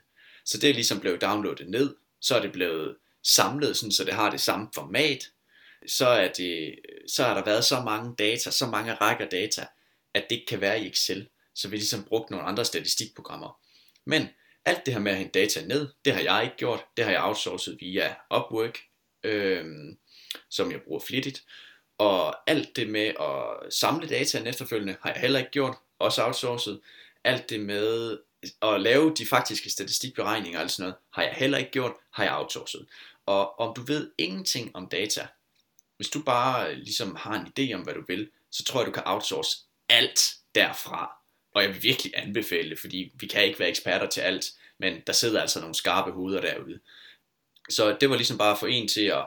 Så 0.44 0.58
det 0.58 0.70
er 0.70 0.74
ligesom 0.74 1.00
blevet 1.00 1.20
downloadet 1.20 1.68
ned, 1.68 1.96
så 2.20 2.36
er 2.36 2.40
det 2.40 2.52
blevet 2.52 2.96
samlet, 3.22 3.76
sådan, 3.76 3.92
så 3.92 4.04
det 4.04 4.14
har 4.14 4.30
det 4.30 4.40
samme 4.40 4.68
format, 4.74 5.30
så 5.86 6.06
er, 6.06 6.32
det, 6.32 6.74
så 7.08 7.24
har 7.24 7.34
der 7.34 7.44
været 7.44 7.64
så 7.64 7.80
mange 7.80 8.14
data, 8.18 8.50
så 8.50 8.66
mange 8.66 8.94
rækker 8.94 9.28
data, 9.28 9.66
at 10.14 10.26
det 10.30 10.36
ikke 10.36 10.46
kan 10.46 10.60
være 10.60 10.80
i 10.80 10.88
Excel. 10.88 11.28
Så 11.54 11.68
vi 11.68 11.76
ligesom 11.76 12.04
brugt 12.04 12.30
nogle 12.30 12.46
andre 12.46 12.64
statistikprogrammer. 12.64 13.60
Men 14.06 14.28
alt 14.70 14.86
det 14.86 14.94
her 14.94 15.00
med 15.00 15.12
at 15.12 15.18
hente 15.18 15.40
data 15.40 15.66
ned, 15.66 15.88
det 16.04 16.14
har 16.14 16.20
jeg 16.20 16.44
ikke 16.44 16.56
gjort. 16.56 16.84
Det 16.96 17.04
har 17.04 17.12
jeg 17.12 17.24
outsourcet 17.24 17.76
via 17.80 18.14
Upwork, 18.36 18.78
øh, 19.24 19.64
som 20.50 20.72
jeg 20.72 20.82
bruger 20.82 21.00
flittigt. 21.00 21.44
Og 21.98 22.50
alt 22.50 22.76
det 22.76 22.88
med 22.88 23.06
at 23.20 23.72
samle 23.72 24.08
data 24.08 24.38
efterfølgende 24.38 24.96
har 25.02 25.12
jeg 25.12 25.20
heller 25.20 25.38
ikke 25.38 25.50
gjort, 25.50 25.76
også 25.98 26.24
outsourcet. 26.24 26.80
Alt 27.24 27.50
det 27.50 27.60
med 27.60 28.18
at 28.62 28.80
lave 28.80 29.14
de 29.14 29.26
faktiske 29.26 29.70
statistikberegninger 29.70 30.58
og 30.58 30.62
alt 30.62 30.70
sådan 30.70 30.82
noget, 30.82 30.96
har 31.12 31.22
jeg 31.22 31.32
heller 31.32 31.58
ikke 31.58 31.70
gjort, 31.70 31.92
har 32.10 32.24
jeg 32.24 32.36
outsourcet. 32.36 32.86
Og 33.26 33.60
om 33.60 33.74
du 33.74 33.82
ved 33.82 34.10
ingenting 34.18 34.76
om 34.76 34.88
data, 34.88 35.26
hvis 35.96 36.08
du 36.08 36.22
bare 36.22 36.74
ligesom 36.74 37.16
har 37.16 37.34
en 37.34 37.46
idé 37.46 37.74
om, 37.74 37.80
hvad 37.80 37.94
du 37.94 38.04
vil, 38.08 38.30
så 38.50 38.64
tror 38.64 38.80
jeg, 38.80 38.86
du 38.86 38.92
kan 38.92 39.02
outsource 39.06 39.58
alt 39.88 40.34
derfra. 40.54 41.12
Og 41.54 41.62
jeg 41.62 41.74
vil 41.74 41.82
virkelig 41.82 42.12
anbefale 42.16 42.70
det, 42.70 42.78
fordi 42.78 43.12
vi 43.14 43.26
kan 43.26 43.44
ikke 43.44 43.58
være 43.58 43.68
eksperter 43.68 44.06
til 44.06 44.20
alt, 44.20 44.46
men 44.80 45.00
der 45.06 45.12
sidder 45.12 45.40
altså 45.40 45.60
nogle 45.60 45.74
skarpe 45.74 46.10
hoveder 46.10 46.40
derude. 46.40 46.80
Så 47.70 47.96
det 48.00 48.10
var 48.10 48.16
ligesom 48.16 48.38
bare 48.38 48.56
for 48.56 48.66
en 48.66 48.88
til 48.88 49.04
at 49.04 49.26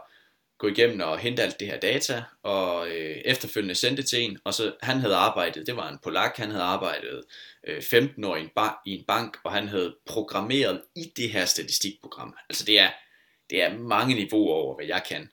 gå 0.58 0.68
igennem 0.68 1.00
og 1.00 1.20
hente 1.20 1.44
alt 1.44 1.60
det 1.60 1.68
her 1.68 1.80
data, 1.80 2.24
og 2.44 2.88
øh, 2.88 3.18
efterfølgende 3.26 3.76
sende 3.76 3.98
det 3.98 4.06
til 4.06 4.22
en, 4.22 4.39
og 4.44 4.54
så 4.54 4.76
han 4.82 5.00
havde 5.00 5.16
arbejdet, 5.16 5.68
det 5.68 5.76
var 5.76 5.89
en 5.89 6.00
polak, 6.04 6.38
han 6.38 6.52
havde 6.52 6.63
arbejdet 6.63 7.24
øh, 7.68 7.82
15 7.82 8.24
år 8.24 8.36
i 8.36 8.42
en, 8.42 8.50
ba- 8.60 8.82
i 8.86 8.92
en 8.92 9.04
bank, 9.08 9.38
og 9.44 9.52
han 9.52 9.68
havde 9.68 9.96
programmeret 10.06 10.82
i 10.96 11.12
det 11.18 11.30
her 11.30 11.46
statistikprogram. 11.46 12.36
Altså 12.50 12.66
det 12.66 12.80
er, 12.80 12.92
det 13.50 13.62
er 13.62 13.78
mange 13.78 14.16
niveauer 14.16 14.54
over, 14.54 14.76
hvad 14.76 14.86
jeg 14.86 15.04
kan. 15.08 15.30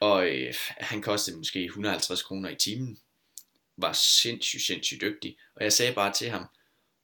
Og 0.00 0.28
øh, 0.28 0.54
han 0.78 1.02
kostede 1.02 1.36
måske 1.36 1.64
150 1.64 2.22
kroner 2.22 2.50
i 2.50 2.54
timen, 2.54 2.98
var 3.76 3.92
sindssygt, 3.92 4.62
sindssygt 4.62 5.00
dygtig. 5.00 5.36
Og 5.56 5.64
jeg 5.64 5.72
sagde 5.72 5.94
bare 5.94 6.12
til 6.12 6.30
ham, 6.30 6.46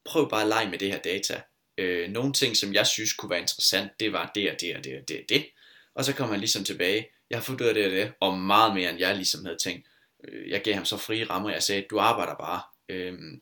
prøv 0.04 0.30
bare 0.30 0.42
at 0.42 0.48
lege 0.48 0.70
med 0.70 0.78
det 0.78 0.92
her 0.92 0.98
data. 0.98 1.42
Øh, 1.78 2.10
nogle 2.10 2.32
ting, 2.32 2.56
som 2.56 2.74
jeg 2.74 2.86
synes 2.86 3.12
kunne 3.12 3.30
være 3.30 3.40
interessant, 3.40 3.90
det 4.00 4.12
var 4.12 4.30
det 4.34 4.50
og 4.50 4.60
det 4.60 4.76
og 4.76 4.84
det 4.84 4.96
og 5.00 5.08
det 5.08 5.16
og 5.20 5.28
det. 5.28 5.46
Og 5.94 6.04
så 6.04 6.14
kom 6.14 6.28
han 6.28 6.40
ligesom 6.40 6.64
tilbage, 6.64 7.08
jeg 7.30 7.38
har 7.38 7.42
fundet 7.42 7.64
ud 7.64 7.68
af 7.68 7.74
det 7.74 7.84
og 7.84 7.90
det, 7.90 8.12
og 8.20 8.38
meget 8.38 8.74
mere 8.74 8.90
end 8.90 8.98
jeg 8.98 9.16
ligesom 9.16 9.44
havde 9.44 9.58
tænkt. 9.58 9.86
Øh, 10.28 10.50
jeg 10.50 10.62
gav 10.62 10.74
ham 10.74 10.84
så 10.84 10.96
frie 10.96 11.24
rammer, 11.24 11.50
jeg 11.50 11.62
sagde, 11.62 11.86
du 11.90 11.98
arbejder 11.98 12.34
bare. 12.34 12.60
Øhm, 12.88 13.40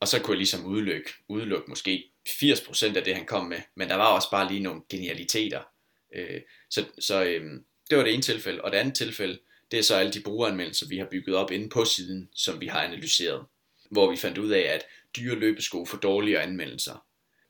og 0.00 0.08
så 0.08 0.20
kunne 0.20 0.32
jeg 0.32 0.38
ligesom 0.38 0.66
udelukke, 0.66 1.10
udelukke 1.28 1.68
måske 1.68 2.10
80% 2.28 2.96
af 2.96 3.04
det, 3.04 3.16
han 3.16 3.26
kom 3.26 3.46
med. 3.46 3.60
Men 3.74 3.88
der 3.88 3.94
var 3.94 4.06
også 4.06 4.30
bare 4.30 4.48
lige 4.48 4.62
nogle 4.62 4.82
genialiteter. 4.88 5.62
Øh, 6.14 6.40
så 6.70 6.84
så 6.98 7.24
øhm, 7.24 7.64
det 7.90 7.98
var 7.98 8.04
det 8.04 8.14
ene 8.14 8.22
tilfælde. 8.22 8.62
Og 8.62 8.72
det 8.72 8.78
andet 8.78 8.94
tilfælde, 8.94 9.38
det 9.70 9.78
er 9.78 9.82
så 9.82 9.96
alle 9.96 10.12
de 10.12 10.20
brugeranmeldelser, 10.20 10.88
vi 10.88 10.98
har 10.98 11.06
bygget 11.10 11.36
op 11.36 11.50
inde 11.50 11.68
på 11.68 11.84
siden, 11.84 12.28
som 12.34 12.60
vi 12.60 12.66
har 12.66 12.82
analyseret. 12.82 13.46
Hvor 13.90 14.10
vi 14.10 14.16
fandt 14.16 14.38
ud 14.38 14.50
af, 14.50 14.60
at 14.60 14.86
dyre 15.16 15.34
løbesko 15.34 15.84
får 15.84 15.98
dårligere 15.98 16.42
anmeldelser. 16.42 17.03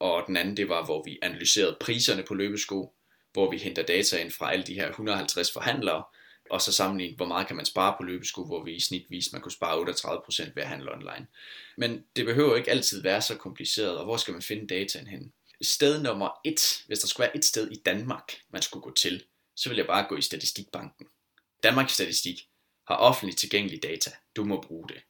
Og 0.05 0.27
den 0.27 0.37
anden, 0.37 0.57
det 0.57 0.69
var, 0.69 0.85
hvor 0.85 1.03
vi 1.05 1.19
analyserede 1.23 1.77
priserne 1.81 2.23
på 2.23 2.35
løbesko, 2.35 2.95
hvor 3.33 3.51
vi 3.51 3.59
henter 3.59 3.83
data 3.83 4.19
ind 4.19 4.31
fra 4.31 4.53
alle 4.53 4.65
de 4.65 4.75
her 4.75 4.89
150 4.89 5.53
forhandlere, 5.53 6.05
og 6.51 6.61
så 6.61 6.73
sammenligne, 6.73 7.17
hvor 7.17 7.27
meget 7.27 7.47
kan 7.47 7.57
man 7.57 7.65
spare 7.65 7.95
på 7.99 8.03
løbesko, 8.03 8.45
hvor 8.45 8.65
vi 8.65 8.75
i 8.75 8.81
snit 8.81 9.11
viste, 9.11 9.33
man 9.33 9.43
kunne 9.43 9.53
spare 9.53 9.83
38% 9.83 10.53
ved 10.55 10.63
at 10.63 10.69
handle 10.69 10.93
online. 10.93 11.27
Men 11.77 12.05
det 12.17 12.27
behøver 12.27 12.57
ikke 12.57 12.71
altid 12.71 13.03
være 13.03 13.23
så 13.23 13.37
kompliceret, 13.37 13.99
og 13.99 14.05
hvor 14.05 14.17
skal 14.17 14.33
man 14.33 14.43
finde 14.43 14.67
dataen 14.67 15.07
hen? 15.07 15.33
Sted 15.63 16.03
nummer 16.03 16.41
et, 16.45 16.83
hvis 16.87 16.99
der 16.99 17.07
skulle 17.07 17.27
være 17.27 17.37
et 17.37 17.45
sted 17.45 17.71
i 17.71 17.77
Danmark, 17.87 18.33
man 18.51 18.63
skulle 18.63 18.83
gå 18.83 18.95
til, 18.95 19.25
så 19.57 19.69
vil 19.69 19.77
jeg 19.77 19.87
bare 19.87 20.07
gå 20.09 20.17
i 20.17 20.23
Statistikbanken. 20.23 21.07
Danmarks 21.63 21.93
Statistik 21.93 22.49
har 22.89 22.97
offentligt 22.97 23.39
tilgængelig 23.39 23.83
data. 23.83 24.11
Du 24.37 24.45
må 24.45 24.61
bruge 24.61 24.89
det. 24.89 25.03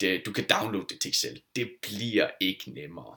det. 0.00 0.26
Du 0.26 0.32
kan 0.32 0.46
downloade 0.48 0.86
det 0.88 1.00
til 1.00 1.10
Excel. 1.10 1.42
Det 1.56 1.70
bliver 1.82 2.30
ikke 2.40 2.70
nemmere. 2.70 3.16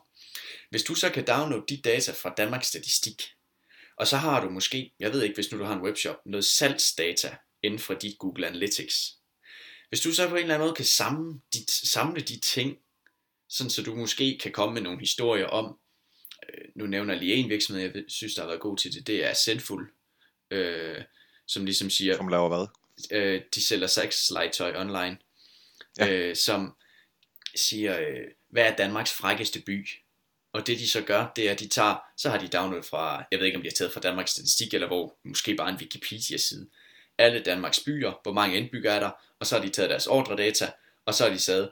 Hvis 0.74 0.84
du 0.84 0.96
så 0.96 1.10
kan 1.10 1.26
downloade 1.28 1.66
de 1.70 1.82
data 1.82 2.12
fra 2.12 2.34
Danmarks 2.38 2.68
Statistik, 2.68 3.22
og 3.98 4.08
så 4.08 4.18
har 4.18 4.44
du 4.44 4.50
måske, 4.50 4.94
jeg 5.00 5.14
ved 5.14 5.24
ikke, 5.24 5.36
hvis 5.36 5.52
nu 5.52 5.60
du 5.60 5.64
har 5.64 5.76
en 5.76 5.82
webshop, 5.82 6.16
noget 6.26 6.46
salgsdata 6.46 7.36
inden 7.64 7.80
for 7.80 7.94
dit 7.94 8.18
Google 8.18 8.48
Analytics. 8.48 9.16
Hvis 9.90 10.02
du 10.02 10.14
så 10.14 10.30
på 10.30 10.36
en 10.36 10.42
eller 10.42 10.54
anden 10.54 10.66
måde 10.66 10.76
kan 10.76 10.86
samle 10.86 11.40
de, 11.54 11.66
samle 11.68 12.22
de 12.22 12.40
ting, 12.40 12.78
sådan 13.50 13.70
så 13.70 13.84
du 13.84 13.96
måske 13.96 14.40
kan 14.42 14.52
komme 14.52 14.74
med 14.74 14.82
nogle 14.82 15.00
historier 15.00 15.46
om, 15.46 15.80
øh, 16.50 16.66
nu 16.76 16.86
nævner 16.86 17.14
jeg 17.14 17.24
lige 17.24 17.36
en 17.36 17.50
virksomhed, 17.50 17.82
jeg 17.96 18.04
synes, 18.08 18.36
der 18.36 18.42
har 18.42 18.48
været 18.48 18.62
god 18.62 18.78
til 18.78 18.94
det, 18.94 19.08
det 19.08 19.26
er 19.26 19.34
Sendful, 19.34 19.92
øh, 20.52 21.02
som 21.48 21.66
ligesom 21.66 21.90
siger... 21.90 22.16
Som 22.16 22.28
laver 22.28 22.48
hvad? 22.48 22.68
Øh, 23.12 23.42
de 23.56 23.64
sælger 23.64 23.88
sex 23.88 24.30
legetøj 24.30 24.76
online, 24.76 25.18
ja. 25.98 26.12
øh, 26.12 26.36
som 26.36 26.76
siger, 27.56 28.00
øh, 28.00 28.28
hvad 28.50 28.64
er 28.64 28.76
Danmarks 28.76 29.14
frækkeste 29.14 29.62
by? 29.62 29.88
Og 30.54 30.68
det 30.68 30.80
de 30.80 30.90
så 30.90 31.02
gør, 31.02 31.32
det 31.36 31.48
er, 31.48 31.52
at 31.52 31.60
de 31.60 31.68
tager, 31.68 31.96
så 32.18 32.30
har 32.30 32.38
de 32.38 32.48
downloadet 32.48 32.86
fra, 32.86 33.24
jeg 33.32 33.40
ved 33.40 33.46
ikke 33.46 33.58
om 33.58 33.62
de 33.62 33.70
har 33.70 33.76
taget 33.76 33.94
fra 33.94 34.00
Danmarks 34.00 34.32
Statistik, 34.32 34.74
eller 34.74 34.88
hvor, 34.88 35.16
måske 35.24 35.56
bare 35.56 35.70
en 35.70 35.76
Wikipedia-side, 35.76 36.70
alle 37.18 37.40
Danmarks 37.40 37.80
byer, 37.80 38.20
hvor 38.24 38.34
mange 38.34 38.58
indbyggere 38.58 38.96
er 38.96 39.00
der, 39.00 39.12
og 39.40 39.48
så 39.48 39.56
har 39.56 39.66
de 39.66 39.70
taget 39.70 39.90
deres 39.90 40.08
ordredata, 40.08 40.72
og 41.06 41.14
så 41.14 41.24
har 41.24 41.32
de 41.32 41.38
taget, 41.38 41.72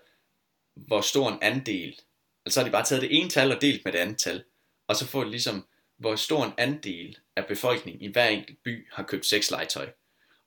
hvor 0.76 1.02
stor 1.02 1.30
en 1.30 1.38
andel, 1.42 2.00
altså 2.46 2.54
så 2.54 2.60
har 2.60 2.66
de 2.66 2.72
bare 2.72 2.86
taget 2.86 3.02
det 3.02 3.18
ene 3.18 3.30
tal 3.30 3.56
og 3.56 3.62
delt 3.62 3.86
med 3.86 3.94
det 3.94 4.00
andet 4.00 4.18
tal, 4.18 4.44
og 4.88 4.96
så 4.96 5.08
får 5.08 5.24
de 5.24 5.30
ligesom, 5.30 5.68
hvor 5.98 6.16
stor 6.16 6.46
en 6.46 6.54
andel 6.58 7.18
af 7.36 7.46
befolkningen 7.46 8.02
i 8.02 8.12
hver 8.12 8.28
enkelt 8.28 8.64
by 8.64 8.88
har 8.92 9.04
købt 9.04 9.26
sexlegetøj. 9.26 9.90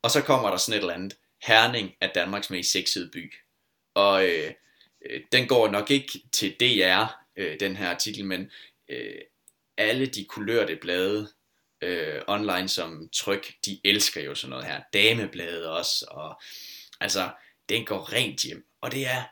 Og 0.03 0.11
så 0.11 0.21
kommer 0.21 0.51
der 0.51 0.57
sådan 0.57 0.79
et 0.79 0.83
eller 0.83 0.95
andet, 0.95 1.17
Herning 1.43 1.95
er 2.01 2.13
Danmarks 2.13 2.51
mest 2.51 2.73
sexede 2.73 3.11
by. 3.11 3.35
Og 3.95 4.25
øh, 4.25 4.53
øh 5.07 5.21
den 5.33 5.49
går 5.49 5.69
nok 5.69 5.91
ikke 5.91 6.23
til 6.33 6.57
DR, 6.61 7.24
øh, 7.37 7.61
den 7.61 7.77
her 7.77 7.89
artikel, 7.89 8.25
men 8.25 8.51
øh, 8.89 9.21
alle 9.77 10.07
de 10.07 10.25
kulørte 10.25 10.77
blade 10.77 11.29
øh, 11.83 12.23
online 12.27 12.69
som 12.69 13.09
tryk, 13.13 13.55
de 13.67 13.81
elsker 13.85 14.23
jo 14.23 14.35
sådan 14.35 14.51
noget 14.51 14.67
her. 14.67 14.81
Dameblade 14.93 15.71
også, 15.71 16.07
og 16.11 16.41
altså, 17.01 17.31
den 17.69 17.85
går 17.85 18.13
rent 18.13 18.41
hjem. 18.41 18.67
Og 18.81 18.93
det 18.93 19.07
er, 19.07 19.23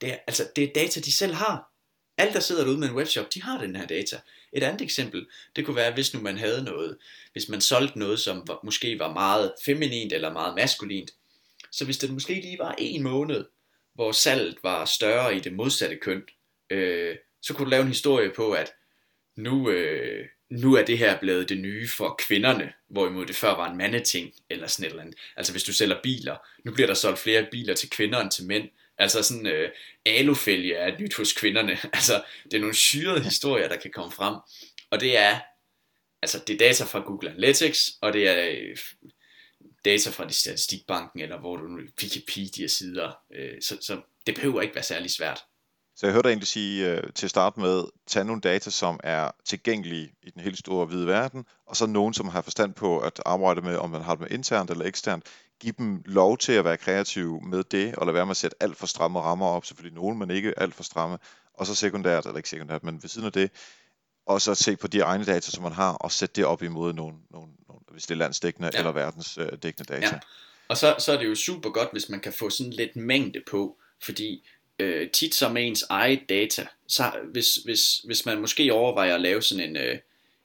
det 0.00 0.12
er, 0.12 0.18
altså, 0.26 0.50
det 0.56 0.64
er 0.64 0.72
data, 0.72 1.00
de 1.00 1.12
selv 1.12 1.34
har. 1.34 1.70
Alle, 2.18 2.32
der 2.32 2.40
sidder 2.40 2.64
derude 2.64 2.78
med 2.78 2.88
en 2.88 2.94
webshop, 2.94 3.34
de 3.34 3.42
har 3.42 3.60
den 3.60 3.76
her 3.76 3.86
data. 3.86 4.20
Et 4.52 4.62
andet 4.62 4.82
eksempel, 4.82 5.26
det 5.56 5.66
kunne 5.66 5.76
være, 5.76 5.94
hvis 5.94 6.14
nu 6.14 6.20
man 6.20 6.38
havde 6.38 6.64
noget, 6.64 6.98
hvis 7.32 7.48
man 7.48 7.60
solgte 7.60 7.98
noget, 7.98 8.20
som 8.20 8.42
var, 8.46 8.60
måske 8.64 8.98
var 8.98 9.12
meget 9.12 9.54
feminint 9.64 10.12
eller 10.12 10.32
meget 10.32 10.54
maskulint, 10.54 11.10
så 11.72 11.84
hvis 11.84 11.98
det 11.98 12.10
måske 12.10 12.34
lige 12.34 12.58
var 12.58 12.74
en 12.78 13.02
måned, 13.02 13.44
hvor 13.94 14.12
salget 14.12 14.58
var 14.62 14.84
større 14.84 15.36
i 15.36 15.40
det 15.40 15.52
modsatte 15.52 15.96
køn, 15.96 16.22
øh, 16.70 17.16
så 17.42 17.54
kunne 17.54 17.64
du 17.64 17.70
lave 17.70 17.82
en 17.82 17.88
historie 17.88 18.32
på, 18.36 18.52
at 18.52 18.72
nu, 19.36 19.70
øh, 19.70 20.26
nu 20.50 20.74
er 20.74 20.84
det 20.84 20.98
her 20.98 21.18
blevet 21.20 21.48
det 21.48 21.58
nye 21.58 21.88
for 21.88 22.16
kvinderne, 22.18 22.72
hvorimod 22.88 23.26
det 23.26 23.36
før 23.36 23.56
var 23.56 23.70
en 23.70 23.78
mandeting, 23.78 24.32
eller 24.50 24.66
sådan 24.66 24.84
et 24.84 24.90
eller 24.90 25.02
andet. 25.02 25.18
Altså 25.36 25.52
hvis 25.52 25.64
du 25.64 25.72
sælger 25.72 26.02
biler, 26.02 26.36
nu 26.64 26.72
bliver 26.72 26.86
der 26.86 26.94
solgt 26.94 27.18
flere 27.18 27.46
biler 27.50 27.74
til 27.74 27.90
kvinder 27.90 28.20
end 28.20 28.30
til 28.30 28.46
mænd. 28.46 28.68
Altså 28.98 29.22
sådan 29.22 29.46
øh, 29.46 29.70
alufælge 30.06 30.74
er 30.74 30.98
nyt 30.98 31.16
hos 31.16 31.32
kvinderne. 31.32 31.78
Altså 31.92 32.22
det 32.44 32.54
er 32.54 32.60
nogle 32.60 32.74
syrede 32.74 33.24
historier, 33.24 33.68
der 33.68 33.76
kan 33.76 33.90
komme 33.90 34.12
frem. 34.12 34.34
Og 34.90 35.00
det 35.00 35.18
er, 35.18 35.40
altså 36.22 36.42
det 36.46 36.54
er 36.54 36.58
data 36.58 36.84
fra 36.84 37.00
Google 37.00 37.30
Analytics, 37.30 37.92
og 38.00 38.12
det 38.12 38.28
er 38.28 38.48
øh, 38.50 38.76
data 39.84 40.10
fra 40.10 40.28
de 40.28 40.32
statistikbanken, 40.32 41.20
eller 41.20 41.38
hvor 41.38 41.56
du 41.56 41.80
Wikipedia-sider. 42.02 43.12
Øh, 43.34 43.62
så, 43.62 43.78
så 43.80 44.00
det 44.26 44.34
behøver 44.34 44.62
ikke 44.62 44.74
være 44.74 44.84
særlig 44.84 45.10
svært. 45.10 45.40
Så 46.00 46.06
jeg 46.06 46.12
hørte 46.12 46.28
dig 46.28 46.32
egentlig 46.32 46.48
sige 46.48 46.90
øh, 46.90 47.02
til 47.14 47.26
at 47.26 47.30
starte 47.30 47.60
med, 47.60 47.84
tage 48.06 48.24
nogle 48.24 48.40
data, 48.40 48.70
som 48.70 49.00
er 49.02 49.30
tilgængelige 49.44 50.12
i 50.22 50.30
den 50.30 50.42
helt 50.42 50.58
store 50.58 50.86
hvide 50.86 51.06
verden, 51.06 51.44
og 51.66 51.76
så 51.76 51.86
nogen, 51.86 52.14
som 52.14 52.28
har 52.28 52.42
forstand 52.42 52.74
på 52.74 52.98
at 52.98 53.20
arbejde 53.26 53.60
med, 53.60 53.76
om 53.76 53.90
man 53.90 54.02
har 54.02 54.14
det 54.14 54.20
med 54.20 54.30
internt 54.30 54.70
eller 54.70 54.84
eksternt, 54.84 55.26
give 55.60 55.74
dem 55.78 56.02
lov 56.06 56.38
til 56.38 56.52
at 56.52 56.64
være 56.64 56.76
kreative 56.76 57.40
med 57.40 57.64
det, 57.64 57.94
og 57.94 58.06
lade 58.06 58.14
være 58.14 58.26
med 58.26 58.30
at 58.30 58.36
sætte 58.36 58.56
alt 58.60 58.76
for 58.76 58.86
stramme 58.86 59.20
rammer 59.20 59.46
op, 59.46 59.64
selvfølgelig 59.64 59.94
nogen, 59.94 60.18
men 60.18 60.30
ikke 60.30 60.54
alt 60.56 60.74
for 60.74 60.82
stramme, 60.82 61.18
og 61.54 61.66
så 61.66 61.74
sekundært, 61.74 62.26
eller 62.26 62.36
ikke 62.36 62.48
sekundært, 62.48 62.84
men 62.84 63.02
ved 63.02 63.08
siden 63.08 63.26
af 63.26 63.32
det, 63.32 63.50
og 64.26 64.40
så 64.40 64.54
se 64.54 64.76
på 64.76 64.86
de 64.86 65.00
egne 65.00 65.24
data, 65.24 65.50
som 65.50 65.62
man 65.62 65.72
har, 65.72 65.92
og 65.92 66.12
sætte 66.12 66.32
det 66.32 66.44
op 66.44 66.62
imod 66.62 66.92
nogle, 66.92 67.16
nogle, 67.30 67.52
nogle 67.68 67.82
hvis 67.90 68.06
det 68.06 68.14
er 68.14 68.18
landsdækkende 68.18 68.70
ja. 68.72 68.78
eller 68.78 68.92
verdensdækkende 68.92 69.94
data. 69.94 70.06
Ja. 70.06 70.20
Og 70.68 70.76
så, 70.76 70.94
så 70.98 71.12
er 71.12 71.18
det 71.18 71.28
jo 71.28 71.34
super 71.34 71.70
godt, 71.70 71.88
hvis 71.92 72.08
man 72.08 72.20
kan 72.20 72.32
få 72.32 72.50
sådan 72.50 72.72
lidt 72.72 72.96
mængde 72.96 73.42
på, 73.50 73.76
fordi 74.04 74.46
øh, 74.80 75.10
tit 75.10 75.34
som 75.34 75.56
ens 75.56 75.84
eget 75.88 76.28
data, 76.28 76.66
så 76.86 77.12
hvis, 77.32 77.54
hvis, 77.54 77.98
hvis 77.98 78.26
man 78.26 78.40
måske 78.40 78.72
overvejer 78.72 79.14
at 79.14 79.20
lave 79.20 79.42
sådan 79.42 79.70
en, 79.70 79.76
øh, 79.76 79.98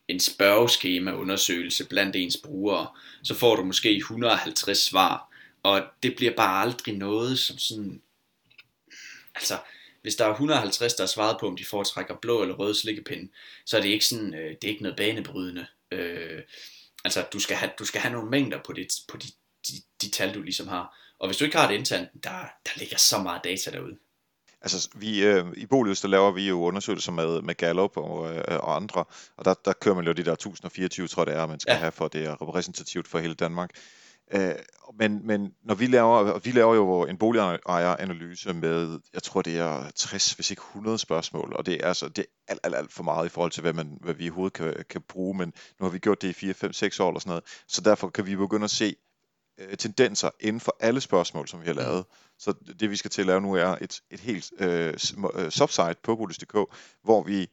en 0.08 0.20
spørgeskema 0.20 1.12
undersøgelse 1.12 1.88
blandt 1.88 2.16
ens 2.16 2.38
brugere, 2.44 2.88
så 3.24 3.34
får 3.34 3.56
du 3.56 3.64
måske 3.64 3.98
150 3.98 4.78
svar, 4.78 5.32
og 5.64 5.84
det 6.04 6.16
bliver 6.16 6.36
bare 6.36 6.62
aldrig 6.62 6.98
noget 6.98 7.40
som 7.40 7.58
sådan, 7.58 8.02
altså 9.36 9.58
hvis 10.02 10.16
der 10.16 10.26
er 10.26 10.32
150, 10.32 10.94
der 10.94 11.04
har 11.04 11.08
svaret 11.08 11.38
på, 11.40 11.48
om 11.48 11.58
de 11.58 11.66
foretrækker 11.66 12.16
blå 12.16 12.42
eller 12.42 12.56
rød 12.56 12.74
slikkepinde, 12.74 13.32
så 13.66 13.78
er 13.78 13.82
det 13.82 13.90
ikke 13.90 14.06
sådan, 14.06 14.34
øh, 14.34 14.50
det 14.50 14.64
er 14.64 14.68
ikke 14.68 14.84
noget 14.84 14.98
banebrydende. 14.98 15.66
Øh, 15.92 16.42
altså 17.04 17.26
du 17.34 17.40
skal 17.40 17.58
have, 17.58 17.72
du 17.80 17.86
skal 17.86 18.02
have 18.02 18.14
nogle 18.14 18.30
mængder 18.30 18.60
på, 18.66 18.74
det, 18.74 18.88
på 19.08 19.18
de, 19.18 19.28
de, 19.68 19.74
de 20.02 20.10
tal, 20.10 20.34
du 20.34 20.42
ligesom 20.42 20.68
har. 20.68 20.98
Og 21.20 21.28
hvis 21.28 21.38
du 21.38 21.46
ikke 21.46 21.58
har 21.58 21.68
det 21.68 21.78
internt, 21.78 22.10
der, 22.24 22.46
der 22.66 22.72
ligger 22.76 22.98
så 22.98 23.18
meget 23.18 23.44
data 23.44 23.72
derude. 23.72 23.98
Altså, 24.66 24.90
vi, 24.96 25.26
øh, 25.26 25.46
i 25.58 25.66
Bolius, 25.66 26.02
der 26.02 26.08
laver 26.08 26.32
vi 26.32 26.48
jo 26.48 26.64
undersøgelser 26.64 27.12
med, 27.12 27.42
med 27.42 27.56
Gallup 27.56 27.98
og, 27.98 28.36
øh, 28.36 28.44
og 28.48 28.76
andre, 28.76 29.06
og 29.38 29.46
der, 29.46 29.54
der 29.66 29.74
kører 29.74 29.96
man 29.96 30.06
jo 30.06 30.12
de 30.12 30.24
der 30.24 30.34
1024, 30.34 31.08
tror 31.08 31.22
jeg 31.22 31.28
det 31.28 31.42
er, 31.42 31.48
man 31.48 31.60
skal 31.60 31.72
ja. 31.72 31.78
have, 31.78 31.92
for 31.92 32.08
det 32.08 32.26
er 32.26 32.42
repræsentativt 32.42 33.08
for 33.08 33.20
hele 33.20 33.34
Danmark. 33.34 33.70
Øh, 34.32 34.56
men, 35.00 35.28
men 35.28 35.54
når 35.64 35.76
vi 35.76 35.88
laver, 35.88 36.40
vi 36.40 36.52
laver 36.52 36.76
jo 36.76 37.06
en 37.06 37.18
boligejeranalyse 37.18 38.54
med, 38.54 39.00
jeg 39.14 39.24
tror 39.24 39.42
det 39.42 39.58
er 39.58 39.90
60, 39.96 40.34
hvis 40.34 40.52
ikke 40.52 40.62
100 40.72 40.98
spørgsmål, 40.98 41.54
og 41.56 41.66
det 41.66 41.74
er 41.84 41.88
altså 41.88 42.08
det 42.08 42.22
er 42.22 42.52
alt, 42.52 42.60
alt, 42.64 42.76
alt 42.76 42.94
for 42.94 43.04
meget 43.04 43.26
i 43.26 43.30
forhold 43.30 43.52
til, 43.52 43.62
hvad, 43.62 43.74
man, 43.74 43.98
hvad 44.02 44.14
vi 44.14 44.26
i 44.26 44.30
hovedet 44.30 44.54
kan, 44.54 44.84
kan 44.90 45.02
bruge, 45.02 45.38
men 45.38 45.54
nu 45.80 45.86
har 45.86 45.92
vi 45.92 46.00
gjort 46.00 46.22
det 46.22 46.28
i 46.28 46.34
4, 46.34 46.54
5, 46.54 46.74
6 46.74 47.00
år 47.00 47.10
eller 47.10 47.20
sådan 47.20 47.30
noget, 47.30 47.44
så 47.68 47.82
derfor 47.82 48.10
kan 48.10 48.26
vi 48.26 48.36
begynde 48.36 48.64
at 48.64 48.72
se 48.72 48.96
øh, 49.58 49.78
tendenser 49.78 50.30
inden 50.40 50.60
for 50.60 50.76
alle 50.80 51.02
spørgsmål, 51.02 51.48
som 51.48 51.62
vi 51.62 51.66
har 51.66 51.74
lavet. 51.74 52.06
Mm. 52.08 52.25
Så 52.40 52.54
det 52.80 52.90
vi 52.90 52.96
skal 52.96 53.12
til 53.12 53.22
at 53.22 53.28
lave 53.28 53.42
nu 53.42 53.54
er 53.54 53.76
et, 53.82 54.00
et 54.12 54.20
helt 54.20 54.52
øh, 54.60 54.94
øh 55.36 55.50
subsite 55.50 55.96
på 56.04 56.16
Bolis.dk, 56.16 56.58
hvor 57.04 57.24
vi 57.24 57.48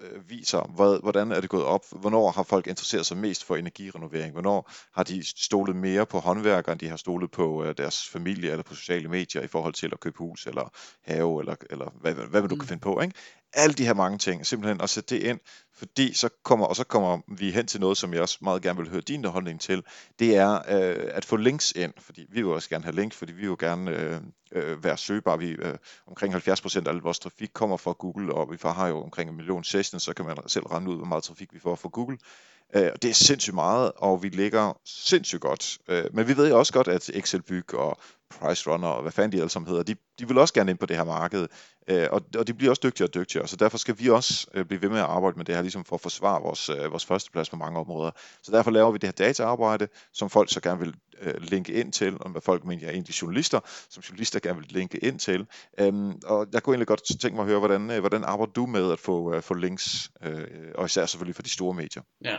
øh, 0.00 0.30
viser, 0.30 0.72
hvad, 0.76 1.00
hvordan 1.02 1.32
er 1.32 1.40
det 1.40 1.50
gået 1.50 1.64
op, 1.64 1.84
hvornår 2.00 2.30
har 2.30 2.42
folk 2.42 2.66
interesseret 2.66 3.06
sig 3.06 3.16
mest 3.16 3.44
for 3.44 3.56
energirenovering, 3.56 4.32
hvornår 4.32 4.70
har 4.94 5.02
de 5.02 5.42
stolet 5.44 5.76
mere 5.76 6.06
på 6.06 6.18
håndværkere, 6.18 6.72
end 6.72 6.80
de 6.80 6.88
har 6.88 6.96
stolet 6.96 7.30
på 7.30 7.64
øh, 7.64 7.74
deres 7.76 8.08
familie 8.08 8.50
eller 8.50 8.62
på 8.62 8.74
sociale 8.74 9.08
medier 9.08 9.42
i 9.42 9.46
forhold 9.46 9.74
til 9.74 9.90
at 9.92 10.00
købe 10.00 10.18
hus 10.18 10.46
eller 10.46 10.72
have, 11.02 11.40
eller, 11.40 11.56
eller 11.70 11.90
hvad, 12.00 12.14
hvad, 12.14 12.26
hvad 12.26 12.42
du 12.42 12.54
mm. 12.54 12.60
kan 12.60 12.68
finde 12.68 12.80
på. 12.80 13.00
Ikke? 13.00 13.14
Alle 13.54 13.74
de 13.74 13.86
her 13.86 13.94
mange 13.94 14.18
ting, 14.18 14.46
simpelthen 14.46 14.80
at 14.80 14.90
sætte 14.90 15.14
det 15.14 15.22
ind, 15.22 15.40
fordi 15.74 16.14
så 16.14 16.28
kommer, 16.42 16.66
og 16.66 16.76
så 16.76 16.84
kommer 16.84 17.18
vi 17.28 17.50
hen 17.50 17.66
til 17.66 17.80
noget, 17.80 17.96
som 17.96 18.14
jeg 18.14 18.22
også 18.22 18.38
meget 18.40 18.62
gerne 18.62 18.78
vil 18.78 18.90
høre 18.90 19.00
din 19.00 19.24
holdning 19.24 19.60
til, 19.60 19.82
det 20.18 20.36
er 20.36 20.54
øh, 20.54 21.10
at 21.14 21.24
få 21.24 21.36
links 21.36 21.72
ind, 21.72 21.92
fordi 21.98 22.26
vi 22.28 22.42
vil 22.42 22.52
også 22.52 22.68
gerne 22.68 22.84
have 22.84 22.94
links, 22.94 23.16
fordi 23.16 23.32
vi 23.32 23.48
vil 23.48 23.58
gerne 23.58 23.90
øh, 23.90 24.20
øh, 24.52 24.84
være 24.84 24.96
søgbare. 24.96 25.38
Vi, 25.38 25.48
øh, 25.50 25.74
omkring 26.06 26.34
70% 26.34 26.86
af 26.86 26.92
al 26.92 26.96
vores 26.96 27.18
trafik 27.18 27.50
kommer 27.52 27.76
fra 27.76 27.92
Google, 27.92 28.34
og 28.34 28.50
vi 28.50 28.56
har 28.62 28.88
jo 28.88 29.02
omkring 29.02 29.30
en 29.30 29.36
million 29.36 29.64
sessions, 29.64 30.02
så 30.02 30.14
kan 30.14 30.24
man 30.24 30.36
selv 30.46 30.66
regne 30.66 30.90
ud, 30.90 30.96
hvor 30.96 31.06
meget 31.06 31.24
trafik 31.24 31.54
vi 31.54 31.58
får 31.58 31.74
fra 31.74 31.88
Google. 31.88 32.18
Øh, 32.22 32.53
Øh, 32.76 32.90
og 32.94 33.02
det 33.02 33.10
er 33.10 33.14
sindssygt 33.14 33.54
meget, 33.54 33.92
og 33.96 34.22
vi 34.22 34.28
ligger 34.28 34.80
sindssygt 34.84 35.40
godt. 35.40 35.78
Øh, 35.88 36.04
men 36.12 36.28
vi 36.28 36.36
ved 36.36 36.48
jo 36.48 36.58
også 36.58 36.72
godt, 36.72 36.88
at 36.88 37.10
Excel 37.14 37.42
Byg 37.42 37.74
og 37.74 37.98
Price 38.30 38.70
Runner 38.70 38.88
og 38.88 39.02
hvad 39.02 39.12
fanden 39.12 39.32
de 39.32 39.36
ellers 39.36 39.54
hedder, 39.54 39.82
de, 39.82 39.96
de 40.18 40.28
vil 40.28 40.38
også 40.38 40.54
gerne 40.54 40.70
ind 40.70 40.78
på 40.78 40.86
det 40.86 40.96
her 40.96 41.04
marked. 41.04 41.46
Øh, 41.88 42.08
og, 42.10 42.22
og 42.38 42.46
de 42.46 42.54
bliver 42.54 42.70
også 42.70 42.80
dygtigere 42.84 43.08
og 43.08 43.14
dygtigere, 43.14 43.48
så 43.48 43.56
derfor 43.56 43.78
skal 43.78 43.98
vi 43.98 44.10
også 44.10 44.46
øh, 44.54 44.64
blive 44.64 44.82
ved 44.82 44.88
med 44.88 44.98
at 44.98 45.04
arbejde 45.04 45.36
med 45.36 45.44
det 45.44 45.54
her, 45.54 45.62
ligesom 45.62 45.84
for 45.84 45.96
at 45.96 46.00
forsvare 46.00 46.42
vores, 46.42 46.68
øh, 46.68 46.90
vores 46.90 47.04
førsteplads 47.04 47.50
på 47.50 47.56
mange 47.56 47.78
områder. 47.78 48.10
Så 48.42 48.52
derfor 48.52 48.70
laver 48.70 48.90
vi 48.90 48.98
det 48.98 49.06
her 49.06 49.26
dataarbejde, 49.26 49.88
som 50.12 50.30
folk 50.30 50.52
så 50.52 50.60
gerne 50.60 50.80
vil 50.80 50.94
øh, 51.20 51.34
linke 51.42 51.72
ind 51.72 51.92
til, 51.92 52.16
og 52.20 52.30
hvad 52.30 52.42
folk 52.42 52.64
mener 52.64 52.86
er 52.86 52.90
egentlig 52.90 53.22
journalister, 53.22 53.60
som 53.90 54.02
journalister 54.02 54.40
gerne 54.40 54.58
vil 54.60 54.68
linke 54.70 54.98
ind 54.98 55.18
til. 55.18 55.46
Øhm, 55.80 56.12
og 56.24 56.46
jeg 56.52 56.62
kunne 56.62 56.74
egentlig 56.74 56.86
godt 56.86 57.20
tænke 57.20 57.36
mig 57.36 57.42
at 57.42 57.48
høre, 57.48 57.58
hvordan, 57.58 57.90
øh, 57.90 58.00
hvordan 58.00 58.24
arbejder 58.24 58.52
du 58.52 58.66
med 58.66 58.92
at 58.92 58.98
få, 58.98 59.34
øh, 59.34 59.42
få 59.42 59.54
links, 59.54 60.10
øh, 60.22 60.46
og 60.74 60.86
især 60.86 61.06
selvfølgelig 61.06 61.36
for 61.36 61.42
de 61.42 61.50
store 61.50 61.74
medier? 61.74 62.02
Ja, 62.24 62.36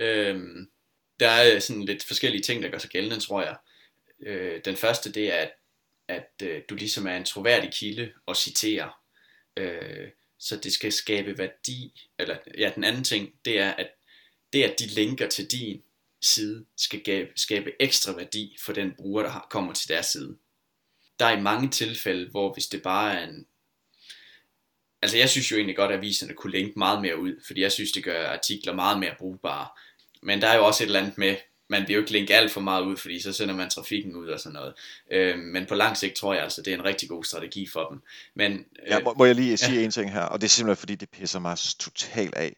øhm, 0.00 0.68
der 1.20 1.28
er 1.28 1.54
øh, 1.54 1.60
sådan 1.60 1.84
lidt 1.84 2.04
forskellige 2.04 2.42
ting, 2.42 2.62
der 2.62 2.70
gør 2.70 2.78
sig 2.78 2.90
gældende, 2.90 3.20
tror 3.20 3.42
jeg. 3.42 3.56
Øh, 4.26 4.60
den 4.64 4.76
første, 4.76 5.12
det 5.12 5.34
er, 5.34 5.38
at 5.38 5.50
at 6.08 6.30
øh, 6.42 6.62
du 6.68 6.74
ligesom 6.74 7.06
er 7.06 7.16
en 7.16 7.24
troværdig 7.24 7.72
kilde 7.72 8.12
og 8.26 8.36
citerer. 8.36 9.00
Øh, 9.56 10.08
så 10.38 10.56
det 10.56 10.72
skal 10.72 10.92
skabe 10.92 11.38
værdi, 11.38 12.08
eller 12.18 12.36
ja, 12.58 12.72
den 12.74 12.84
anden 12.84 13.04
ting, 13.04 13.34
det 13.44 13.58
er, 13.60 13.70
at 13.70 13.90
det 14.52 14.62
at 14.62 14.78
de 14.78 14.86
linker 14.86 15.28
til 15.28 15.46
din 15.50 15.82
side, 16.20 16.64
skal 16.76 17.00
skabe, 17.00 17.30
skabe 17.36 17.72
ekstra 17.80 18.12
værdi 18.12 18.56
for 18.60 18.72
den 18.72 18.92
bruger, 18.96 19.22
der 19.22 19.46
kommer 19.50 19.72
til 19.72 19.88
deres 19.88 20.06
side. 20.06 20.36
Der 21.18 21.26
er 21.26 21.38
i 21.38 21.40
mange 21.40 21.68
tilfælde, 21.68 22.30
hvor 22.30 22.52
hvis 22.52 22.66
det 22.66 22.82
bare 22.82 23.20
er 23.20 23.28
en... 23.28 23.46
Altså 25.02 25.16
jeg 25.18 25.28
synes 25.28 25.50
jo 25.50 25.56
egentlig 25.56 25.76
godt, 25.76 25.92
at 25.92 25.98
aviserne 25.98 26.34
kunne 26.34 26.52
linke 26.52 26.78
meget 26.78 27.02
mere 27.02 27.20
ud, 27.20 27.32
fordi 27.46 27.60
jeg 27.60 27.72
synes, 27.72 27.92
det 27.92 28.04
gør 28.04 28.28
artikler 28.28 28.74
meget 28.74 29.00
mere 29.00 29.14
brugbare. 29.18 29.68
Men 30.22 30.40
der 30.40 30.48
er 30.48 30.56
jo 30.56 30.66
også 30.66 30.84
et 30.84 30.86
eller 30.86 31.00
andet 31.00 31.18
med, 31.18 31.36
man 31.68 31.88
vil 31.88 31.94
jo 31.94 32.00
ikke 32.00 32.12
linke 32.12 32.36
alt 32.36 32.50
for 32.50 32.60
meget 32.60 32.84
ud, 32.84 32.96
fordi 32.96 33.20
så 33.20 33.32
sender 33.32 33.54
man 33.54 33.70
trafikken 33.70 34.16
ud 34.16 34.28
og 34.28 34.40
sådan 34.40 34.54
noget. 34.54 34.74
Øh, 35.10 35.38
men 35.38 35.66
på 35.66 35.74
lang 35.74 35.96
sigt 35.96 36.14
tror 36.14 36.34
jeg 36.34 36.42
altså, 36.42 36.62
det 36.62 36.72
er 36.72 36.78
en 36.78 36.84
rigtig 36.84 37.08
god 37.08 37.24
strategi 37.24 37.66
for 37.66 37.88
dem. 37.90 38.02
Men, 38.34 38.52
øh, 38.52 38.88
ja, 38.88 39.00
må, 39.00 39.14
må 39.14 39.24
jeg 39.24 39.34
lige 39.34 39.56
sige 39.56 39.78
ja. 39.78 39.84
en 39.84 39.90
ting 39.90 40.12
her, 40.12 40.22
og 40.22 40.40
det 40.40 40.46
er 40.46 40.50
simpelthen 40.50 40.80
fordi, 40.80 40.94
det 40.94 41.10
pisser 41.10 41.38
mig 41.38 41.58
totalt 41.78 42.34
af. 42.34 42.56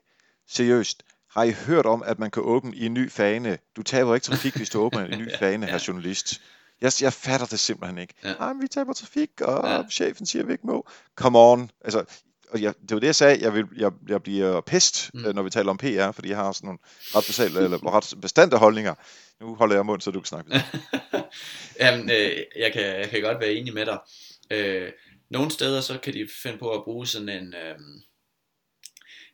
Seriøst, 0.48 1.02
har 1.30 1.44
I 1.44 1.50
hørt 1.50 1.86
om, 1.86 2.02
at 2.06 2.18
man 2.18 2.30
kan 2.30 2.42
åbne 2.42 2.76
i 2.76 2.86
en 2.86 2.94
ny 2.94 3.10
fane? 3.10 3.58
Du 3.76 3.82
taber 3.82 4.14
ikke 4.14 4.24
trafik, 4.24 4.56
hvis 4.56 4.70
du 4.70 4.80
åbner 4.84 5.04
en 5.04 5.18
ny 5.18 5.28
fane, 5.38 5.66
ja. 5.66 5.72
her 5.72 5.84
journalist. 5.88 6.40
Jeg, 6.80 6.92
jeg 7.00 7.12
fatter 7.12 7.46
det 7.46 7.60
simpelthen 7.60 7.98
ikke. 7.98 8.14
Ja. 8.24 8.32
Ej, 8.32 8.52
vi 8.60 8.68
taber 8.68 8.92
trafik, 8.92 9.40
og 9.40 9.68
ja. 9.68 9.82
chefen 9.90 10.26
siger, 10.26 10.42
at 10.42 10.48
vi 10.48 10.52
ikke 10.52 10.66
må. 10.66 10.88
Come 11.16 11.38
on. 11.38 11.70
Altså, 11.84 12.04
og 12.50 12.62
jeg, 12.62 12.74
det 12.80 12.90
var 12.90 12.98
det, 13.00 13.06
jeg 13.06 13.14
sagde, 13.14 13.42
jeg, 13.42 13.54
vil, 13.54 13.64
jeg, 13.76 13.92
jeg 14.08 14.22
bliver 14.22 14.60
pest, 14.60 15.10
mm. 15.14 15.24
Øh, 15.24 15.34
når 15.34 15.42
vi 15.42 15.50
taler 15.50 15.70
om 15.70 15.78
PR, 15.78 16.10
fordi 16.10 16.28
jeg 16.28 16.36
har 16.36 16.52
sådan 16.52 16.66
nogle 16.66 16.78
ret, 17.14 17.24
besal, 17.26 17.56
eller 17.56 17.94
ret 17.96 18.20
bestandte 18.22 18.56
holdninger. 18.56 18.94
Nu 19.40 19.54
holder 19.54 19.74
jeg 19.74 19.86
mund, 19.86 20.00
så 20.00 20.10
du 20.10 20.20
kan 20.20 20.26
snakke 20.26 20.50
videre. 20.50 20.64
Jamen, 21.80 22.10
øh, 22.10 22.30
jeg, 22.56 22.72
kan, 22.72 22.82
jeg 22.82 23.10
kan 23.10 23.22
godt 23.22 23.40
være 23.40 23.52
enig 23.52 23.74
med 23.74 23.86
dig. 23.86 23.98
Øh, 24.50 24.92
nogle 25.30 25.50
steder, 25.50 25.80
så 25.80 25.98
kan 25.98 26.14
de 26.14 26.28
finde 26.42 26.58
på 26.58 26.70
at 26.70 26.84
bruge 26.84 27.06
sådan 27.06 27.28
en... 27.28 27.54
Øh, 27.54 27.78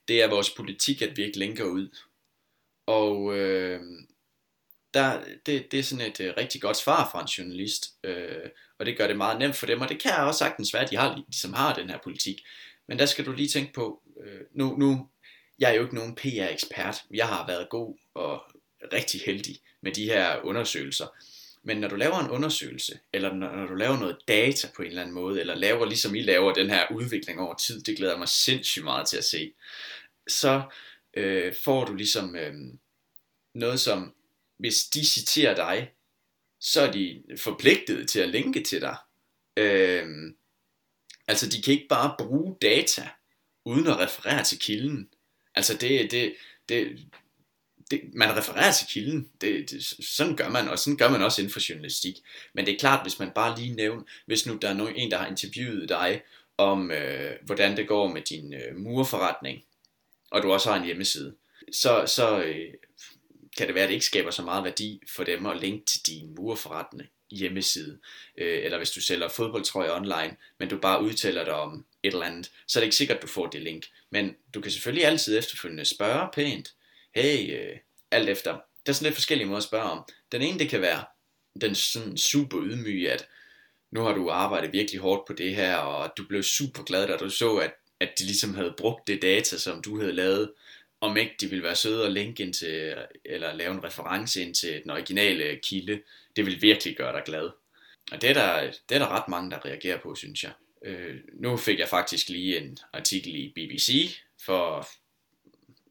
det 0.08 0.22
er 0.22 0.28
vores 0.28 0.50
politik, 0.50 1.02
at 1.02 1.16
vi 1.16 1.24
ikke 1.24 1.38
linker 1.38 1.64
ud. 1.64 1.96
Og 2.86 3.36
øh, 3.36 3.80
der, 4.94 5.24
det, 5.46 5.72
det 5.72 5.78
er 5.78 5.82
sådan 5.82 6.06
et 6.06 6.20
uh, 6.20 6.36
rigtig 6.36 6.60
godt 6.60 6.76
svar 6.76 7.08
fra 7.12 7.20
en 7.20 7.26
journalist, 7.26 7.86
øh, 8.04 8.50
og 8.78 8.86
det 8.86 8.96
gør 8.96 9.06
det 9.06 9.16
meget 9.16 9.38
nemt 9.38 9.56
for 9.56 9.66
dem, 9.66 9.80
og 9.80 9.88
det 9.88 10.02
kan 10.02 10.12
også 10.16 10.38
sagtens 10.38 10.74
være, 10.74 10.82
at 10.82 10.90
de, 10.90 10.96
har, 10.96 11.08
de 11.08 11.14
som 11.14 11.24
ligesom 11.26 11.52
har 11.52 11.74
den 11.74 11.90
her 11.90 11.98
politik. 12.04 12.42
Men 12.88 12.98
der 12.98 13.06
skal 13.06 13.26
du 13.26 13.32
lige 13.32 13.48
tænke 13.48 13.72
på, 13.72 14.02
øh, 14.24 14.40
nu, 14.52 14.76
nu, 14.76 15.08
jeg 15.58 15.70
er 15.70 15.74
jo 15.74 15.82
ikke 15.82 15.94
nogen 15.94 16.14
PR-ekspert, 16.14 16.96
jeg 17.10 17.28
har 17.28 17.46
været 17.46 17.68
god 17.68 17.96
og 18.14 18.42
rigtig 18.92 19.20
heldig 19.20 19.56
med 19.80 19.92
de 19.92 20.04
her 20.04 20.44
undersøgelser. 20.44 21.06
Men 21.66 21.76
når 21.76 21.88
du 21.88 21.96
laver 21.96 22.18
en 22.18 22.30
undersøgelse, 22.30 22.98
eller 23.12 23.34
når, 23.34 23.56
når 23.56 23.66
du 23.66 23.74
laver 23.74 23.98
noget 23.98 24.18
data 24.28 24.68
på 24.76 24.82
en 24.82 24.88
eller 24.88 25.02
anden 25.02 25.14
måde, 25.14 25.40
eller 25.40 25.54
laver 25.54 25.86
ligesom 25.86 26.14
I 26.14 26.22
laver 26.22 26.54
den 26.54 26.70
her 26.70 26.92
udvikling 26.92 27.40
over 27.40 27.54
tid, 27.54 27.82
det 27.82 27.96
glæder 27.96 28.12
jeg 28.12 28.18
mig 28.18 28.28
sindssygt 28.28 28.84
meget 28.84 29.08
til 29.08 29.16
at 29.16 29.24
se, 29.24 29.52
så 30.28 30.62
øh, 31.14 31.54
får 31.64 31.84
du 31.84 31.94
ligesom 31.94 32.36
øh, 32.36 32.54
noget 33.54 33.80
som, 33.80 34.14
hvis 34.58 34.84
de 34.84 35.06
citerer 35.06 35.54
dig, 35.54 35.92
så 36.60 36.80
er 36.80 36.92
de 36.92 37.22
forpligtet 37.38 38.08
til 38.08 38.20
at 38.20 38.28
linke 38.28 38.62
til 38.62 38.80
dig. 38.80 38.96
Øh, 39.56 40.06
altså 41.28 41.48
de 41.48 41.62
kan 41.62 41.74
ikke 41.74 41.88
bare 41.88 42.14
bruge 42.18 42.56
data, 42.62 43.08
uden 43.64 43.86
at 43.86 43.98
referere 43.98 44.44
til 44.44 44.58
kilden. 44.58 45.08
Altså 45.54 45.76
det, 45.76 46.10
det, 46.10 46.34
det, 46.68 47.06
det, 47.90 48.00
man 48.14 48.36
refererer 48.36 48.72
til 48.72 48.86
kilden, 48.86 49.28
det, 49.40 49.70
det, 49.70 49.84
sådan 50.06 50.36
gør 50.36 50.48
man, 50.48 50.68
og 50.68 50.78
sådan 50.78 50.96
gør 50.96 51.10
man 51.10 51.22
også 51.22 51.40
inden 51.40 51.52
for 51.52 51.70
journalistik. 51.70 52.16
Men 52.54 52.66
det 52.66 52.74
er 52.74 52.78
klart, 52.78 53.04
hvis 53.04 53.18
man 53.18 53.30
bare 53.30 53.58
lige 53.58 53.74
nævner, 53.74 54.02
hvis 54.26 54.46
nu 54.46 54.58
der 54.62 54.68
er 54.68 54.74
nogen, 54.74 54.96
en, 54.96 55.10
der 55.10 55.18
har 55.18 55.26
interviewet 55.26 55.88
dig 55.88 56.22
om, 56.58 56.90
øh, 56.90 57.32
hvordan 57.42 57.76
det 57.76 57.88
går 57.88 58.08
med 58.08 58.22
din 58.22 58.54
øh, 58.54 58.76
murforretning, 58.76 59.62
og 60.30 60.42
du 60.42 60.52
også 60.52 60.70
har 60.70 60.78
en 60.78 60.84
hjemmeside, 60.84 61.34
så, 61.72 62.04
så 62.06 62.42
øh, 62.42 62.74
kan 63.56 63.66
det 63.66 63.74
være, 63.74 63.84
at 63.84 63.88
det 63.88 63.94
ikke 63.94 64.06
skaber 64.06 64.30
så 64.30 64.42
meget 64.42 64.64
værdi 64.64 65.02
for 65.08 65.24
dem 65.24 65.46
at 65.46 65.60
linke 65.60 65.86
til 65.86 66.06
din 66.06 66.34
murforretning 66.34 67.10
hjemmeside, 67.30 67.98
øh, 68.38 68.64
eller 68.64 68.78
hvis 68.78 68.90
du 68.90 69.00
sælger 69.00 69.28
fodboldtrøjer 69.28 69.96
online, 69.96 70.36
men 70.58 70.68
du 70.68 70.78
bare 70.78 71.02
udtaler 71.02 71.44
dig 71.44 71.54
om 71.54 71.86
et 72.02 72.12
eller 72.12 72.26
andet, 72.26 72.50
så 72.66 72.78
er 72.78 72.80
det 72.80 72.86
ikke 72.86 72.96
sikkert, 72.96 73.16
at 73.16 73.22
du 73.22 73.26
får 73.26 73.46
det 73.46 73.62
link. 73.62 73.86
Men 74.10 74.36
du 74.54 74.60
kan 74.60 74.70
selvfølgelig 74.70 75.04
altid 75.04 75.38
efterfølgende 75.38 75.84
spørge 75.84 76.28
pænt, 76.32 76.74
hey, 77.16 77.58
øh, 77.58 77.76
alt 78.10 78.28
efter. 78.28 78.52
Der 78.52 78.92
er 78.92 78.92
sådan 78.92 79.06
lidt 79.06 79.14
forskellige 79.14 79.46
måder 79.46 79.58
at 79.58 79.64
spørge 79.64 79.90
om. 79.90 80.04
Den 80.32 80.42
ene, 80.42 80.58
det 80.58 80.68
kan 80.68 80.80
være 80.80 81.04
den 81.60 81.74
sådan 81.74 82.16
super 82.16 82.58
ydmyge, 82.62 83.12
at 83.12 83.28
nu 83.90 84.00
har 84.00 84.12
du 84.12 84.30
arbejdet 84.30 84.72
virkelig 84.72 85.00
hårdt 85.00 85.26
på 85.26 85.32
det 85.32 85.54
her, 85.54 85.76
og 85.76 86.12
du 86.16 86.24
blev 86.28 86.42
super 86.42 86.82
glad, 86.82 87.06
da 87.06 87.16
du 87.16 87.30
så, 87.30 87.56
at, 87.56 87.74
at 88.00 88.12
de 88.18 88.24
ligesom 88.24 88.54
havde 88.54 88.74
brugt 88.78 89.06
det 89.06 89.22
data, 89.22 89.58
som 89.58 89.82
du 89.82 90.00
havde 90.00 90.12
lavet, 90.12 90.52
om 91.00 91.16
ikke 91.16 91.34
de 91.40 91.46
ville 91.46 91.62
være 91.62 91.76
søde 91.76 92.04
og 92.04 92.10
linke 92.10 92.42
ind 92.42 92.54
til, 92.54 92.94
eller 93.24 93.54
lave 93.54 93.72
en 93.72 93.84
reference 93.84 94.42
ind 94.42 94.54
til 94.54 94.82
den 94.82 94.90
originale 94.90 95.60
kilde. 95.62 96.02
Det 96.36 96.46
vil 96.46 96.62
virkelig 96.62 96.96
gøre 96.96 97.12
dig 97.12 97.22
glad. 97.24 97.50
Og 98.12 98.22
det 98.22 98.30
er 98.30 98.34
der, 98.34 98.72
det 98.88 98.94
er 98.94 98.98
der 98.98 99.08
ret 99.08 99.28
mange, 99.28 99.50
der 99.50 99.64
reagerer 99.64 99.98
på, 100.00 100.14
synes 100.14 100.44
jeg. 100.44 100.52
Øh, 100.84 101.16
nu 101.34 101.56
fik 101.56 101.78
jeg 101.78 101.88
faktisk 101.88 102.28
lige 102.28 102.58
en 102.58 102.78
artikel 102.92 103.34
i 103.34 103.52
BBC 103.56 104.16
for 104.44 104.88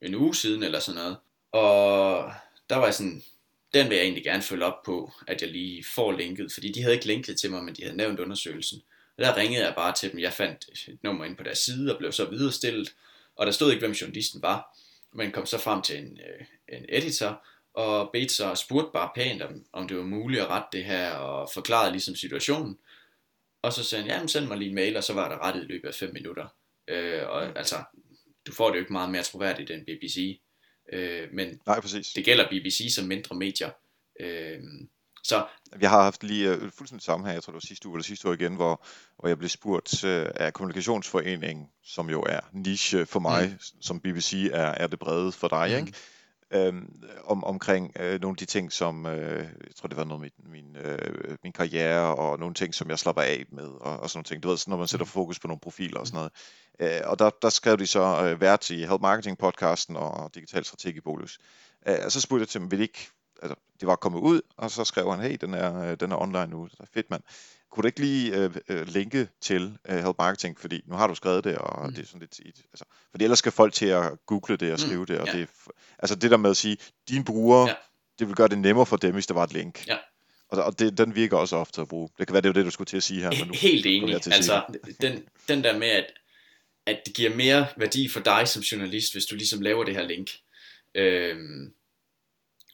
en 0.01 0.15
uge 0.15 0.35
siden 0.35 0.63
eller 0.63 0.79
sådan 0.79 1.01
noget. 1.01 1.17
Og 1.51 2.31
der 2.69 2.75
var 2.75 2.85
jeg 2.85 2.93
sådan, 2.93 3.23
den 3.73 3.89
vil 3.89 3.95
jeg 3.95 4.03
egentlig 4.03 4.23
gerne 4.23 4.43
følge 4.43 4.65
op 4.65 4.83
på, 4.83 5.11
at 5.27 5.41
jeg 5.41 5.51
lige 5.51 5.83
får 5.95 6.11
linket, 6.11 6.51
fordi 6.51 6.71
de 6.71 6.81
havde 6.81 6.95
ikke 6.95 7.07
linket 7.07 7.39
til 7.39 7.51
mig, 7.51 7.63
men 7.63 7.75
de 7.75 7.83
havde 7.83 7.97
nævnt 7.97 8.19
undersøgelsen. 8.19 8.81
Og 9.17 9.23
der 9.23 9.37
ringede 9.37 9.65
jeg 9.65 9.75
bare 9.75 9.93
til 9.93 10.11
dem, 10.11 10.19
jeg 10.19 10.33
fandt 10.33 10.65
et 10.87 10.99
nummer 11.03 11.25
ind 11.25 11.37
på 11.37 11.43
deres 11.43 11.57
side 11.57 11.93
og 11.93 11.97
blev 11.97 12.11
så 12.11 12.25
viderestillet, 12.25 12.95
og 13.35 13.45
der 13.45 13.51
stod 13.51 13.71
ikke, 13.71 13.85
hvem 13.85 13.91
journalisten 13.91 14.41
var, 14.41 14.77
men 15.13 15.31
kom 15.31 15.45
så 15.45 15.57
frem 15.57 15.81
til 15.81 15.97
en, 15.97 16.19
øh, 16.19 16.45
en 16.77 16.85
editor, 16.89 17.45
og 17.73 18.09
bedte 18.13 18.33
så 18.33 18.49
og 18.49 18.57
spurgte 18.57 18.89
bare 18.93 19.09
pænt, 19.15 19.41
om, 19.41 19.65
om 19.73 19.87
det 19.87 19.97
var 19.97 20.03
muligt 20.03 20.41
at 20.41 20.47
rette 20.47 20.77
det 20.77 20.85
her, 20.85 21.11
og 21.11 21.49
forklarede 21.53 21.91
ligesom 21.91 22.15
situationen. 22.15 22.77
Og 23.61 23.73
så 23.73 23.83
sagde 23.83 24.01
han, 24.01 24.11
jamen 24.11 24.27
send 24.27 24.47
mig 24.47 24.57
lige 24.57 24.69
en 24.69 24.75
mail, 24.75 24.97
og 24.97 25.03
så 25.03 25.13
var 25.13 25.29
der 25.29 25.47
rettet 25.47 25.63
i 25.63 25.65
løbet 25.65 25.87
af 25.87 25.95
5 25.95 26.13
minutter. 26.13 26.47
Øh, 26.87 27.29
og 27.29 27.57
altså, 27.57 27.75
du 28.47 28.53
får 28.53 28.69
det 28.69 28.75
jo 28.75 28.79
ikke 28.79 28.93
meget 28.93 29.09
mere 29.09 29.23
troværdigt 29.23 29.71
end 29.71 29.85
BBC. 29.85 30.41
Øh, 30.93 31.27
men 31.33 31.59
Nej, 31.65 31.81
præcis. 31.81 32.07
det 32.07 32.25
gælder 32.25 32.49
BBC 32.49 32.93
som 32.95 33.05
mindre 33.05 33.35
medier. 33.35 33.69
Øh, 34.19 34.59
så 35.23 35.45
Vi 35.75 35.85
har 35.85 36.03
haft 36.03 36.23
lige 36.23 36.51
uh, 36.51 36.71
fuldstændig 36.77 37.03
samme 37.03 37.25
her, 37.25 37.33
jeg 37.33 37.43
tror 37.43 37.51
det 37.51 37.55
var 37.55 37.67
sidste 37.67 37.87
uge 37.87 37.95
eller 37.95 38.03
sidste 38.03 38.29
år 38.29 38.33
igen, 38.33 38.55
hvor, 38.55 38.85
hvor 39.19 39.27
jeg 39.27 39.37
blev 39.37 39.49
spurgt 39.49 40.03
uh, 40.03 40.25
af 40.35 40.53
Kommunikationsforeningen, 40.53 41.65
som 41.83 42.09
jo 42.09 42.21
er 42.21 42.39
niche 42.53 43.05
for 43.05 43.19
mig, 43.19 43.49
mm. 43.49 43.81
som 43.81 43.99
BBC 43.99 44.49
er, 44.53 44.71
er 44.71 44.87
det 44.87 44.99
brede 44.99 45.31
for 45.31 45.47
dig, 45.47 45.69
mm. 45.69 45.87
ikke? 45.87 45.97
Øhm, 46.55 47.03
om, 47.23 47.43
omkring 47.43 47.91
øh, 47.99 48.21
nogle 48.21 48.33
af 48.33 48.37
de 48.37 48.45
ting, 48.45 48.71
som 48.71 49.05
øh, 49.05 49.39
jeg 49.39 49.75
tror 49.75 49.87
det 49.87 49.97
var 49.97 50.03
noget 50.03 50.21
med 50.21 50.29
min, 50.43 50.63
min, 50.63 50.75
øh, 50.75 51.37
min 51.43 51.53
karriere 51.53 52.15
og 52.15 52.39
nogle 52.39 52.55
ting, 52.55 52.73
som 52.73 52.89
jeg 52.89 52.99
slapper 52.99 53.21
af 53.21 53.45
med 53.51 53.67
og, 53.67 53.99
og 53.99 54.09
sådan 54.09 54.17
nogle 54.17 54.23
ting. 54.23 54.43
Du 54.43 54.47
ved, 54.47 54.57
når 54.67 54.77
man 54.77 54.87
sætter 54.87 55.05
fokus 55.05 55.39
på 55.39 55.47
nogle 55.47 55.59
profiler 55.59 55.99
og 55.99 56.07
sådan 56.07 56.17
noget. 56.17 56.31
Øh, 56.79 57.09
og 57.09 57.19
der, 57.19 57.29
der 57.41 57.49
skrev 57.49 57.77
de 57.77 57.87
så 57.87 58.25
øh, 58.25 58.41
vært 58.41 58.69
i 58.69 58.85
Help 58.85 59.01
Marketing 59.01 59.37
podcasten 59.37 59.95
og 59.95 60.35
Digital 60.35 60.65
Strategi 60.65 60.99
Bolus. 60.99 61.39
Øh, 61.87 61.97
og 62.05 62.11
så 62.11 62.21
spurgte 62.21 62.41
jeg 62.41 62.47
til 62.47 62.61
dem, 62.61 62.71
vil 62.71 62.79
ikke, 62.79 63.07
altså, 63.41 63.55
det 63.79 63.87
var 63.87 63.95
kommet 63.95 64.19
ud, 64.19 64.41
og 64.57 64.71
så 64.71 64.83
skrev 64.83 65.11
han, 65.11 65.19
hey, 65.19 65.37
den 65.41 65.53
er, 65.53 65.91
øh, 65.91 65.97
den 65.99 66.11
er 66.11 66.21
online 66.21 66.47
nu, 66.47 66.65
det 66.65 66.79
er 66.79 66.85
fedt 66.93 67.09
mand. 67.09 67.23
Kunne 67.71 67.81
du 67.81 67.87
ikke 67.87 67.99
lige 67.99 68.35
øh, 68.35 68.51
øh, 68.69 68.87
linke 68.87 69.27
til 69.41 69.77
øh, 69.89 70.03
Help 70.03 70.15
Marketing, 70.17 70.59
fordi 70.59 70.81
nu 70.85 70.95
har 70.95 71.07
du 71.07 71.15
skrevet 71.15 71.43
det, 71.43 71.57
og 71.57 71.87
mm. 71.87 71.95
det 71.95 72.03
er 72.03 72.07
sådan 72.07 72.19
lidt, 72.19 72.39
altså, 72.73 72.85
fordi 73.11 73.23
ellers 73.23 73.39
skal 73.39 73.51
folk 73.51 73.73
til 73.73 73.85
at 73.85 74.11
google 74.25 74.57
det 74.57 74.73
og 74.73 74.79
skrive 74.79 74.99
mm. 74.99 75.05
det, 75.05 75.19
og 75.19 75.27
ja. 75.27 75.37
det, 75.37 75.49
altså 75.99 76.15
det 76.15 76.31
der 76.31 76.37
med 76.37 76.49
at 76.49 76.57
sige, 76.57 76.77
dine 77.09 77.25
brugere, 77.25 77.67
ja. 77.67 77.75
det 78.19 78.27
vil 78.27 78.35
gøre 78.35 78.47
det 78.47 78.57
nemmere 78.57 78.85
for 78.85 78.97
dem, 78.97 79.13
hvis 79.13 79.27
der 79.27 79.33
var 79.33 79.43
et 79.43 79.53
link. 79.53 79.87
Ja. 79.87 79.97
Og, 80.49 80.63
og 80.63 80.79
det, 80.79 80.97
den 80.97 81.15
virker 81.15 81.37
også 81.37 81.55
ofte 81.55 81.81
at 81.81 81.87
bruge. 81.87 82.09
Det 82.17 82.27
kan 82.27 82.33
være, 82.33 82.41
det 82.41 82.49
er 82.49 82.53
det, 82.53 82.65
du 82.65 82.71
skulle 82.71 82.85
til 82.85 82.97
at 82.97 83.03
sige 83.03 83.21
her. 83.21 83.29
Men 83.29 83.47
nu 83.47 83.53
Helt 83.53 83.85
enig. 83.85 84.13
Altså, 84.13 84.61
den, 85.01 85.23
den 85.47 85.63
der 85.63 85.77
med, 85.77 85.87
at 85.87 86.05
at 86.85 87.01
det 87.05 87.15
giver 87.15 87.35
mere 87.35 87.67
værdi 87.77 88.09
for 88.09 88.19
dig 88.19 88.47
som 88.47 88.61
journalist, 88.61 89.13
hvis 89.13 89.25
du 89.25 89.35
ligesom 89.35 89.61
laver 89.61 89.83
det 89.83 89.95
her 89.95 90.03
link. 90.03 90.31
Øhm, 90.95 91.73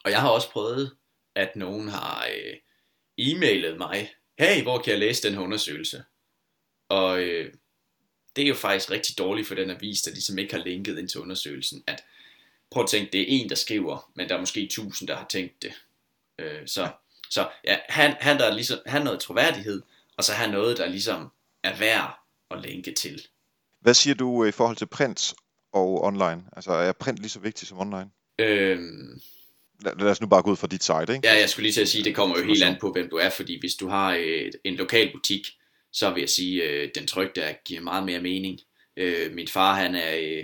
og 0.03 0.11
jeg 0.11 0.21
har 0.21 0.29
også 0.29 0.49
prøvet, 0.49 0.95
at 1.35 1.55
nogen 1.55 1.87
har 1.87 2.27
øh, 2.35 2.53
e-mailet 3.17 3.77
mig, 3.77 4.09
hey, 4.41 4.63
hvor 4.63 4.81
kan 4.81 4.91
jeg 4.91 4.99
læse 4.99 5.27
den 5.27 5.33
her 5.33 5.41
undersøgelse? 5.41 6.03
Og 6.89 7.21
øh, 7.21 7.53
det 8.35 8.43
er 8.43 8.47
jo 8.47 8.55
faktisk 8.55 8.91
rigtig 8.91 9.17
dårligt 9.17 9.47
for 9.47 9.55
den 9.55 9.69
avis, 9.69 10.01
der 10.01 10.11
ligesom 10.11 10.37
ikke 10.37 10.55
har 10.55 10.63
linket 10.63 10.99
ind 10.99 11.09
til 11.09 11.19
undersøgelsen, 11.19 11.83
at 11.87 12.03
prøv 12.71 12.83
at 12.83 12.89
tænke, 12.89 13.11
det 13.11 13.21
er 13.21 13.25
en, 13.27 13.49
der 13.49 13.55
skriver, 13.55 14.11
men 14.15 14.29
der 14.29 14.35
er 14.35 14.39
måske 14.39 14.67
tusind, 14.71 15.07
der 15.07 15.15
har 15.15 15.25
tænkt 15.29 15.61
det. 15.61 15.73
Øh, 16.39 16.67
så, 16.67 16.91
så 17.29 17.49
ja, 17.63 17.77
han, 17.89 18.15
han, 18.19 18.37
der 18.39 18.53
ligesom, 18.53 18.79
han 18.85 19.01
noget 19.01 19.19
troværdighed, 19.19 19.81
og 20.17 20.23
så 20.23 20.33
har 20.33 20.47
noget, 20.47 20.77
der 20.77 20.89
ligesom 20.89 21.31
er 21.63 21.77
værd 21.77 22.19
at 22.51 22.61
linke 22.61 22.93
til. 22.93 23.27
Hvad 23.79 23.93
siger 23.93 24.15
du 24.15 24.43
øh, 24.43 24.49
i 24.49 24.51
forhold 24.51 24.77
til 24.77 24.85
print 24.85 25.33
og 25.71 26.03
online? 26.03 26.43
Altså 26.53 26.71
er 26.71 26.91
print 26.91 27.19
lige 27.19 27.29
så 27.29 27.39
vigtigt 27.39 27.69
som 27.69 27.79
online? 27.79 28.09
Øhm, 28.39 29.21
lad, 29.83 30.09
os 30.09 30.21
nu 30.21 30.27
bare 30.27 30.41
gå 30.41 30.51
ud 30.51 30.57
fra 30.57 30.67
dit 30.67 30.83
site, 30.83 31.13
ikke? 31.15 31.27
Ja, 31.27 31.39
jeg 31.39 31.49
skulle 31.49 31.63
lige 31.63 31.73
til 31.73 31.81
at 31.81 31.89
sige, 31.89 32.03
det 32.03 32.15
kommer 32.15 32.39
jo 32.39 32.45
helt 32.45 32.63
an 32.63 32.77
på, 32.81 32.91
hvem 32.91 33.09
du 33.09 33.15
er, 33.15 33.29
fordi 33.29 33.59
hvis 33.59 33.75
du 33.75 33.87
har 33.87 34.15
et, 34.15 34.55
en 34.63 34.75
lokal 34.75 35.11
butik, 35.11 35.47
så 35.91 36.13
vil 36.13 36.21
jeg 36.21 36.29
sige, 36.29 36.63
øh, 36.63 36.89
den 36.95 37.07
trygte 37.07 37.41
der 37.41 37.53
giver 37.65 37.81
meget 37.81 38.05
mere 38.05 38.21
mening. 38.21 38.59
Øh, 38.97 39.33
min 39.33 39.47
far, 39.47 39.75
han 39.75 39.95
er, 39.95 40.17
øh, 40.17 40.43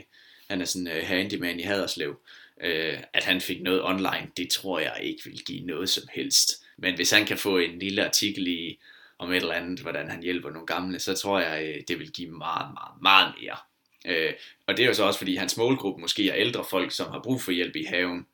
han 0.50 0.62
er 0.62 0.66
sådan 0.66 0.88
uh, 0.88 1.08
handyman 1.08 1.60
i 1.60 1.64
Haderslev. 1.64 2.20
Øh, 2.64 3.00
at 3.14 3.24
han 3.24 3.42
fik 3.42 3.62
noget 3.62 3.84
online, 3.84 4.28
det 4.38 4.50
tror 4.50 4.80
jeg 4.80 4.98
ikke 5.02 5.22
vil 5.26 5.44
give 5.46 5.66
noget 5.66 5.90
som 5.90 6.04
helst. 6.14 6.64
Men 6.78 6.96
hvis 6.96 7.12
han 7.12 7.26
kan 7.26 7.38
få 7.38 7.58
en 7.58 7.80
lille 7.80 8.06
artikel 8.06 8.48
i 8.48 8.80
om 9.20 9.32
et 9.32 9.36
eller 9.36 9.54
andet, 9.54 9.80
hvordan 9.80 10.10
han 10.10 10.24
hjælper 10.24 10.50
nogle 10.50 10.68
gamle, 10.68 11.00
så 11.00 11.14
tror 11.14 11.40
jeg, 11.40 11.64
øh, 11.64 11.84
det 11.88 12.00
vil 12.00 12.12
give 12.12 12.32
meget, 12.32 12.74
meget, 12.74 13.02
meget 13.02 13.34
mere. 13.42 13.58
Øh, 14.06 14.34
og 14.68 14.78
det 14.78 14.84
er 14.84 14.88
jo 14.88 14.94
så 14.94 15.04
også, 15.04 15.18
fordi 15.18 15.36
hans 15.36 15.58
målgruppe 15.58 16.02
måske 16.02 16.30
er 16.30 16.36
ældre 16.36 16.66
folk, 16.70 16.92
som 16.92 17.12
har 17.12 17.22
brug 17.24 17.42
for 17.42 17.52
hjælp 17.52 17.76
i 17.76 17.84
haven. 17.84 18.26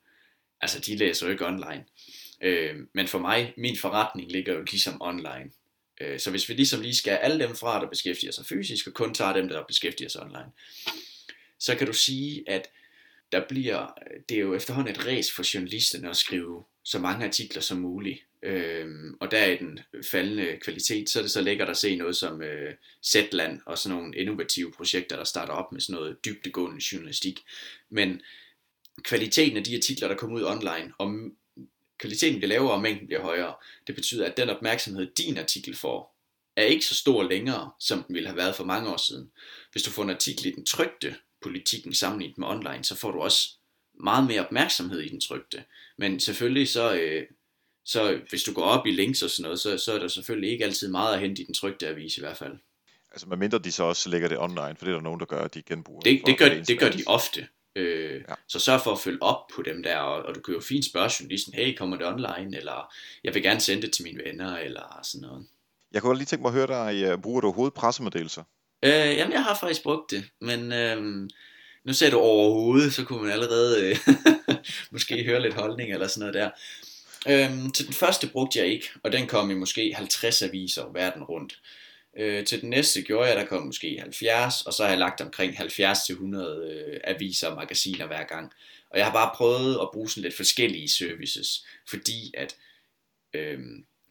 Altså, 0.64 0.80
de 0.80 0.96
læser 0.96 1.26
jo 1.26 1.32
ikke 1.32 1.46
online. 1.46 1.86
Øh, 2.42 2.76
men 2.94 3.08
for 3.08 3.20
mig, 3.20 3.54
min 3.58 3.78
forretning 3.78 4.32
ligger 4.32 4.54
jo 4.54 4.62
ligesom 4.62 5.02
online. 5.02 5.52
Øh, 6.02 6.20
så 6.20 6.32
hvis 6.32 6.50
vi 6.50 6.54
ligesom 6.54 6.82
lige 6.82 6.96
skal 6.96 7.12
alle 7.12 7.44
dem 7.44 7.56
fra, 7.56 7.82
der 7.82 7.90
beskæftiger 7.90 8.32
sig 8.32 8.46
fysisk, 8.46 8.88
og 8.88 8.94
kun 8.94 9.14
tager 9.14 9.34
dem, 9.34 9.50
der 9.50 9.64
beskæftiger 9.64 10.10
sig 10.10 10.22
online, 10.22 10.52
så 11.60 11.76
kan 11.76 11.88
du 11.88 11.94
sige, 11.94 12.44
at 12.48 12.70
der 13.32 13.48
bliver, 13.50 13.94
det 14.30 14.36
er 14.36 14.42
jo 14.42 14.56
efterhånden 14.56 14.96
et 14.96 15.08
res 15.08 15.32
for 15.32 15.54
journalisterne 15.54 16.10
at 16.10 16.18
skrive 16.18 16.64
så 16.84 17.00
mange 17.00 17.26
artikler 17.26 17.62
som 17.62 17.78
muligt. 17.78 18.20
Øhm, 18.44 19.18
og 19.20 19.32
der 19.32 19.38
er 19.38 19.58
den 19.58 19.80
faldende 20.12 20.58
kvalitet, 20.62 21.10
så 21.10 21.20
er 21.20 21.24
det 21.24 21.32
så 21.32 21.42
lækkert 21.42 21.70
at 21.70 21.78
se 21.78 21.96
noget 21.96 22.16
som 22.16 22.42
øh, 22.42 22.74
Zetland 23.06 23.60
og 23.66 23.78
sådan 23.78 23.98
nogle 23.98 24.16
innovative 24.16 24.72
projekter, 24.72 25.16
der 25.16 25.24
starter 25.24 25.54
op 25.54 25.72
med 25.72 25.82
sådan 25.82 26.00
noget 26.00 26.26
dybdegående 26.26 26.82
journalistik. 26.92 27.40
Men 27.90 28.22
kvaliteten 29.02 29.58
af 29.58 29.64
de 29.64 29.76
artikler, 29.76 30.08
der 30.08 30.16
kommer 30.16 30.36
ud 30.36 30.44
online, 30.44 30.94
og 30.98 31.14
kvaliteten 31.98 32.40
bliver 32.40 32.50
lavere 32.50 32.74
og 32.74 32.82
mængden 32.82 33.08
bliver 33.08 33.22
højere, 33.22 33.54
det 33.88 33.96
betyder, 33.96 34.26
at 34.26 34.38
den 34.38 34.50
opmærksomhed, 34.50 35.12
din 35.18 35.38
artikel 35.38 35.76
får, 35.76 36.14
er 36.56 36.64
ikke 36.64 36.86
så 36.86 36.96
stor 36.96 37.24
længere, 37.24 37.72
som 37.80 38.04
den 38.04 38.16
ville 38.16 38.30
have 38.30 38.38
været 38.38 38.56
for 38.56 38.64
mange 38.64 38.90
år 38.90 38.98
siden. 38.98 39.32
Hvis 39.72 39.84
du 39.84 39.92
får 39.92 40.04
en 40.04 40.10
artikel 40.10 40.46
i 40.46 40.52
den 40.52 40.66
trygte 40.66 41.16
politikken 41.42 41.94
sammenlignet 41.94 42.38
med 42.38 42.48
online, 42.48 42.84
så 42.84 42.96
får 42.96 43.12
du 43.12 43.20
også 43.20 43.50
meget 43.94 44.28
mere 44.28 44.46
opmærksomhed 44.46 45.00
i 45.00 45.10
den 45.10 45.22
trygte. 45.22 45.64
Men 45.98 46.20
selvfølgelig 46.20 46.70
så, 46.70 46.96
øh, 46.96 47.28
så 47.86 48.20
hvis 48.30 48.44
du 48.44 48.54
går 48.54 48.64
op 48.64 48.88
i 48.88 48.92
links 48.92 49.24
og 49.24 49.30
sådan 49.30 49.44
noget, 49.44 49.60
så, 49.60 49.78
så 49.78 49.94
er 49.94 50.00
der 50.00 50.08
selvfølgelig 50.08 50.52
ikke 50.52 50.66
altid 50.66 50.92
meget 50.92 51.14
at 51.14 51.20
hente 51.20 51.42
i 51.42 51.46
den 51.46 51.54
trygte 51.54 51.88
avis 51.88 52.18
i 52.18 52.22
hvert 52.22 52.38
fald. 52.38 52.54
Altså 53.12 53.28
medmindre 53.28 53.60
de 53.60 53.72
så 53.72 53.84
også 53.84 54.10
lægger 54.10 54.28
det 54.28 54.40
online, 54.40 54.76
for 54.78 54.86
det 54.86 54.88
er 54.88 54.96
der 54.96 55.02
nogen, 55.02 55.20
der 55.20 55.26
gør, 55.26 55.42
at 55.42 55.54
de 55.54 55.62
genbruger 55.62 56.02
det. 56.02 56.22
Det, 56.26 56.38
gør, 56.38 56.50
det 56.50 56.80
gør 56.80 56.90
de 56.90 57.04
ofte. 57.08 57.48
Øh, 57.76 58.22
ja. 58.30 58.34
Så 58.48 58.60
sørg 58.60 58.82
for 58.82 58.92
at 58.92 59.00
følge 59.00 59.24
op 59.24 59.48
på 59.56 59.62
dem 59.62 59.84
der, 59.84 59.98
og, 59.98 60.26
og 60.26 60.36
du 60.36 60.42
kan 60.42 60.54
jo 60.54 60.62
fint 60.62 60.86
spørge 60.86 61.12
journalisten, 61.20 61.54
hey, 61.54 61.78
kommer 61.78 61.98
det 61.98 62.08
online, 62.08 62.58
eller 62.58 62.94
jeg 63.24 63.34
vil 63.34 63.44
gerne 63.44 63.60
sende 63.60 63.82
det 63.82 63.92
til 63.92 64.04
mine 64.04 64.24
venner, 64.26 64.58
eller 64.58 65.00
sådan 65.04 65.28
noget. 65.28 65.46
Jeg 65.94 66.02
kunne 66.02 66.18
lige 66.18 66.26
tænke 66.26 66.42
mig 66.42 66.50
at 66.50 66.56
høre 66.56 66.68
dig, 66.68 67.04
øh, 67.04 67.18
bruger 67.22 67.42
du 67.42 67.48
overhovedet 67.48 67.74
pressemeddelelser? 67.74 68.44
Øh, 68.84 68.92
jamen, 68.92 69.34
jeg 69.34 69.44
har 69.44 69.58
faktisk 69.60 69.84
brugt 69.84 70.12
det, 70.12 70.24
men 70.42 70.74
øh, 70.74 71.30
nu 71.84 71.94
sagde 71.94 72.12
du 72.12 72.20
overhovedet, 72.20 72.94
så 72.94 73.06
kunne 73.06 73.22
man 73.22 73.32
allerede 73.32 73.90
øh, 73.90 73.98
måske 74.92 75.24
høre 75.24 75.42
lidt 75.42 75.54
holdning 75.54 75.94
eller 75.94 76.08
sådan 76.08 76.20
noget 76.20 76.34
der. 76.34 76.50
Øh, 77.28 77.74
til 77.74 77.86
den 77.86 77.94
første 77.94 78.28
brugte 78.28 78.60
jeg 78.60 78.68
ikke, 78.68 78.90
og 79.04 79.12
den 79.12 79.28
kom 79.28 79.52
i 79.52 79.54
måske 79.54 79.94
50 79.96 80.42
aviser 80.42 80.92
verden 80.94 81.24
rundt. 81.24 81.60
Øh, 82.18 82.46
til 82.46 82.62
den 82.62 82.70
næste 82.70 83.02
gjorde 83.02 83.30
jeg, 83.30 83.38
der 83.38 83.46
kom 83.46 83.64
måske 83.64 84.00
70, 84.00 84.62
og 84.62 84.74
så 84.74 84.84
har 84.84 84.90
jeg 84.90 85.00
lagt 85.00 85.22
omkring 85.22 85.54
70-100 85.54 86.38
øh, 86.38 87.00
aviser 87.04 87.48
og 87.48 87.56
magasiner 87.56 88.08
hver 88.08 88.24
gang. 88.24 88.54
Og 88.90 88.98
jeg 88.98 89.06
har 89.06 89.14
bare 89.14 89.36
prøvet 89.36 89.80
at 89.82 89.90
bruge 89.94 90.10
sådan 90.10 90.24
lidt 90.24 90.36
forskellige 90.36 90.90
services, 90.90 91.66
fordi 91.90 92.34
at 92.38 92.56
øh, 93.34 93.60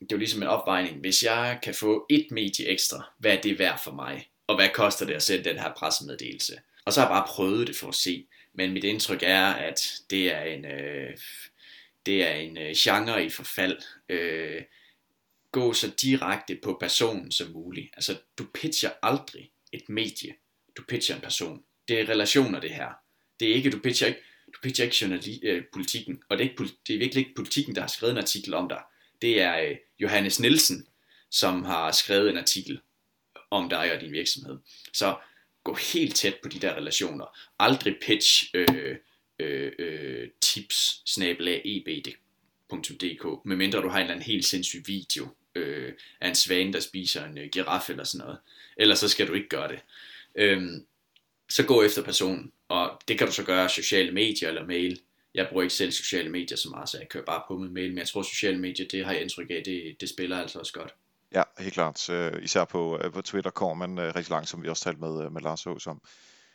det 0.01 0.13
er 0.13 0.17
jo 0.17 0.19
ligesom 0.19 0.43
en 0.43 0.49
opvejning. 0.49 1.01
Hvis 1.01 1.23
jeg 1.23 1.59
kan 1.63 1.75
få 1.75 2.07
et 2.11 2.27
medie 2.31 2.69
ekstra, 2.69 3.11
hvad 3.19 3.37
er 3.37 3.41
det 3.41 3.59
værd 3.59 3.81
for 3.85 3.91
mig? 3.93 4.29
Og 4.47 4.57
hvad 4.57 4.69
koster 4.75 5.07
det 5.07 5.15
at 5.15 5.23
sende 5.23 5.45
den 5.45 5.59
her 5.59 5.73
pressemeddelelse? 5.77 6.61
Og 6.85 6.93
så 6.93 7.01
har 7.01 7.09
jeg 7.09 7.15
bare 7.15 7.29
prøvet 7.29 7.67
det 7.67 7.77
for 7.77 7.89
at 7.89 7.95
se. 7.95 8.27
Men 8.55 8.73
mit 8.73 8.85
indtryk 8.85 9.23
er, 9.23 9.47
at 9.47 9.93
det 10.11 10.33
er 10.33 10.43
en, 10.43 10.65
øh, 10.65 11.17
det 12.07 12.29
er 12.29 12.35
en 12.35 12.59
øh, 12.59 12.75
genre 12.77 13.25
i 13.25 13.31
forfald. 13.31 13.79
Øh, 14.09 14.63
gå 15.53 15.73
så 15.73 15.91
direkte 16.03 16.59
på 16.63 16.77
personen 16.81 17.33
som 17.33 17.51
muligt. 17.53 17.91
Altså, 17.95 18.19
du 18.39 18.47
pitcher 18.55 18.91
aldrig 19.03 19.51
et 19.73 19.89
medie. 19.89 20.35
Du 20.77 20.83
pitcher 20.89 21.15
en 21.15 21.21
person. 21.21 21.63
Det 21.89 22.01
er 22.01 22.09
relationer, 22.09 22.61
det 22.61 22.71
her. 22.71 22.89
Det 23.41 23.51
er 23.51 23.55
ikke, 23.55 23.71
du 23.71 23.79
pitcher 23.79 24.07
ikke, 24.07 24.21
du 24.47 24.59
pitcher 24.63 24.85
ikke 24.85 24.97
journali- 24.97 25.41
øh, 25.43 25.65
politikken. 25.73 26.23
Og 26.29 26.39
det 26.39 26.47
er, 26.47 26.51
ikke, 26.51 26.65
det 26.87 26.95
er 26.95 26.99
virkelig 26.99 27.21
ikke 27.21 27.35
politikken, 27.35 27.75
der 27.75 27.81
har 27.81 27.89
skrevet 27.89 28.13
en 28.13 28.19
artikel 28.19 28.55
om 28.55 28.69
dig. 28.69 28.83
Det 29.23 29.41
er 29.41 29.61
øh, 29.61 29.77
Johannes 29.99 30.41
Nielsen, 30.41 30.87
som 31.31 31.65
har 31.65 31.93
skrevet 31.93 32.31
en 32.31 32.37
artikel 32.37 32.81
om 33.51 33.69
dig 33.69 33.93
og 33.95 34.01
din 34.01 34.13
virksomhed. 34.13 34.59
Så 34.93 35.17
gå 35.65 35.75
helt 35.93 36.17
tæt 36.17 36.35
på 36.43 36.49
de 36.49 36.59
der 36.59 36.75
relationer. 36.75 37.39
Aldrig 37.59 37.97
pitch 38.03 38.51
øh, 38.55 38.97
øh, 39.39 39.73
øh, 39.79 40.29
tips 40.41 41.03
snabelag 41.07 41.63
eb.dk, 41.65 43.45
medmindre 43.45 43.83
du 43.83 43.89
har 43.89 43.97
en 43.97 44.03
eller 44.03 44.15
anden 44.15 44.27
helt 44.27 44.45
sindssyg 44.45 44.83
video 44.87 45.29
øh, 45.55 45.93
af 46.21 46.29
en 46.29 46.35
svane, 46.35 46.73
der 46.73 46.81
spiser 46.81 47.25
en 47.25 47.39
øh, 47.39 47.49
giraf 47.53 47.91
eller 47.91 48.05
sådan 48.05 48.25
noget. 48.27 48.39
Ellers 48.77 48.99
så 48.99 49.09
skal 49.09 49.29
du 49.29 49.33
ikke 49.33 49.49
gøre 49.49 49.69
det. 49.69 49.81
Øhm, 50.35 50.87
så 51.49 51.63
gå 51.65 51.83
efter 51.83 52.03
personen, 52.03 52.53
og 52.69 53.01
det 53.09 53.19
kan 53.19 53.27
du 53.27 53.33
så 53.33 53.43
gøre 53.45 53.69
sociale 53.69 54.13
medier 54.13 54.49
eller 54.49 54.67
mail. 54.67 55.01
Jeg 55.35 55.47
bruger 55.51 55.63
ikke 55.63 55.75
selv 55.75 55.93
sociale 55.93 56.31
medier 56.31 56.57
så 56.57 56.69
meget, 56.69 56.89
så 56.89 56.99
jeg 56.99 57.09
kører 57.09 57.25
bare 57.25 57.43
på 57.49 57.59
med 57.59 57.69
mail, 57.69 57.89
men 57.89 57.99
jeg 57.99 58.09
tror 58.09 58.23
sociale 58.23 58.59
medier, 58.59 58.89
det 58.89 59.05
har 59.05 59.13
jeg 59.13 59.23
indtryk 59.23 59.51
af, 59.51 59.63
det, 59.65 59.97
det 60.01 60.09
spiller 60.09 60.39
altså 60.39 60.59
også 60.59 60.73
godt. 60.73 60.95
Ja, 61.35 61.43
helt 61.59 61.75
klart. 61.75 62.09
Uh, 62.09 62.43
især 62.43 62.65
på, 62.65 62.99
uh, 63.05 63.13
på 63.13 63.23
Twitter 63.23 63.51
kommer 63.51 63.87
man 63.87 64.09
uh, 64.09 64.15
rigtig 64.15 64.31
langt, 64.31 64.49
som 64.49 64.63
vi 64.63 64.69
også 64.69 64.85
talte 64.85 65.01
med, 65.01 65.31
med 65.31 65.43
Lars 65.43 65.65
Hås 65.65 65.87
om. 65.87 66.03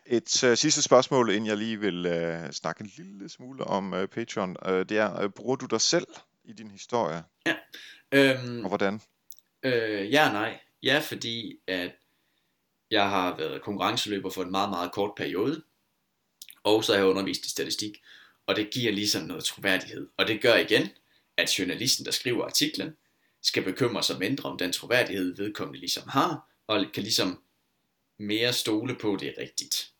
Et 0.06 0.44
uh, 0.44 0.56
sidste 0.56 0.82
spørgsmål, 0.82 1.30
inden 1.30 1.46
jeg 1.46 1.58
lige 1.58 1.80
vil 1.80 2.06
uh, 2.06 2.52
snakke 2.52 2.82
en 2.82 2.92
lille 2.98 3.30
smule 3.30 3.64
om 3.64 3.94
uh, 3.94 4.06
Patreon, 4.06 4.56
uh, 4.66 4.74
det 4.74 4.92
er, 4.92 5.24
uh, 5.24 5.32
bruger 5.32 5.56
du 5.56 5.66
dig 5.66 5.82
selv 5.82 6.08
i 6.46 6.54
din 6.54 6.72
historie? 6.72 7.24
Ja, 7.46 7.56
Øhm, 8.12 8.64
og 8.64 8.68
hvordan? 8.68 9.02
Øh, 9.64 10.12
ja 10.14 10.28
og 10.28 10.34
nej. 10.34 10.60
Ja, 10.84 11.00
fordi 11.00 11.60
at 11.68 11.92
jeg 12.92 13.10
har 13.10 13.38
været 13.38 13.62
konkurrenceløber 13.62 14.30
for 14.30 14.44
en 14.44 14.52
meget, 14.52 14.70
meget 14.70 14.92
kort 14.92 15.12
periode, 15.18 15.64
og 16.64 16.84
så 16.84 16.92
har 16.94 17.00
jeg 17.00 17.08
undervist 17.08 17.46
i 17.46 17.50
statistik, 17.50 17.98
og 18.46 18.56
det 18.56 18.70
giver 18.74 18.92
ligesom 18.92 19.24
noget 19.24 19.44
troværdighed. 19.44 20.10
Og 20.18 20.28
det 20.28 20.42
gør 20.42 20.56
igen, 20.56 20.90
at 21.38 21.60
journalisten, 21.60 22.06
der 22.06 22.12
skriver 22.12 22.46
artiklen, 22.46 22.98
skal 23.42 23.64
bekymre 23.64 24.04
sig 24.04 24.20
mindre 24.20 24.50
om 24.50 24.58
den 24.58 24.72
troværdighed, 24.72 25.36
vedkommende 25.36 25.80
ligesom 25.80 26.10
har, 26.10 26.52
og 26.68 26.86
kan 26.94 27.04
ligesom 27.04 27.44
mere 28.20 28.54
stole 28.54 28.96
på, 28.96 29.18
det 29.20 29.28
er 29.28 29.42
rigtigt. 29.42 29.92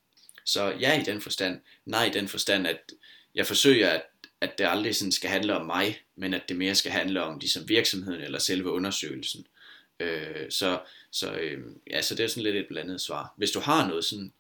Så 0.46 0.76
ja 0.80 1.02
i 1.02 1.04
den 1.04 1.22
forstand, 1.22 1.62
nej 1.86 2.06
i 2.06 2.10
den 2.10 2.28
forstand, 2.28 2.68
at 2.68 2.92
jeg 3.36 3.48
forsøger 3.48 3.90
at 3.90 4.04
at 4.42 4.58
det 4.58 4.68
aldrig 4.68 4.96
sådan 4.96 5.12
skal 5.12 5.30
handle 5.30 5.56
om 5.56 5.66
mig, 5.66 6.02
men 6.16 6.34
at 6.34 6.44
det 6.50 6.58
mere 6.58 6.76
skal 6.76 6.92
handle 6.92 7.24
om 7.24 7.40
ligesom 7.40 7.70
virksomheden 7.70 8.22
eller 8.22 8.40
selve 8.40 8.72
undersøgelsen. 8.72 9.48
Øh, 10.00 10.52
så, 10.52 10.82
så, 11.12 11.34
øh, 11.34 11.64
ja, 11.90 12.02
så 12.02 12.16
det 12.16 12.24
er 12.24 12.28
sådan 12.28 12.44
lidt 12.44 12.56
et 12.56 12.68
blandet 12.68 13.02
svar. 13.02 13.34
Hvis 13.38 13.52
du 13.52 13.60
har 13.60 13.88
noget 13.88 14.06
sådan, 14.06 14.34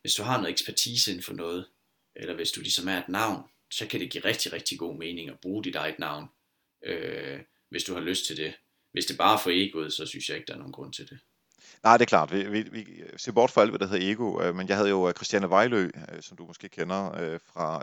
hvis 0.00 0.14
du 0.14 0.22
har 0.22 0.36
noget 0.36 0.50
ekspertise 0.50 1.10
inden 1.10 1.24
for 1.24 1.32
noget, 1.32 1.66
eller 2.16 2.34
hvis 2.34 2.50
du 2.50 2.60
ligesom 2.60 2.88
er 2.88 2.98
et 2.98 3.08
navn, 3.08 3.42
så 3.70 3.86
kan 3.86 4.00
det 4.00 4.10
give 4.10 4.24
rigtig, 4.24 4.52
rigtig 4.52 4.78
god 4.78 4.96
mening 4.96 5.30
at 5.30 5.40
bruge 5.42 5.64
dit 5.64 5.76
eget 5.76 5.98
navn, 5.98 6.28
øh, 6.84 7.40
hvis 7.68 7.84
du 7.84 7.94
har 7.94 8.00
lyst 8.00 8.26
til 8.26 8.36
det. 8.36 8.54
Hvis 8.92 9.06
det 9.06 9.18
bare 9.18 9.34
er 9.34 9.38
for 9.38 9.50
egoet, 9.50 9.92
så 9.92 10.06
synes 10.06 10.28
jeg 10.28 10.36
ikke, 10.36 10.46
der 10.46 10.54
er 10.54 10.58
nogen 10.58 10.72
grund 10.72 10.92
til 10.92 11.10
det. 11.10 11.18
Nej, 11.82 11.96
det 11.96 12.04
er 12.04 12.08
klart. 12.08 12.32
Vi, 12.32 12.48
vi, 12.48 12.62
vi 12.62 12.86
ser 13.16 13.32
bort 13.32 13.50
fra 13.50 13.60
alt, 13.60 13.70
hvad 13.70 13.78
der 13.78 13.86
hedder 13.86 14.12
ego, 14.12 14.42
øh, 14.42 14.54
men 14.54 14.68
jeg 14.68 14.76
havde 14.76 14.88
jo 14.88 15.08
øh, 15.08 15.14
Christiane 15.14 15.50
Vejlø, 15.50 15.90
øh, 16.12 16.22
som 16.22 16.36
du 16.36 16.46
måske 16.46 16.68
kender 16.68 17.20
øh, 17.20 17.40
fra... 17.52 17.82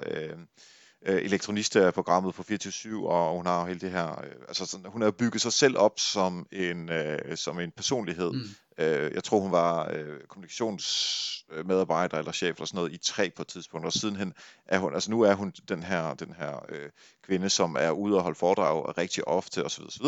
Øh, 1.06 1.26
elektronista-programmet 1.26 2.36
på 2.36 2.44
24 2.44 3.10
og 3.10 3.36
hun 3.36 3.46
har 3.46 3.66
hele 3.66 3.80
det 3.80 3.92
her, 3.92 4.22
øh, 4.24 4.32
altså 4.48 4.66
sådan, 4.66 4.92
hun 4.92 5.02
har 5.02 5.12
bygget 5.12 5.42
sig 5.42 5.54
selv 5.54 5.78
op 5.78 6.00
som 6.00 6.48
en, 6.52 6.90
øh, 6.90 7.38
som 7.38 7.60
en 7.60 7.72
personlighed. 7.72 8.32
Mm. 8.32 8.42
Øh, 8.78 9.12
jeg 9.14 9.24
tror 9.24 9.40
hun 9.40 9.52
var 9.52 9.92
øh, 9.94 10.20
kommunikationsmedarbejder 10.30 12.18
eller 12.18 12.32
chef 12.32 12.56
eller 12.56 12.66
sådan 12.66 12.78
noget 12.78 12.94
i 12.94 12.98
tre 12.98 13.32
på 13.36 13.42
et 13.42 13.48
tidspunkt, 13.48 13.86
og 13.86 13.94
sidenhen 13.94 14.34
er 14.66 14.80
hun, 14.80 14.94
altså 14.94 15.12
nu 15.12 15.22
er 15.22 15.34
hun 15.34 15.54
den 15.70 15.84
her, 15.84 16.14
den 16.14 16.34
her 16.34 16.66
øh, 16.70 16.90
kvinde, 17.24 17.50
som 17.50 17.76
er 17.80 17.92
ude 17.92 18.16
og 18.18 18.24
holde 18.24 18.40
foredrag 18.40 18.98
rigtig 18.98 19.28
ofte 19.28 19.66
osv. 19.66 19.84
osv. 19.84 20.06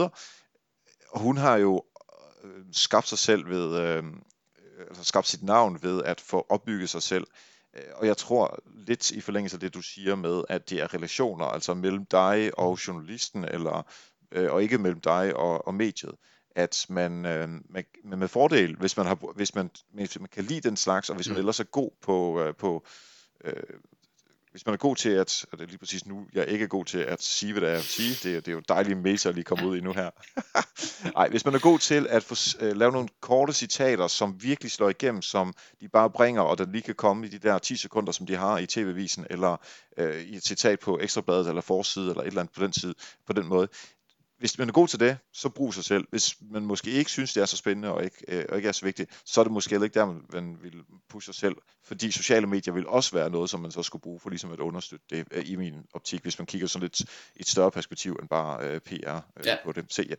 Og 1.10 1.20
hun 1.20 1.38
har 1.38 1.58
jo 1.58 1.84
øh, 2.44 2.66
skabt 2.72 3.08
sig 3.08 3.18
selv 3.18 3.50
ved, 3.50 3.80
øh, 3.80 4.04
altså 4.88 5.04
skabt 5.04 5.28
sit 5.28 5.44
navn 5.44 5.84
ved 5.84 6.04
at 6.04 6.22
få 6.22 6.46
opbygget 6.50 6.90
sig 6.90 7.04
selv 7.04 7.28
og 7.96 8.08
jeg 8.08 8.18
tror 8.18 8.60
lidt 8.76 9.12
i 9.12 9.22
forlængelse 9.22 9.56
af 9.56 9.60
det, 9.60 9.74
du 9.74 9.82
siger 9.82 10.16
med, 10.16 10.44
at 10.50 10.70
det 10.70 10.82
er 10.82 10.94
relationer, 10.94 11.46
altså 11.46 11.74
mellem 11.74 12.06
dig 12.06 12.52
og 12.58 12.88
journalisten, 12.88 13.44
eller, 13.44 13.88
øh, 14.32 14.52
og 14.52 14.64
ikke 14.64 14.78
mellem 14.78 15.02
dig 15.02 15.36
og, 15.36 15.68
og 15.68 15.76
mediet, 15.76 16.16
at 16.56 16.86
man, 16.90 17.26
øh, 17.26 17.50
med, 17.50 17.84
med 18.18 18.28
fordel, 18.28 18.76
hvis 18.76 18.98
man, 18.98 19.06
har, 19.06 19.34
hvis, 19.36 19.56
man, 19.56 19.70
hvis 19.94 20.20
man 20.20 20.30
kan 20.30 20.44
lide 20.44 20.62
den 20.62 20.78
slags, 20.78 21.10
og 21.10 21.16
hvis 21.16 21.28
man 21.28 21.36
mm. 21.36 21.40
ellers 21.40 21.60
er 21.60 21.64
god 21.64 21.92
på, 22.02 22.42
øh, 22.42 22.56
på 22.56 22.86
øh, 23.44 23.64
hvis 24.54 24.66
man 24.66 24.74
er 24.74 24.78
god 24.78 24.96
til 24.96 25.10
at, 25.10 25.46
og 25.52 25.58
det 25.58 25.64
er 25.64 25.68
lige 25.68 25.78
præcis 25.78 26.06
nu, 26.06 26.26
jeg 26.34 26.48
ikke 26.48 26.64
er 26.64 26.68
god 26.68 26.86
til 26.86 26.98
at 26.98 27.24
sige, 27.24 27.54
hvad 27.54 27.62
det 27.62 27.70
er, 27.70 27.78
at 27.78 27.84
sige, 27.84 28.30
det, 28.30 28.38
er, 28.38 28.40
det 28.40 28.48
er 28.48 28.52
jo 28.52 28.62
dejlige 28.70 28.96
mails, 28.96 29.26
at 29.26 29.36
lige 29.36 29.44
komme 29.44 29.68
ud 29.68 29.78
i 29.78 29.82
nu 29.82 29.94
her. 29.94 30.10
Nej, 31.18 31.30
hvis 31.30 31.46
man 31.46 31.54
er 31.54 31.60
god 31.60 31.80
til 31.80 32.08
at 32.10 32.24
få, 32.24 32.36
uh, 32.62 32.68
lave 32.68 32.92
nogle 32.92 33.08
korte 33.22 33.54
citater, 33.54 34.08
som 34.08 34.44
virkelig 34.44 34.72
slår 34.72 34.90
igennem, 34.90 35.22
som 35.22 35.54
de 35.82 35.88
bare 35.88 36.10
bringer, 36.10 36.42
og 36.42 36.58
der 36.58 36.66
lige 36.66 36.82
kan 36.82 36.96
komme 36.96 37.26
i 37.26 37.30
de 37.30 37.38
der 37.38 37.58
10 37.58 37.76
sekunder, 37.76 38.12
som 38.12 38.26
de 38.26 38.36
har 38.36 38.58
i 38.58 38.66
tv-visen, 38.66 39.28
eller 39.30 39.58
uh, 40.02 40.06
i 40.06 40.36
et 40.36 40.44
citat 40.44 40.80
på 40.80 41.00
Ekstrabladet, 41.02 41.48
eller 41.48 41.62
forside, 41.62 42.10
eller 42.10 42.22
et 42.22 42.28
eller 42.28 42.42
andet 42.42 42.56
på 42.56 42.64
den, 42.64 42.72
tid, 42.72 42.96
på 43.28 43.34
den 43.34 43.48
måde, 43.48 43.68
hvis 44.44 44.58
man 44.58 44.68
er 44.68 44.74
god 44.74 44.88
til 44.88 45.00
det, 45.00 45.18
så 45.34 45.50
brug 45.50 45.74
sig 45.74 45.84
selv. 45.84 46.08
Hvis 46.10 46.36
man 46.52 46.66
måske 46.66 46.92
ikke 46.92 47.12
synes, 47.12 47.34
det 47.34 47.42
er 47.42 47.46
så 47.46 47.58
spændende 47.58 47.92
og 47.94 48.04
ikke, 48.04 48.18
øh, 48.28 48.46
og 48.50 48.58
ikke 48.58 48.68
er 48.68 48.72
så 48.72 48.86
vigtigt, 48.86 49.10
så 49.26 49.42
er 49.42 49.44
det 49.44 49.54
måske 49.54 49.70
heller 49.70 49.84
ikke 49.84 50.00
der, 50.00 50.06
man 50.06 50.58
vil 50.62 50.74
pushe 51.10 51.34
sig 51.34 51.36
selv. 51.36 51.56
Fordi 51.84 52.12
sociale 52.12 52.48
medier 52.48 52.74
vil 52.74 52.88
også 52.88 53.12
være 53.12 53.30
noget, 53.30 53.50
som 53.50 53.60
man 53.60 53.72
så 53.72 53.84
skulle 53.84 54.02
bruge 54.02 54.20
for 54.20 54.30
ligesom 54.30 54.52
at 54.52 54.60
understøtte 54.60 55.06
det 55.10 55.28
øh, 55.32 55.50
i 55.50 55.56
min 55.56 55.74
optik, 55.94 56.22
hvis 56.22 56.40
man 56.40 56.46
kigger 56.46 56.68
sådan 56.68 56.84
lidt 56.84 57.00
i 57.00 57.06
et 57.40 57.48
større 57.48 57.72
perspektiv 57.72 58.18
end 58.22 58.30
bare 58.30 58.68
øh, 58.68 58.80
PR 58.80 59.16
øh, 59.38 59.46
ja. 59.46 59.56
på 59.66 59.72
det. 59.72 59.86
Se, 59.90 60.06
ja. 60.10 60.16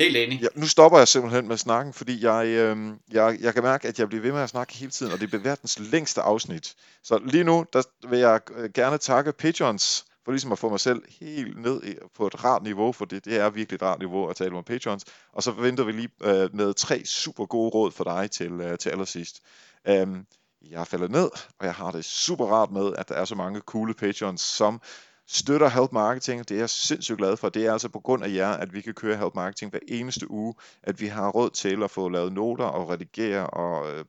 Helt 0.00 0.16
enig. 0.16 0.40
Ja, 0.42 0.48
nu 0.54 0.66
stopper 0.66 0.98
jeg 0.98 1.08
simpelthen 1.08 1.48
med 1.48 1.56
snakken, 1.56 1.92
fordi 1.92 2.24
jeg, 2.24 2.46
øh, 2.46 2.92
jeg, 3.12 3.38
jeg 3.40 3.54
kan 3.54 3.62
mærke, 3.62 3.88
at 3.88 3.98
jeg 3.98 4.08
bliver 4.08 4.22
ved 4.22 4.32
med 4.32 4.40
at 4.40 4.50
snakke 4.50 4.74
hele 4.74 4.90
tiden, 4.90 5.12
og 5.12 5.20
det 5.20 5.28
bliver 5.28 5.42
verdens 5.42 5.78
længste 5.78 6.20
afsnit. 6.20 6.74
Så 7.02 7.18
lige 7.18 7.44
nu, 7.44 7.66
der 7.72 7.82
vil 8.08 8.18
jeg 8.18 8.40
øh, 8.56 8.70
gerne 8.72 8.98
takke 8.98 9.32
Patreons 9.32 10.05
for 10.26 10.32
ligesom 10.32 10.52
at 10.52 10.58
få 10.58 10.68
mig 10.68 10.80
selv 10.80 11.02
helt 11.20 11.62
ned 11.62 11.82
på 12.16 12.26
et 12.26 12.44
rart 12.44 12.62
niveau, 12.62 12.92
for 12.92 13.04
det, 13.04 13.24
det 13.24 13.36
er 13.36 13.50
virkelig 13.50 13.76
et 13.76 13.82
rart 13.82 13.98
niveau 13.98 14.28
at 14.28 14.36
tale 14.36 14.56
om 14.56 14.64
patrons. 14.64 15.04
Og 15.32 15.42
så 15.42 15.50
venter 15.50 15.84
vi 15.84 15.92
lige 15.92 16.08
øh, 16.22 16.54
med 16.54 16.74
tre 16.74 17.04
super 17.04 17.46
gode 17.46 17.70
råd 17.70 17.90
for 17.90 18.04
dig 18.04 18.30
til, 18.30 18.52
øh, 18.52 18.78
til 18.78 18.90
allersidst. 18.90 19.40
Øhm, 19.88 20.26
jeg 20.70 20.80
er 20.80 20.84
faldet 20.84 21.10
ned, 21.10 21.30
og 21.58 21.66
jeg 21.66 21.74
har 21.74 21.90
det 21.90 22.04
super 22.04 22.46
rart 22.46 22.70
med, 22.70 22.92
at 22.98 23.08
der 23.08 23.14
er 23.14 23.24
så 23.24 23.34
mange 23.34 23.60
coole 23.60 23.94
patrons, 23.94 24.40
som 24.40 24.80
støtter 25.28 25.68
Help 25.68 25.92
Marketing. 25.92 26.48
Det 26.48 26.54
er 26.54 26.58
jeg 26.58 26.70
sindssygt 26.70 27.18
glad 27.18 27.36
for. 27.36 27.48
Det 27.48 27.66
er 27.66 27.72
altså 27.72 27.88
på 27.88 28.00
grund 28.00 28.24
af 28.24 28.32
jer, 28.34 28.50
at 28.50 28.74
vi 28.74 28.80
kan 28.80 28.94
køre 28.94 29.16
Help 29.16 29.34
Marketing 29.34 29.70
hver 29.70 29.80
eneste 29.88 30.30
uge, 30.30 30.54
at 30.82 31.00
vi 31.00 31.06
har 31.06 31.30
råd 31.30 31.50
til 31.50 31.82
at 31.82 31.90
få 31.90 32.08
lavet 32.08 32.32
noter 32.32 32.64
og 32.64 32.88
redigere 32.88 33.46
og 33.46 33.92
øh, 33.92 34.04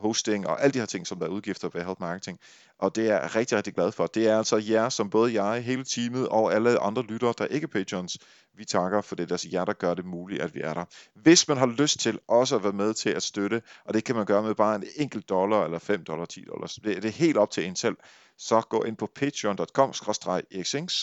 hosting 0.00 0.46
og 0.46 0.62
alle 0.62 0.72
de 0.72 0.78
her 0.78 0.86
ting, 0.86 1.06
som 1.06 1.18
der 1.18 1.26
er 1.26 1.30
udgifter 1.30 1.68
ved 1.72 1.84
Help 1.84 2.00
Marketing. 2.00 2.38
Og 2.78 2.96
det 2.96 3.10
er 3.10 3.20
jeg 3.20 3.34
rigtig, 3.36 3.56
rigtig 3.56 3.74
glad 3.74 3.92
for. 3.92 4.06
Det 4.06 4.28
er 4.28 4.38
altså 4.38 4.56
jer, 4.56 4.88
som 4.88 5.10
både 5.10 5.42
jeg, 5.42 5.62
hele 5.62 5.84
teamet 5.84 6.28
og 6.28 6.54
alle 6.54 6.78
andre 6.78 7.02
lyttere, 7.02 7.34
der 7.38 7.46
ikke 7.46 7.64
er 7.64 7.68
patrons, 7.68 8.18
vi 8.56 8.64
takker 8.64 9.00
for 9.00 9.16
det. 9.16 9.28
Det 9.28 9.32
er 9.32 9.34
altså 9.34 9.48
jer, 9.52 9.64
der 9.64 9.72
gør 9.72 9.94
det 9.94 10.04
muligt, 10.04 10.42
at 10.42 10.54
vi 10.54 10.60
er 10.60 10.74
der. 10.74 10.84
Hvis 11.14 11.48
man 11.48 11.56
har 11.56 11.66
lyst 11.66 12.00
til 12.00 12.18
også 12.28 12.56
at 12.56 12.62
være 12.62 12.72
med 12.72 12.94
til 12.94 13.10
at 13.10 13.22
støtte, 13.22 13.62
og 13.84 13.94
det 13.94 14.04
kan 14.04 14.16
man 14.16 14.26
gøre 14.26 14.42
med 14.42 14.54
bare 14.54 14.76
en 14.76 14.84
enkelt 14.96 15.28
dollar, 15.28 15.64
eller 15.64 15.78
5 15.78 16.04
dollar, 16.04 16.24
10 16.24 16.44
dollars, 16.44 16.74
det, 16.74 16.84
det 16.84 17.04
er 17.04 17.12
helt 17.12 17.36
op 17.36 17.50
til 17.50 17.66
en 17.66 17.76
selv, 17.76 17.96
så 18.42 18.60
gå 18.60 18.82
ind 18.82 18.96
på 18.96 19.10
patreon.com 19.14 19.92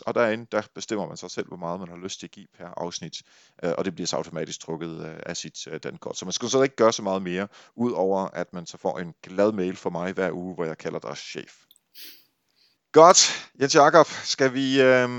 og 0.06 0.16
derinde 0.16 0.48
der 0.52 0.62
bestemmer 0.76 1.08
man 1.08 1.18
sig 1.18 1.32
selv, 1.32 1.48
hvor 1.48 1.58
meget 1.58 1.80
man 1.80 1.90
har 1.90 1.98
lyst 1.98 2.20
til 2.20 2.28
at 2.28 2.32
give 2.32 2.48
per 2.58 2.68
afsnit, 2.78 3.22
øh, 3.64 3.72
og 3.78 3.86
det 3.86 3.96
bliver 3.96 4.08
så 4.08 4.16
automatisk 4.16 4.60
trukket 4.60 5.06
øh, 5.06 5.16
af 5.26 5.38
sit 5.38 5.68
øh, 5.68 5.80
dankort. 5.84 6.18
Så 6.18 6.26
man 6.26 6.32
skal 6.32 6.50
så 6.50 6.62
ikke 6.62 6.76
gøre 6.76 6.94
så 6.94 7.02
meget 7.02 7.22
mere, 7.22 7.48
udover 7.76 8.28
at 8.34 8.54
man 8.54 8.66
så 8.66 8.78
får 8.78 9.00
en 9.00 9.14
glad 9.24 9.52
mail 9.52 9.76
fra 9.76 9.90
mig 9.90 10.14
hver 10.14 10.32
uge, 10.32 10.56
hvor 10.56 10.66
jeg 10.66 10.78
kalder 10.78 11.00
dig 11.00 11.18
chef. 11.18 11.54
Godt, 12.92 13.50
Jens 13.62 13.76
Jakob, 13.76 14.08
skal 14.08 14.54
vi 14.54 14.82
øh, 14.82 15.10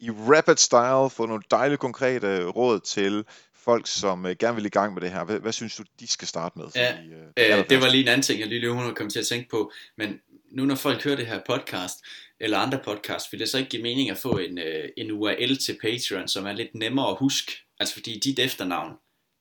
i 0.00 0.10
rapid 0.10 0.56
style 0.56 1.10
få 1.10 1.26
nogle 1.26 1.42
dejlige 1.50 1.78
konkrete 1.78 2.44
råd 2.44 2.80
til 2.80 3.24
folk, 3.54 3.86
som 3.86 4.26
øh, 4.26 4.36
gerne 4.38 4.56
vil 4.56 4.66
i 4.66 4.68
gang 4.68 4.94
med 4.94 5.02
det 5.02 5.10
her. 5.10 5.24
Hvad, 5.24 5.40
hvad 5.40 5.52
synes 5.52 5.76
du, 5.76 5.84
de 6.00 6.06
skal 6.06 6.28
starte 6.28 6.58
med? 6.58 6.66
Ja, 6.74 6.92
Fordi, 6.92 7.08
øh, 7.52 7.58
øh, 7.58 7.64
det 7.70 7.80
var 7.80 7.88
lige 7.88 8.02
en 8.02 8.08
anden 8.08 8.22
ting, 8.22 8.40
jeg 8.40 8.48
lige 8.48 8.70
hun 8.70 8.94
kom 8.94 9.10
til 9.10 9.18
at 9.18 9.26
tænke 9.26 9.48
på. 9.50 9.72
Men 9.96 10.20
nu 10.52 10.64
når 10.64 10.74
folk 10.74 11.04
hører 11.04 11.16
det 11.16 11.26
her 11.26 11.40
podcast, 11.46 12.04
eller 12.40 12.58
andre 12.58 12.80
podcast, 12.84 13.32
vil 13.32 13.40
det 13.40 13.48
så 13.48 13.58
ikke 13.58 13.70
give 13.70 13.82
mening 13.82 14.10
at 14.10 14.18
få 14.18 14.38
en, 14.38 14.58
øh, 14.58 14.88
en 14.96 15.10
URL 15.10 15.56
til 15.56 15.78
Patreon, 15.82 16.28
som 16.28 16.46
er 16.46 16.52
lidt 16.52 16.74
nemmere 16.74 17.08
at 17.08 17.16
huske? 17.18 17.52
Altså 17.80 17.94
fordi 17.94 18.18
dit 18.18 18.38
efternavn, 18.38 18.92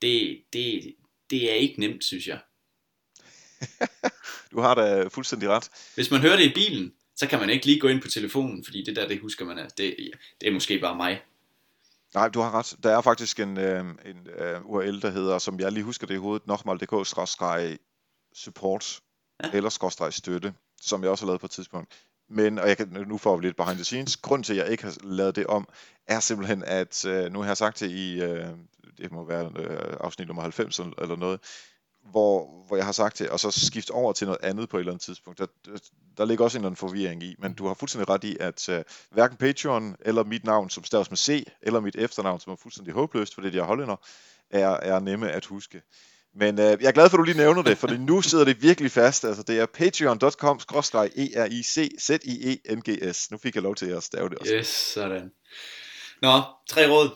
det, 0.01 0.41
det, 0.53 0.95
det 1.29 1.51
er 1.51 1.55
ikke 1.55 1.79
nemt, 1.79 2.03
synes 2.03 2.27
jeg. 2.27 2.39
du 4.51 4.59
har 4.59 4.75
da 4.75 5.07
fuldstændig 5.07 5.49
ret. 5.49 5.69
Hvis 5.95 6.11
man 6.11 6.21
hører 6.21 6.35
det 6.35 6.45
i 6.45 6.53
bilen, 6.53 6.93
så 7.15 7.27
kan 7.27 7.39
man 7.39 7.49
ikke 7.49 7.65
lige 7.65 7.79
gå 7.79 7.87
ind 7.87 8.01
på 8.01 8.07
telefonen, 8.07 8.65
fordi 8.65 8.83
det 8.83 8.95
der, 8.95 9.07
det 9.07 9.19
husker 9.19 9.45
man, 9.45 9.57
at 9.57 9.77
det, 9.77 9.95
det 10.41 10.49
er 10.49 10.53
måske 10.53 10.79
bare 10.79 10.95
mig. 10.95 11.21
Nej, 12.13 12.29
du 12.29 12.39
har 12.39 12.59
ret. 12.59 12.75
Der 12.83 12.97
er 12.97 13.01
faktisk 13.01 13.39
en, 13.39 13.57
øh, 13.57 13.85
en 14.05 14.27
uh, 14.39 14.65
URL, 14.65 15.01
der 15.01 15.09
hedder, 15.09 15.39
som 15.39 15.59
jeg 15.59 15.71
lige 15.71 15.83
husker 15.83 16.07
det 16.07 16.13
i 16.13 16.17
hovedet, 16.17 16.47
nokmal.dk-support 16.47 19.01
ja. 19.43 19.49
eller 19.53 19.69
skråstreg 19.69 20.13
støtte, 20.13 20.53
som 20.81 21.01
jeg 21.01 21.11
også 21.11 21.25
har 21.25 21.27
lavet 21.27 21.41
på 21.41 21.47
et 21.47 21.51
tidspunkt. 21.51 21.93
Men, 22.29 22.59
og 22.59 22.67
jeg 22.67 22.77
kan, 22.77 22.87
nu 23.07 23.17
får 23.17 23.37
vi 23.37 23.45
lidt 23.45 23.57
behind 23.57 23.75
the 23.75 23.83
scenes, 23.83 24.17
grunden 24.17 24.43
til, 24.43 24.53
at 24.53 24.59
jeg 24.59 24.71
ikke 24.71 24.83
har 24.83 24.97
lavet 25.03 25.35
det 25.35 25.47
om, 25.47 25.67
er 26.07 26.19
simpelthen, 26.19 26.63
at 26.63 27.05
øh, 27.05 27.31
nu 27.31 27.39
har 27.39 27.47
jeg 27.47 27.57
sagt 27.57 27.79
det 27.79 27.91
i, 27.91 28.21
øh, 28.21 28.47
det 28.97 29.11
må 29.11 29.25
være 29.25 29.51
øh, 29.55 29.97
afsnit 29.99 30.27
nummer 30.27 30.41
90 30.41 30.79
eller 30.79 31.15
noget, 31.15 31.39
hvor, 32.11 32.63
hvor 32.67 32.75
jeg 32.75 32.85
har 32.85 32.91
sagt 32.91 33.19
det, 33.19 33.29
og 33.29 33.39
så 33.39 33.51
skifte 33.51 33.91
over 33.91 34.13
til 34.13 34.27
noget 34.27 34.39
andet 34.43 34.69
på 34.69 34.77
et 34.77 34.81
eller 34.81 34.91
andet 34.91 35.03
tidspunkt. 35.03 35.39
Der, 35.39 35.47
der, 36.17 36.25
ligger 36.25 36.43
også 36.43 36.57
en 36.57 36.59
eller 36.59 36.67
anden 36.67 36.77
forvirring 36.77 37.23
i, 37.23 37.35
men 37.39 37.53
du 37.53 37.67
har 37.67 37.73
fuldstændig 37.73 38.09
ret 38.09 38.23
i, 38.23 38.37
at 38.39 38.69
øh, 38.69 38.83
hverken 39.11 39.37
Patreon, 39.37 39.95
eller 39.99 40.23
mit 40.23 40.43
navn, 40.43 40.69
som 40.69 40.83
staves 40.83 41.11
med 41.11 41.17
C, 41.17 41.47
eller 41.61 41.79
mit 41.79 41.95
efternavn, 41.95 42.39
som 42.39 42.53
er 42.53 42.57
fuldstændig 42.57 42.93
håbløst, 42.93 43.33
fordi 43.33 43.47
jeg 43.47 43.61
er 43.61 43.65
hollænder, 43.65 43.95
er, 44.49 44.69
er 44.69 44.99
nemme 44.99 45.31
at 45.31 45.45
huske. 45.45 45.81
Men 46.35 46.59
uh, 46.59 46.65
jeg 46.65 46.87
er 46.87 46.91
glad 46.91 47.09
for, 47.09 47.17
at 47.17 47.19
du 47.19 47.23
lige 47.23 47.37
nævner 47.37 47.61
det, 47.61 47.77
for 47.77 47.87
nu 47.87 48.21
sidder 48.21 48.45
det 48.45 48.61
virkelig 48.61 48.91
fast. 48.91 49.25
Altså, 49.25 49.43
det 49.43 49.59
er 49.59 49.65
patreon.com 49.65 50.59
e 51.15 51.43
r 51.43 51.45
i 51.51 51.63
c 51.63 51.91
z 51.99 52.09
i 52.23 52.59
e 52.65 52.75
n 52.75 52.81
g 52.81 53.15
s 53.15 53.31
Nu 53.31 53.37
fik 53.37 53.55
jeg 53.55 53.63
lov 53.63 53.75
til 53.75 53.85
at 53.85 54.03
stave 54.03 54.29
det 54.29 54.37
også. 54.37 54.53
Yes, 54.53 54.67
sådan. 54.67 55.31
Nå, 56.21 56.41
tre 56.69 56.89
råd. 56.89 57.09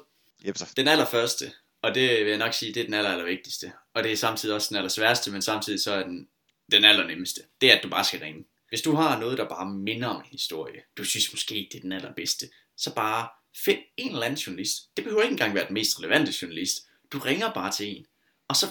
Yep, 0.48 0.58
så. 0.58 0.74
Den 0.78 0.88
allerførste, 0.88 1.52
og 1.84 1.96
det 1.96 2.10
vil 2.10 2.28
jeg 2.28 2.38
nok 2.38 2.54
sige, 2.54 2.74
det 2.74 2.80
er 2.80 2.86
den 2.86 2.94
aller, 2.94 3.10
aller 3.10 3.26
vigtigste. 3.26 3.72
Og 3.96 4.04
det 4.04 4.12
er 4.12 4.18
samtidig 4.18 4.56
også 4.56 4.68
den 4.70 4.78
aller 4.78 4.90
sværeste, 4.90 5.32
men 5.32 5.42
samtidig 5.42 5.80
så 5.80 5.94
er 5.94 6.04
den 6.04 6.28
den 6.72 6.86
aller 6.86 7.08
nemmeste. 7.08 7.42
Det 7.62 7.72
er, 7.72 7.76
at 7.78 7.84
du 7.84 7.90
bare 7.90 8.04
skal 8.04 8.20
ringe. 8.20 8.46
Hvis 8.70 8.82
du 8.82 8.96
har 8.96 9.20
noget, 9.20 9.38
der 9.38 9.50
bare 9.50 9.70
minder 9.70 10.08
om 10.08 10.16
en 10.16 10.28
historie, 10.32 10.82
du 10.98 11.04
synes 11.04 11.34
måske, 11.34 11.68
det 11.72 11.78
er 11.78 11.82
den 11.82 11.92
allerbedste, 11.92 12.50
så 12.78 12.96
bare 12.96 13.28
find 13.66 13.80
en 13.98 14.12
eller 14.12 14.26
anden 14.26 14.40
journalist. 14.40 14.78
Det 14.98 15.04
behøver 15.04 15.24
ikke 15.24 15.32
engang 15.32 15.56
være 15.56 15.68
den 15.68 15.74
mest 15.74 16.00
relevante 16.00 16.34
journalist. 16.42 16.78
Du 17.12 17.20
ringer 17.20 17.54
bare 17.54 17.72
til 17.72 17.98
en, 17.98 18.06
og 18.48 18.56
så 18.56 18.66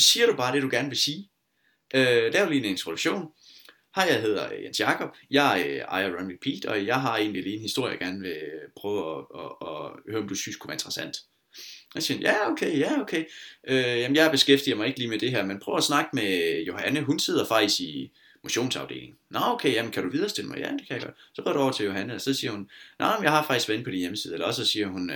siger 0.00 0.26
du 0.26 0.36
bare 0.36 0.54
det, 0.54 0.62
du 0.62 0.68
gerne 0.70 0.88
vil 0.88 0.98
sige. 0.98 1.30
Øh, 1.94 2.32
der 2.32 2.48
lige 2.48 2.58
en 2.58 2.70
introduktion. 2.70 3.28
Hej, 3.96 4.06
jeg 4.10 4.20
hedder 4.20 4.52
øh, 4.52 4.64
Jens 4.64 4.80
Jakob. 4.80 5.08
Jeg 5.30 5.64
øh, 5.68 5.76
ejer 5.76 6.08
Run 6.08 6.32
Repeat, 6.32 6.64
og 6.64 6.86
jeg 6.86 7.00
har 7.00 7.16
egentlig 7.16 7.42
lige 7.42 7.56
en 7.56 7.62
historie, 7.62 7.90
jeg 7.90 7.98
gerne 7.98 8.20
vil 8.20 8.30
øh, 8.30 8.68
prøve 8.76 9.18
at, 9.18 9.24
at, 9.34 9.68
at, 9.68 9.86
at 9.86 10.12
høre, 10.12 10.22
om 10.22 10.28
du 10.28 10.34
synes 10.34 10.56
kunne 10.56 10.68
være 10.68 10.74
interessant. 10.74 11.16
Jeg 11.94 12.02
siger, 12.02 12.20
ja 12.20 12.50
okay, 12.50 12.78
ja 12.78 13.00
okay. 13.00 13.24
Øh, 13.68 14.00
jamen 14.00 14.16
jeg 14.16 14.30
beskæftiger 14.30 14.76
mig 14.76 14.86
ikke 14.86 14.98
lige 14.98 15.10
med 15.10 15.18
det 15.18 15.30
her, 15.30 15.44
men 15.44 15.60
prøv 15.60 15.76
at 15.76 15.84
snakke 15.84 16.10
med 16.12 16.58
øh, 16.58 16.66
Johanne. 16.66 17.00
Hun 17.00 17.18
sidder 17.18 17.46
faktisk 17.46 17.80
i 17.80 18.12
motionsafdelingen. 18.42 19.16
Nå 19.30 19.40
okay, 19.42 19.74
jamen 19.74 19.92
kan 19.92 20.02
du 20.02 20.10
viderestille 20.10 20.48
mig? 20.50 20.58
Ja, 20.58 20.70
det 20.70 20.86
kan 20.88 20.96
jeg 20.96 21.02
godt. 21.02 21.14
Så 21.34 21.42
går 21.42 21.52
du 21.52 21.58
over 21.58 21.72
til 21.72 21.86
Johanne, 21.86 22.14
og 22.14 22.20
så 22.20 22.34
siger 22.34 22.50
hun, 22.50 22.70
Nå, 22.98 23.06
men 23.16 23.24
jeg 23.24 23.32
har 23.32 23.46
faktisk 23.46 23.68
været 23.68 23.84
på 23.84 23.90
din 23.90 24.00
hjemmeside. 24.00 24.34
Eller 24.34 24.46
også 24.46 24.64
så 24.64 24.70
siger 24.70 24.86
hun, 24.86 25.08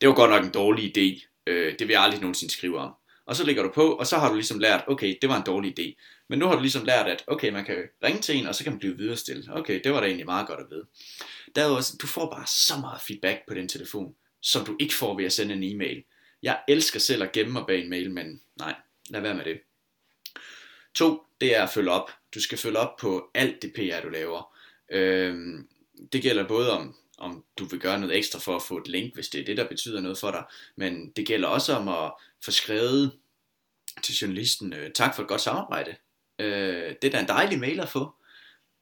det 0.00 0.08
var 0.08 0.14
godt 0.14 0.30
nok 0.30 0.44
en 0.44 0.50
dårlig 0.50 0.98
idé. 0.98 1.28
Øh, 1.46 1.78
det 1.78 1.88
vil 1.88 1.92
jeg 1.92 2.02
aldrig 2.02 2.20
nogensinde 2.20 2.52
skrive 2.52 2.78
om. 2.78 2.92
Og 3.28 3.36
så 3.36 3.44
lægger 3.44 3.62
du 3.62 3.70
på, 3.74 3.92
og 3.92 4.06
så 4.06 4.16
har 4.16 4.28
du 4.28 4.34
ligesom 4.34 4.58
lært, 4.58 4.84
okay, 4.86 5.18
det 5.22 5.30
var 5.30 5.36
en 5.36 5.46
dårlig 5.46 5.78
idé. 5.78 6.02
Men 6.28 6.38
nu 6.38 6.46
har 6.46 6.54
du 6.54 6.60
ligesom 6.60 6.84
lært, 6.84 7.06
at 7.06 7.24
okay, 7.26 7.50
man 7.50 7.64
kan 7.64 7.76
ringe 8.04 8.20
til 8.20 8.36
en, 8.36 8.46
og 8.46 8.54
så 8.54 8.64
kan 8.64 8.72
man 8.72 8.78
blive 8.78 8.96
viderestillet. 8.96 9.48
Okay, 9.52 9.80
det 9.84 9.92
var 9.92 10.00
da 10.00 10.06
egentlig 10.06 10.26
meget 10.26 10.46
godt 10.46 10.60
at 10.60 10.66
vide. 10.70 10.84
Derudover, 11.56 11.96
du 12.02 12.06
får 12.06 12.30
bare 12.30 12.46
så 12.46 12.80
meget 12.80 13.00
feedback 13.00 13.38
på 13.48 13.54
den 13.54 13.68
telefon 13.68 14.14
som 14.40 14.64
du 14.64 14.76
ikke 14.80 14.94
får 14.94 15.16
ved 15.16 15.24
at 15.24 15.32
sende 15.32 15.54
en 15.54 15.62
e-mail. 15.62 16.04
Jeg 16.42 16.60
elsker 16.68 17.00
selv 17.00 17.22
at 17.22 17.32
gemme 17.32 17.52
mig 17.52 17.64
bag 17.66 17.80
en 17.80 17.90
mail, 17.90 18.10
men 18.10 18.40
nej, 18.56 18.74
lad 19.10 19.20
være 19.20 19.34
med 19.34 19.44
det. 19.44 19.60
To, 20.94 21.22
det 21.40 21.56
er 21.56 21.62
at 21.62 21.70
følge 21.70 21.90
op. 21.90 22.10
Du 22.34 22.40
skal 22.40 22.58
følge 22.58 22.78
op 22.78 22.96
på 22.96 23.30
alt 23.34 23.62
det 23.62 23.72
PR, 23.74 24.00
du 24.02 24.08
laver. 24.08 24.56
Øhm, 24.92 25.68
det 26.12 26.22
gælder 26.22 26.48
både 26.48 26.72
om, 26.72 26.96
om 27.18 27.44
du 27.58 27.64
vil 27.64 27.80
gøre 27.80 28.00
noget 28.00 28.16
ekstra 28.16 28.38
for 28.38 28.56
at 28.56 28.62
få 28.62 28.78
et 28.78 28.88
link, 28.88 29.14
hvis 29.14 29.28
det 29.28 29.40
er 29.40 29.44
det, 29.44 29.56
der 29.56 29.68
betyder 29.68 30.00
noget 30.00 30.18
for 30.18 30.30
dig. 30.30 30.44
Men 30.76 31.10
det 31.10 31.26
gælder 31.26 31.48
også 31.48 31.72
om 31.72 31.88
at 31.88 32.12
få 32.44 32.50
skrevet 32.50 33.18
til 34.02 34.14
journalisten, 34.14 34.72
øh, 34.72 34.92
tak 34.92 35.16
for 35.16 35.22
et 35.22 35.28
godt 35.28 35.40
samarbejde. 35.40 35.96
Øh, 36.38 36.94
det 37.02 37.04
er 37.04 37.10
da 37.10 37.20
en 37.20 37.28
dejlig 37.28 37.58
mail 37.58 37.80
at 37.80 37.88
få. 37.88 38.14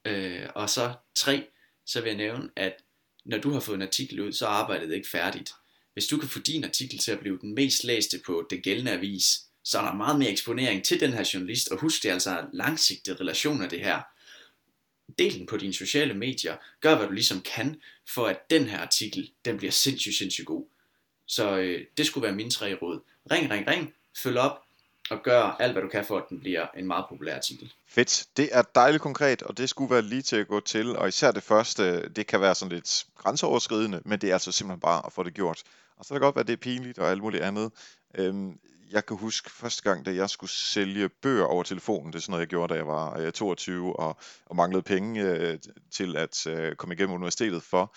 Øh, 0.04 0.48
og 0.54 0.70
så 0.70 0.94
tre, 1.14 1.46
så 1.86 2.00
vil 2.00 2.08
jeg 2.08 2.16
nævne, 2.16 2.50
at 2.56 2.76
når 3.24 3.38
du 3.38 3.50
har 3.50 3.60
fået 3.60 3.76
en 3.76 3.82
artikel 3.82 4.20
ud, 4.20 4.32
så 4.32 4.46
er 4.46 4.50
arbejdet 4.50 4.94
ikke 4.94 5.08
færdigt. 5.08 5.52
Hvis 5.92 6.06
du 6.06 6.16
kan 6.16 6.28
få 6.28 6.38
din 6.38 6.64
artikel 6.64 6.98
til 6.98 7.12
at 7.12 7.20
blive 7.20 7.38
den 7.40 7.54
mest 7.54 7.84
læste 7.84 8.20
på 8.26 8.46
den 8.50 8.60
gældende 8.60 8.92
avis, 8.92 9.40
så 9.64 9.78
er 9.78 9.84
der 9.84 9.94
meget 9.94 10.18
mere 10.18 10.30
eksponering 10.30 10.84
til 10.84 11.00
den 11.00 11.12
her 11.12 11.30
journalist, 11.34 11.68
og 11.68 11.80
husk 11.80 12.02
det 12.02 12.08
er 12.08 12.12
altså 12.12 12.46
langsigtede 12.52 13.20
relationer 13.20 13.68
det 13.68 13.80
her. 13.80 14.02
Del 15.18 15.38
den 15.38 15.46
på 15.46 15.56
dine 15.56 15.72
sociale 15.72 16.14
medier, 16.14 16.56
gør 16.80 16.96
hvad 16.96 17.06
du 17.06 17.12
ligesom 17.12 17.40
kan, 17.40 17.80
for 18.08 18.26
at 18.26 18.50
den 18.50 18.64
her 18.64 18.78
artikel, 18.78 19.32
den 19.44 19.56
bliver 19.56 19.70
sindssygt, 19.70 20.14
sindssygt 20.14 20.46
god. 20.46 20.68
Så 21.26 21.56
øh, 21.56 21.86
det 21.96 22.06
skulle 22.06 22.26
være 22.26 22.34
mine 22.34 22.50
tre 22.50 22.74
råd. 22.74 23.00
Ring, 23.30 23.50
ring, 23.50 23.68
ring, 23.68 23.92
følg 24.22 24.38
op, 24.38 24.58
og 25.10 25.22
gør 25.22 25.42
alt, 25.42 25.72
hvad 25.72 25.82
du 25.82 25.88
kan 25.88 26.04
for, 26.04 26.16
at 26.16 26.24
den 26.28 26.40
bliver 26.40 26.66
en 26.76 26.86
meget 26.86 27.04
populær 27.08 27.36
artikel. 27.36 27.72
Fedt. 27.88 28.26
Det 28.36 28.48
er 28.52 28.62
dejligt 28.62 29.02
konkret, 29.02 29.42
og 29.42 29.58
det 29.58 29.68
skulle 29.68 29.90
være 29.90 30.02
lige 30.02 30.22
til 30.22 30.36
at 30.36 30.48
gå 30.48 30.60
til. 30.60 30.96
Og 30.96 31.08
især 31.08 31.30
det 31.30 31.42
første, 31.42 32.08
det 32.08 32.26
kan 32.26 32.40
være 32.40 32.54
sådan 32.54 32.72
lidt 32.72 33.06
grænseoverskridende, 33.14 34.00
men 34.04 34.20
det 34.20 34.30
er 34.30 34.32
altså 34.32 34.52
simpelthen 34.52 34.80
bare 34.80 35.06
at 35.06 35.12
få 35.12 35.22
det 35.22 35.34
gjort. 35.34 35.62
Og 35.96 36.04
så 36.04 36.08
kan 36.08 36.14
det 36.14 36.22
godt 36.22 36.34
være, 36.34 36.40
at 36.40 36.46
det 36.46 36.52
er 36.52 36.56
pinligt 36.56 36.98
og 36.98 37.10
alt 37.10 37.22
muligt 37.22 37.42
andet. 37.42 37.72
Øhm, 38.14 38.58
jeg 38.90 39.06
kan 39.06 39.16
huske 39.16 39.50
første 39.50 39.82
gang, 39.82 40.06
da 40.06 40.14
jeg 40.14 40.30
skulle 40.30 40.50
sælge 40.50 41.08
bøger 41.08 41.44
over 41.44 41.62
telefonen, 41.62 42.12
det 42.12 42.18
er 42.18 42.22
sådan 42.22 42.30
noget, 42.30 42.40
jeg 42.40 42.48
gjorde, 42.48 42.74
da 42.74 42.78
jeg 42.78 42.86
var 42.86 43.18
øh, 43.18 43.32
22 43.32 43.98
og, 43.98 44.16
og 44.46 44.56
manglede 44.56 44.82
penge 44.82 45.22
øh, 45.22 45.58
til 45.90 46.16
at 46.16 46.46
øh, 46.46 46.76
komme 46.76 46.94
igennem 46.94 47.14
universitetet 47.14 47.62
for. 47.62 47.96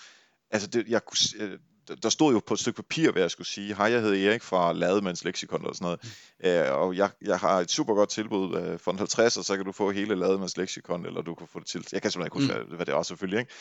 Altså, 0.50 0.68
det, 0.68 0.88
jeg 0.88 1.04
kunne, 1.04 1.46
øh, 1.46 1.58
der 2.02 2.08
stod 2.08 2.32
jo 2.32 2.40
på 2.46 2.54
et 2.54 2.60
stykke 2.60 2.76
papir, 2.76 3.12
hvad 3.12 3.22
jeg 3.22 3.30
skulle 3.30 3.48
sige. 3.48 3.74
Hej, 3.74 3.86
jeg 3.92 4.00
hedder 4.00 4.30
Erik 4.30 4.42
fra 4.42 4.72
Lademands 4.72 5.24
Lexikon 5.24 5.60
eller 5.60 5.74
sådan 5.74 5.98
noget. 6.42 6.68
Øh, 6.68 6.74
og 6.74 6.96
jeg, 6.96 7.10
jeg 7.22 7.38
har 7.38 7.60
et 7.60 7.70
super 7.70 7.94
godt 7.94 8.08
tilbud 8.08 8.56
øh, 8.56 8.78
for 8.78 8.92
en 8.92 8.98
50, 8.98 9.36
og 9.36 9.44
så 9.44 9.56
kan 9.56 9.64
du 9.64 9.72
få 9.72 9.90
hele 9.90 10.14
Lademands 10.14 10.56
Lexikon, 10.56 11.06
eller 11.06 11.22
du 11.22 11.34
kan 11.34 11.46
få 11.46 11.58
det 11.58 11.66
til. 11.66 11.86
Jeg 11.92 12.02
kan 12.02 12.10
simpelthen 12.10 12.26
ikke 12.26 12.52
huske, 12.52 12.60
mm. 12.60 12.66
hvad, 12.66 12.76
hvad 12.76 12.86
det 12.86 12.94
var 12.94 13.02
selvfølgelig. 13.02 13.40
Ikke? 13.40 13.52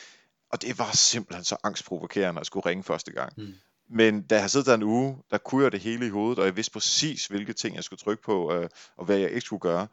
Og 0.52 0.62
det 0.62 0.80
var 0.80 0.92
simpelthen 0.92 1.44
så 1.44 1.58
angstprovokerende 1.64 2.42
at 2.42 2.48
skulle 2.48 2.66
ringe 2.66 2.84
første 2.84 3.12
gang. 3.12 3.34
Mm. 3.38 3.54
Men 3.90 4.22
da 4.22 4.36
jeg 4.36 4.44
har 4.44 4.48
siddet 4.48 4.68
der 4.68 4.74
en 4.74 4.84
uge, 4.84 5.18
der 5.32 5.38
kunne 5.38 5.64
jeg 5.64 5.72
det 5.72 5.80
hele 5.80 6.06
i 6.06 6.10
hovedet, 6.10 6.40
og 6.40 6.46
jeg 6.46 6.56
vidste 6.56 6.74
præcis, 6.74 7.26
hvilke 7.26 7.54
ting 7.54 7.76
jeg 7.76 7.84
skulle 7.84 7.98
trykke 7.98 8.24
på, 8.24 8.54
øh, 8.54 8.70
og 8.98 9.06
hvad 9.06 9.18
jeg 9.18 9.30
ikke 9.30 9.42
skulle 9.42 9.60
gøre. 9.60 9.88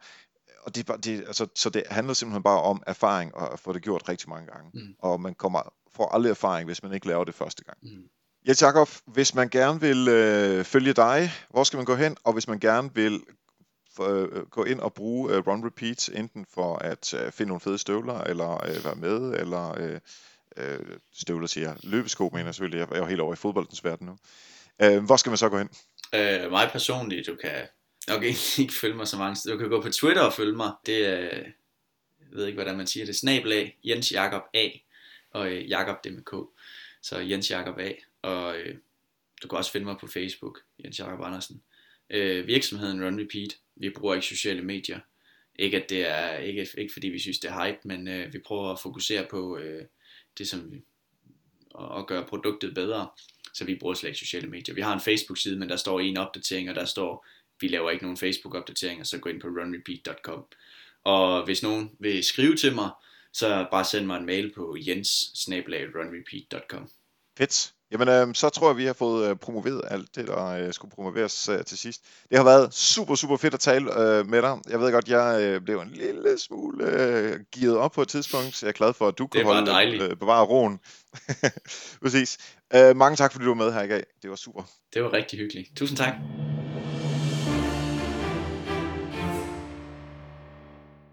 Og 0.61 0.75
det, 0.75 0.87
det, 1.03 1.23
altså, 1.27 1.47
så 1.55 1.69
det 1.69 1.83
handler 1.89 2.13
simpelthen 2.13 2.43
bare 2.43 2.61
om 2.61 2.83
erfaring, 2.87 3.35
og 3.35 3.53
at 3.53 3.59
få 3.59 3.73
det 3.73 3.81
gjort 3.81 4.09
rigtig 4.09 4.29
mange 4.29 4.47
gange. 4.47 4.71
Mm. 4.73 4.95
Og 4.99 5.21
man 5.21 5.35
kommer, 5.35 5.73
får 5.95 6.09
aldrig 6.09 6.29
erfaring, 6.29 6.65
hvis 6.65 6.83
man 6.83 6.93
ikke 6.93 7.07
laver 7.07 7.23
det 7.23 7.35
første 7.35 7.63
gang. 7.63 7.77
Mm. 7.81 8.09
Ja, 8.47 8.53
Jacob, 8.61 8.89
hvis 9.05 9.35
man 9.35 9.49
gerne 9.49 9.81
vil 9.81 10.07
øh, 10.07 10.65
følge 10.65 10.93
dig, 10.93 11.31
hvor 11.49 11.63
skal 11.63 11.77
man 11.77 11.85
gå 11.85 11.95
hen? 11.95 12.17
Og 12.23 12.33
hvis 12.33 12.47
man 12.47 12.59
gerne 12.59 12.95
vil 12.95 13.21
øh, 14.01 14.45
gå 14.45 14.63
ind 14.63 14.79
og 14.79 14.93
bruge 14.93 15.33
øh, 15.33 15.47
Run 15.47 15.65
Repeat, 15.65 16.09
enten 16.09 16.45
for 16.53 16.75
at 16.75 17.13
øh, 17.13 17.31
finde 17.31 17.47
nogle 17.47 17.61
fede 17.61 17.77
støvler, 17.77 18.21
eller 18.21 18.65
øh, 18.65 18.85
være 18.85 18.95
med, 18.95 19.39
eller 19.39 19.79
øh, 19.79 19.99
øh, 20.57 20.79
støvler 21.13 21.47
siger 21.47 21.75
løbesko, 21.83 22.29
mener 22.33 22.45
jeg 22.45 22.55
selvfølgelig. 22.55 22.79
Jeg 22.79 22.87
er 22.91 22.97
jo 22.97 23.05
helt 23.05 23.21
over 23.21 23.33
i 23.33 23.35
fodboldens 23.35 23.83
verden 23.83 24.07
nu. 24.07 24.17
Øh, 24.81 25.03
hvor 25.03 25.15
skal 25.15 25.29
man 25.29 25.37
så 25.37 25.49
gå 25.49 25.57
hen? 25.57 25.69
Øh, 26.15 26.51
mig 26.51 26.69
personligt, 26.71 27.27
du 27.27 27.35
kan 27.35 27.67
nok 28.07 28.23
ikke 28.23 28.73
følge 28.81 28.95
mig 28.95 29.07
så 29.07 29.17
mange 29.17 29.51
Du 29.51 29.57
kan 29.57 29.69
gå 29.69 29.81
på 29.81 29.89
Twitter 29.89 30.21
og 30.21 30.33
følge 30.33 30.55
mig. 30.55 30.71
Det 30.85 31.05
er, 31.05 31.17
jeg 32.19 32.31
ved 32.31 32.45
ikke, 32.45 32.57
hvordan 32.57 32.77
man 32.77 32.87
siger 32.87 33.05
det, 33.05 33.15
snablag 33.15 33.77
Jens 33.83 34.11
Jakob 34.11 34.41
A. 34.53 34.67
Og 35.33 35.51
øh, 35.51 35.69
Jakob 35.69 36.03
det 36.03 36.13
med 36.13 36.23
K. 36.23 36.33
Så 37.01 37.17
Jens 37.17 37.51
Jakob 37.51 37.79
A. 37.79 37.91
Og 38.21 38.57
øh, 38.57 38.75
du 39.43 39.47
kan 39.47 39.57
også 39.57 39.71
finde 39.71 39.85
mig 39.85 39.97
på 39.99 40.07
Facebook, 40.07 40.59
Jens 40.83 40.99
Jakob 40.99 41.25
Andersen. 41.25 41.61
Øh, 42.09 42.47
virksomheden 42.47 43.05
Run 43.05 43.19
Repeat. 43.21 43.57
Vi 43.75 43.89
bruger 43.89 44.15
ikke 44.15 44.27
sociale 44.27 44.61
medier. 44.61 44.99
Ikke 45.59 45.83
at 45.83 45.89
det 45.89 46.07
er, 46.09 46.37
ikke, 46.37 46.67
ikke 46.77 46.93
fordi 46.93 47.07
vi 47.07 47.19
synes 47.19 47.39
det 47.39 47.51
er 47.51 47.65
hype, 47.65 47.79
men 47.83 48.07
øh, 48.07 48.33
vi 48.33 48.39
prøver 48.39 48.71
at 48.71 48.79
fokusere 48.79 49.27
på 49.29 49.57
øh, 49.57 49.85
det 50.37 50.47
som 50.47 50.71
vi, 50.71 50.83
og, 51.71 51.87
og 51.87 52.07
gøre 52.07 52.25
produktet 52.25 52.73
bedre. 52.75 53.09
Så 53.53 53.65
vi 53.65 53.75
bruger 53.75 53.93
slet 53.93 54.09
ikke 54.09 54.19
sociale 54.19 54.47
medier. 54.47 54.75
Vi 54.75 54.81
har 54.81 54.93
en 54.93 55.01
Facebook-side, 55.01 55.59
men 55.59 55.69
der 55.69 55.75
står 55.75 55.99
en 55.99 56.17
opdatering, 56.17 56.69
og 56.69 56.75
der 56.75 56.85
står, 56.85 57.27
vi 57.59 57.67
laver 57.67 57.91
ikke 57.91 58.03
nogen 58.03 58.17
Facebook-opdateringer, 58.17 59.03
så 59.03 59.17
gå 59.17 59.29
ind 59.29 59.41
på 59.41 59.47
runrepeat.com. 59.47 60.45
Og 61.03 61.45
hvis 61.45 61.63
nogen 61.63 61.91
vil 61.99 62.23
skrive 62.23 62.55
til 62.55 62.75
mig, 62.75 62.89
så 63.33 63.67
bare 63.71 63.85
send 63.85 64.05
mig 64.05 64.17
en 64.17 64.25
mail 64.25 64.53
på 64.53 64.77
jens 64.87 65.31
Fedt. 67.37 67.76
Jamen, 67.91 68.07
øh, 68.07 68.27
så 68.33 68.49
tror 68.49 68.69
jeg, 68.69 68.77
vi 68.77 68.85
har 68.85 68.93
fået 68.93 69.29
øh, 69.29 69.35
promoveret 69.35 69.81
alt 69.87 70.15
det, 70.15 70.27
der 70.27 70.45
øh, 70.47 70.73
skulle 70.73 70.91
promoveres 70.91 71.49
øh, 71.49 71.63
til 71.63 71.77
sidst. 71.77 72.01
Det 72.29 72.37
har 72.37 72.45
været 72.45 72.73
super, 72.73 73.15
super 73.15 73.37
fedt 73.37 73.53
at 73.53 73.59
tale 73.59 73.99
øh, 74.01 74.29
med 74.29 74.41
dig. 74.41 74.57
Jeg 74.69 74.79
ved 74.79 74.91
godt, 74.91 75.09
jeg 75.09 75.41
øh, 75.41 75.61
blev 75.61 75.79
en 75.79 75.89
lille 75.89 76.39
smule 76.39 76.85
øh, 76.85 77.39
givet 77.51 77.77
op 77.77 77.91
på 77.91 78.01
et 78.01 78.07
tidspunkt, 78.07 78.55
så 78.55 78.65
jeg 78.65 78.69
er 78.69 78.77
glad 78.77 78.93
for, 78.93 79.07
at 79.07 79.17
du 79.17 79.27
kan 79.27 79.45
holde, 79.45 80.03
øh, 80.03 80.15
bevare 80.15 80.45
roen. 80.45 80.79
Præcis. 82.03 82.37
Øh, 82.75 82.95
mange 82.95 83.15
tak, 83.15 83.31
fordi 83.31 83.45
du 83.45 83.49
var 83.49 83.63
med 83.63 83.73
her 83.73 83.81
i 83.81 83.87
dag. 83.87 84.03
Det 84.21 84.29
var 84.29 84.35
super. 84.35 84.63
Det 84.93 85.03
var 85.03 85.13
rigtig 85.13 85.39
hyggeligt. 85.39 85.69
Tusind 85.77 85.97
tak. 85.97 86.13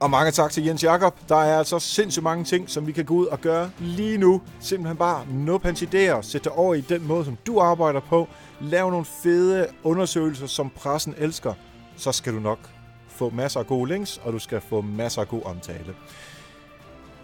Og 0.04 0.10
mange 0.10 0.30
tak 0.30 0.50
til 0.50 0.64
Jens 0.64 0.84
Jakob. 0.84 1.18
Der 1.28 1.36
er 1.36 1.58
altså 1.58 1.78
sindssygt 1.78 2.22
mange 2.22 2.44
ting, 2.44 2.70
som 2.70 2.86
vi 2.86 2.92
kan 2.92 3.04
gå 3.04 3.14
ud 3.14 3.26
og 3.26 3.40
gøre 3.40 3.70
lige 3.78 4.18
nu. 4.18 4.42
Simpelthen 4.60 4.96
bare 4.96 5.26
nå 5.26 5.60
hans 5.62 5.82
idéer, 5.82 6.22
sætte 6.22 6.50
over 6.50 6.74
i 6.74 6.80
den 6.80 7.06
måde, 7.06 7.24
som 7.24 7.38
du 7.46 7.60
arbejder 7.60 8.00
på. 8.00 8.28
Lav 8.60 8.90
nogle 8.90 9.04
fede 9.22 9.66
undersøgelser, 9.82 10.46
som 10.46 10.70
pressen 10.70 11.14
elsker. 11.18 11.54
Så 11.96 12.12
skal 12.12 12.34
du 12.34 12.40
nok 12.40 12.58
få 13.08 13.30
masser 13.30 13.60
af 13.60 13.66
gode 13.66 13.92
links, 13.92 14.20
og 14.24 14.32
du 14.32 14.38
skal 14.38 14.60
få 14.60 14.80
masser 14.80 15.20
af 15.20 15.28
god 15.28 15.42
omtale. 15.44 15.94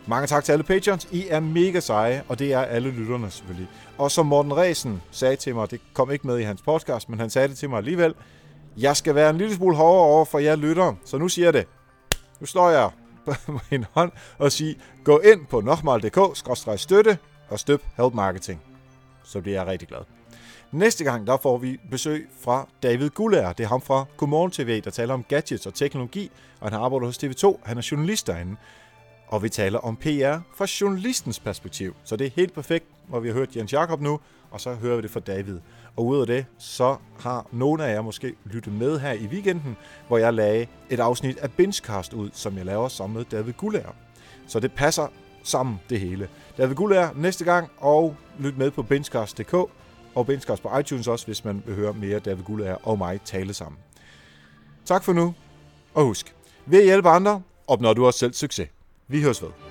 Mange 0.06 0.26
tak 0.26 0.44
til 0.44 0.52
alle 0.52 0.64
patrons. 0.64 1.08
I 1.10 1.26
er 1.28 1.40
mega 1.40 1.80
seje, 1.80 2.22
og 2.28 2.38
det 2.38 2.52
er 2.52 2.60
alle 2.60 2.90
lytterne 2.90 3.30
selvfølgelig. 3.30 3.68
Og 3.98 4.10
som 4.10 4.26
Morten 4.26 4.56
Resen 4.56 5.02
sagde 5.10 5.36
til 5.36 5.54
mig, 5.54 5.70
det 5.70 5.80
kom 5.94 6.10
ikke 6.10 6.26
med 6.26 6.38
i 6.38 6.42
hans 6.42 6.62
podcast, 6.62 7.08
men 7.08 7.20
han 7.20 7.30
sagde 7.30 7.48
det 7.48 7.56
til 7.56 7.70
mig 7.70 7.78
alligevel, 7.78 8.14
jeg 8.76 8.96
skal 8.96 9.14
være 9.14 9.30
en 9.30 9.38
lille 9.38 9.54
smule 9.54 9.76
hårdere 9.76 10.04
over 10.04 10.24
for 10.24 10.38
jer 10.38 10.56
lytter, 10.56 10.94
så 11.04 11.18
nu 11.18 11.28
siger 11.28 11.46
jeg 11.46 11.52
det. 11.52 11.66
Nu 12.40 12.46
slår 12.46 12.70
jeg 12.70 12.90
på 13.24 13.32
min 13.70 13.84
hånd 13.92 14.12
og 14.38 14.52
siger, 14.52 14.74
gå 15.04 15.18
ind 15.18 15.46
på 15.46 15.60
nokmal.dk-støtte 15.60 17.18
og 17.48 17.60
støb 17.60 17.82
Help 17.96 18.14
Marketing. 18.14 18.60
Så 19.24 19.40
bliver 19.40 19.58
jeg 19.58 19.66
rigtig 19.66 19.88
glad. 19.88 20.00
Næste 20.72 21.04
gang, 21.04 21.26
der 21.26 21.36
får 21.36 21.58
vi 21.58 21.80
besøg 21.90 22.28
fra 22.40 22.68
David 22.82 23.10
Gullager. 23.10 23.52
Det 23.52 23.64
er 23.64 23.68
ham 23.68 23.80
fra 23.80 24.04
Godmorgen 24.16 24.50
TV, 24.50 24.80
der 24.80 24.90
taler 24.90 25.14
om 25.14 25.24
gadgets 25.24 25.66
og 25.66 25.74
teknologi, 25.74 26.30
og 26.60 26.70
han 26.70 26.80
arbejder 26.80 27.06
hos 27.06 27.18
TV2. 27.24 27.60
Han 27.64 27.78
er 27.78 27.88
journalist 27.90 28.26
derinde. 28.26 28.56
Og 29.28 29.42
vi 29.42 29.48
taler 29.48 29.78
om 29.78 29.96
PR 29.96 30.38
fra 30.56 30.66
journalistens 30.80 31.40
perspektiv. 31.40 31.94
Så 32.04 32.16
det 32.16 32.26
er 32.26 32.30
helt 32.36 32.54
perfekt, 32.54 32.84
hvor 33.08 33.20
vi 33.20 33.28
har 33.28 33.34
hørt 33.34 33.56
Jens 33.56 33.72
Jakob 33.72 34.00
nu, 34.00 34.20
og 34.50 34.60
så 34.60 34.74
hører 34.74 34.96
vi 34.96 35.02
det 35.02 35.10
fra 35.10 35.20
David. 35.20 35.58
Og 35.96 36.06
ud 36.06 36.20
af 36.20 36.26
det, 36.26 36.46
så 36.58 36.96
har 37.18 37.46
nogle 37.52 37.84
af 37.84 37.94
jer 37.94 38.00
måske 38.00 38.34
lyttet 38.44 38.72
med 38.72 38.98
her 38.98 39.12
i 39.12 39.26
weekenden, 39.26 39.76
hvor 40.08 40.18
jeg 40.18 40.34
lagde 40.34 40.66
et 40.90 41.00
afsnit 41.00 41.38
af 41.38 41.52
Bingecast 41.52 42.12
ud, 42.12 42.30
som 42.32 42.56
jeg 42.56 42.66
laver 42.66 42.88
sammen 42.88 43.16
med 43.16 43.24
David 43.24 43.52
Gullager. 43.52 43.94
Så 44.46 44.60
det 44.60 44.72
passer 44.72 45.06
sammen 45.42 45.80
det 45.90 46.00
hele. 46.00 46.28
David 46.58 46.74
Gullager 46.74 47.10
næste 47.14 47.44
gang, 47.44 47.70
og 47.78 48.16
lyt 48.38 48.58
med 48.58 48.70
på 48.70 48.82
Bingecast.dk 48.82 49.54
og 50.14 50.26
Bingecast 50.26 50.62
på 50.62 50.78
iTunes 50.78 51.08
også, 51.08 51.26
hvis 51.26 51.44
man 51.44 51.62
vil 51.66 51.74
høre 51.74 51.92
mere 51.92 52.18
David 52.18 52.42
Gullager 52.42 52.88
og 52.88 52.98
mig 52.98 53.20
tale 53.24 53.54
sammen. 53.54 53.78
Tak 54.84 55.04
for 55.04 55.12
nu, 55.12 55.34
og 55.94 56.04
husk, 56.04 56.34
ved 56.66 56.78
at 56.78 56.84
hjælpe 56.84 57.08
andre, 57.08 57.42
opnår 57.66 57.92
du 57.92 58.06
også 58.06 58.18
selv 58.18 58.32
succes. 58.32 58.68
Vi 59.08 59.22
høres 59.22 59.42
ved. 59.42 59.69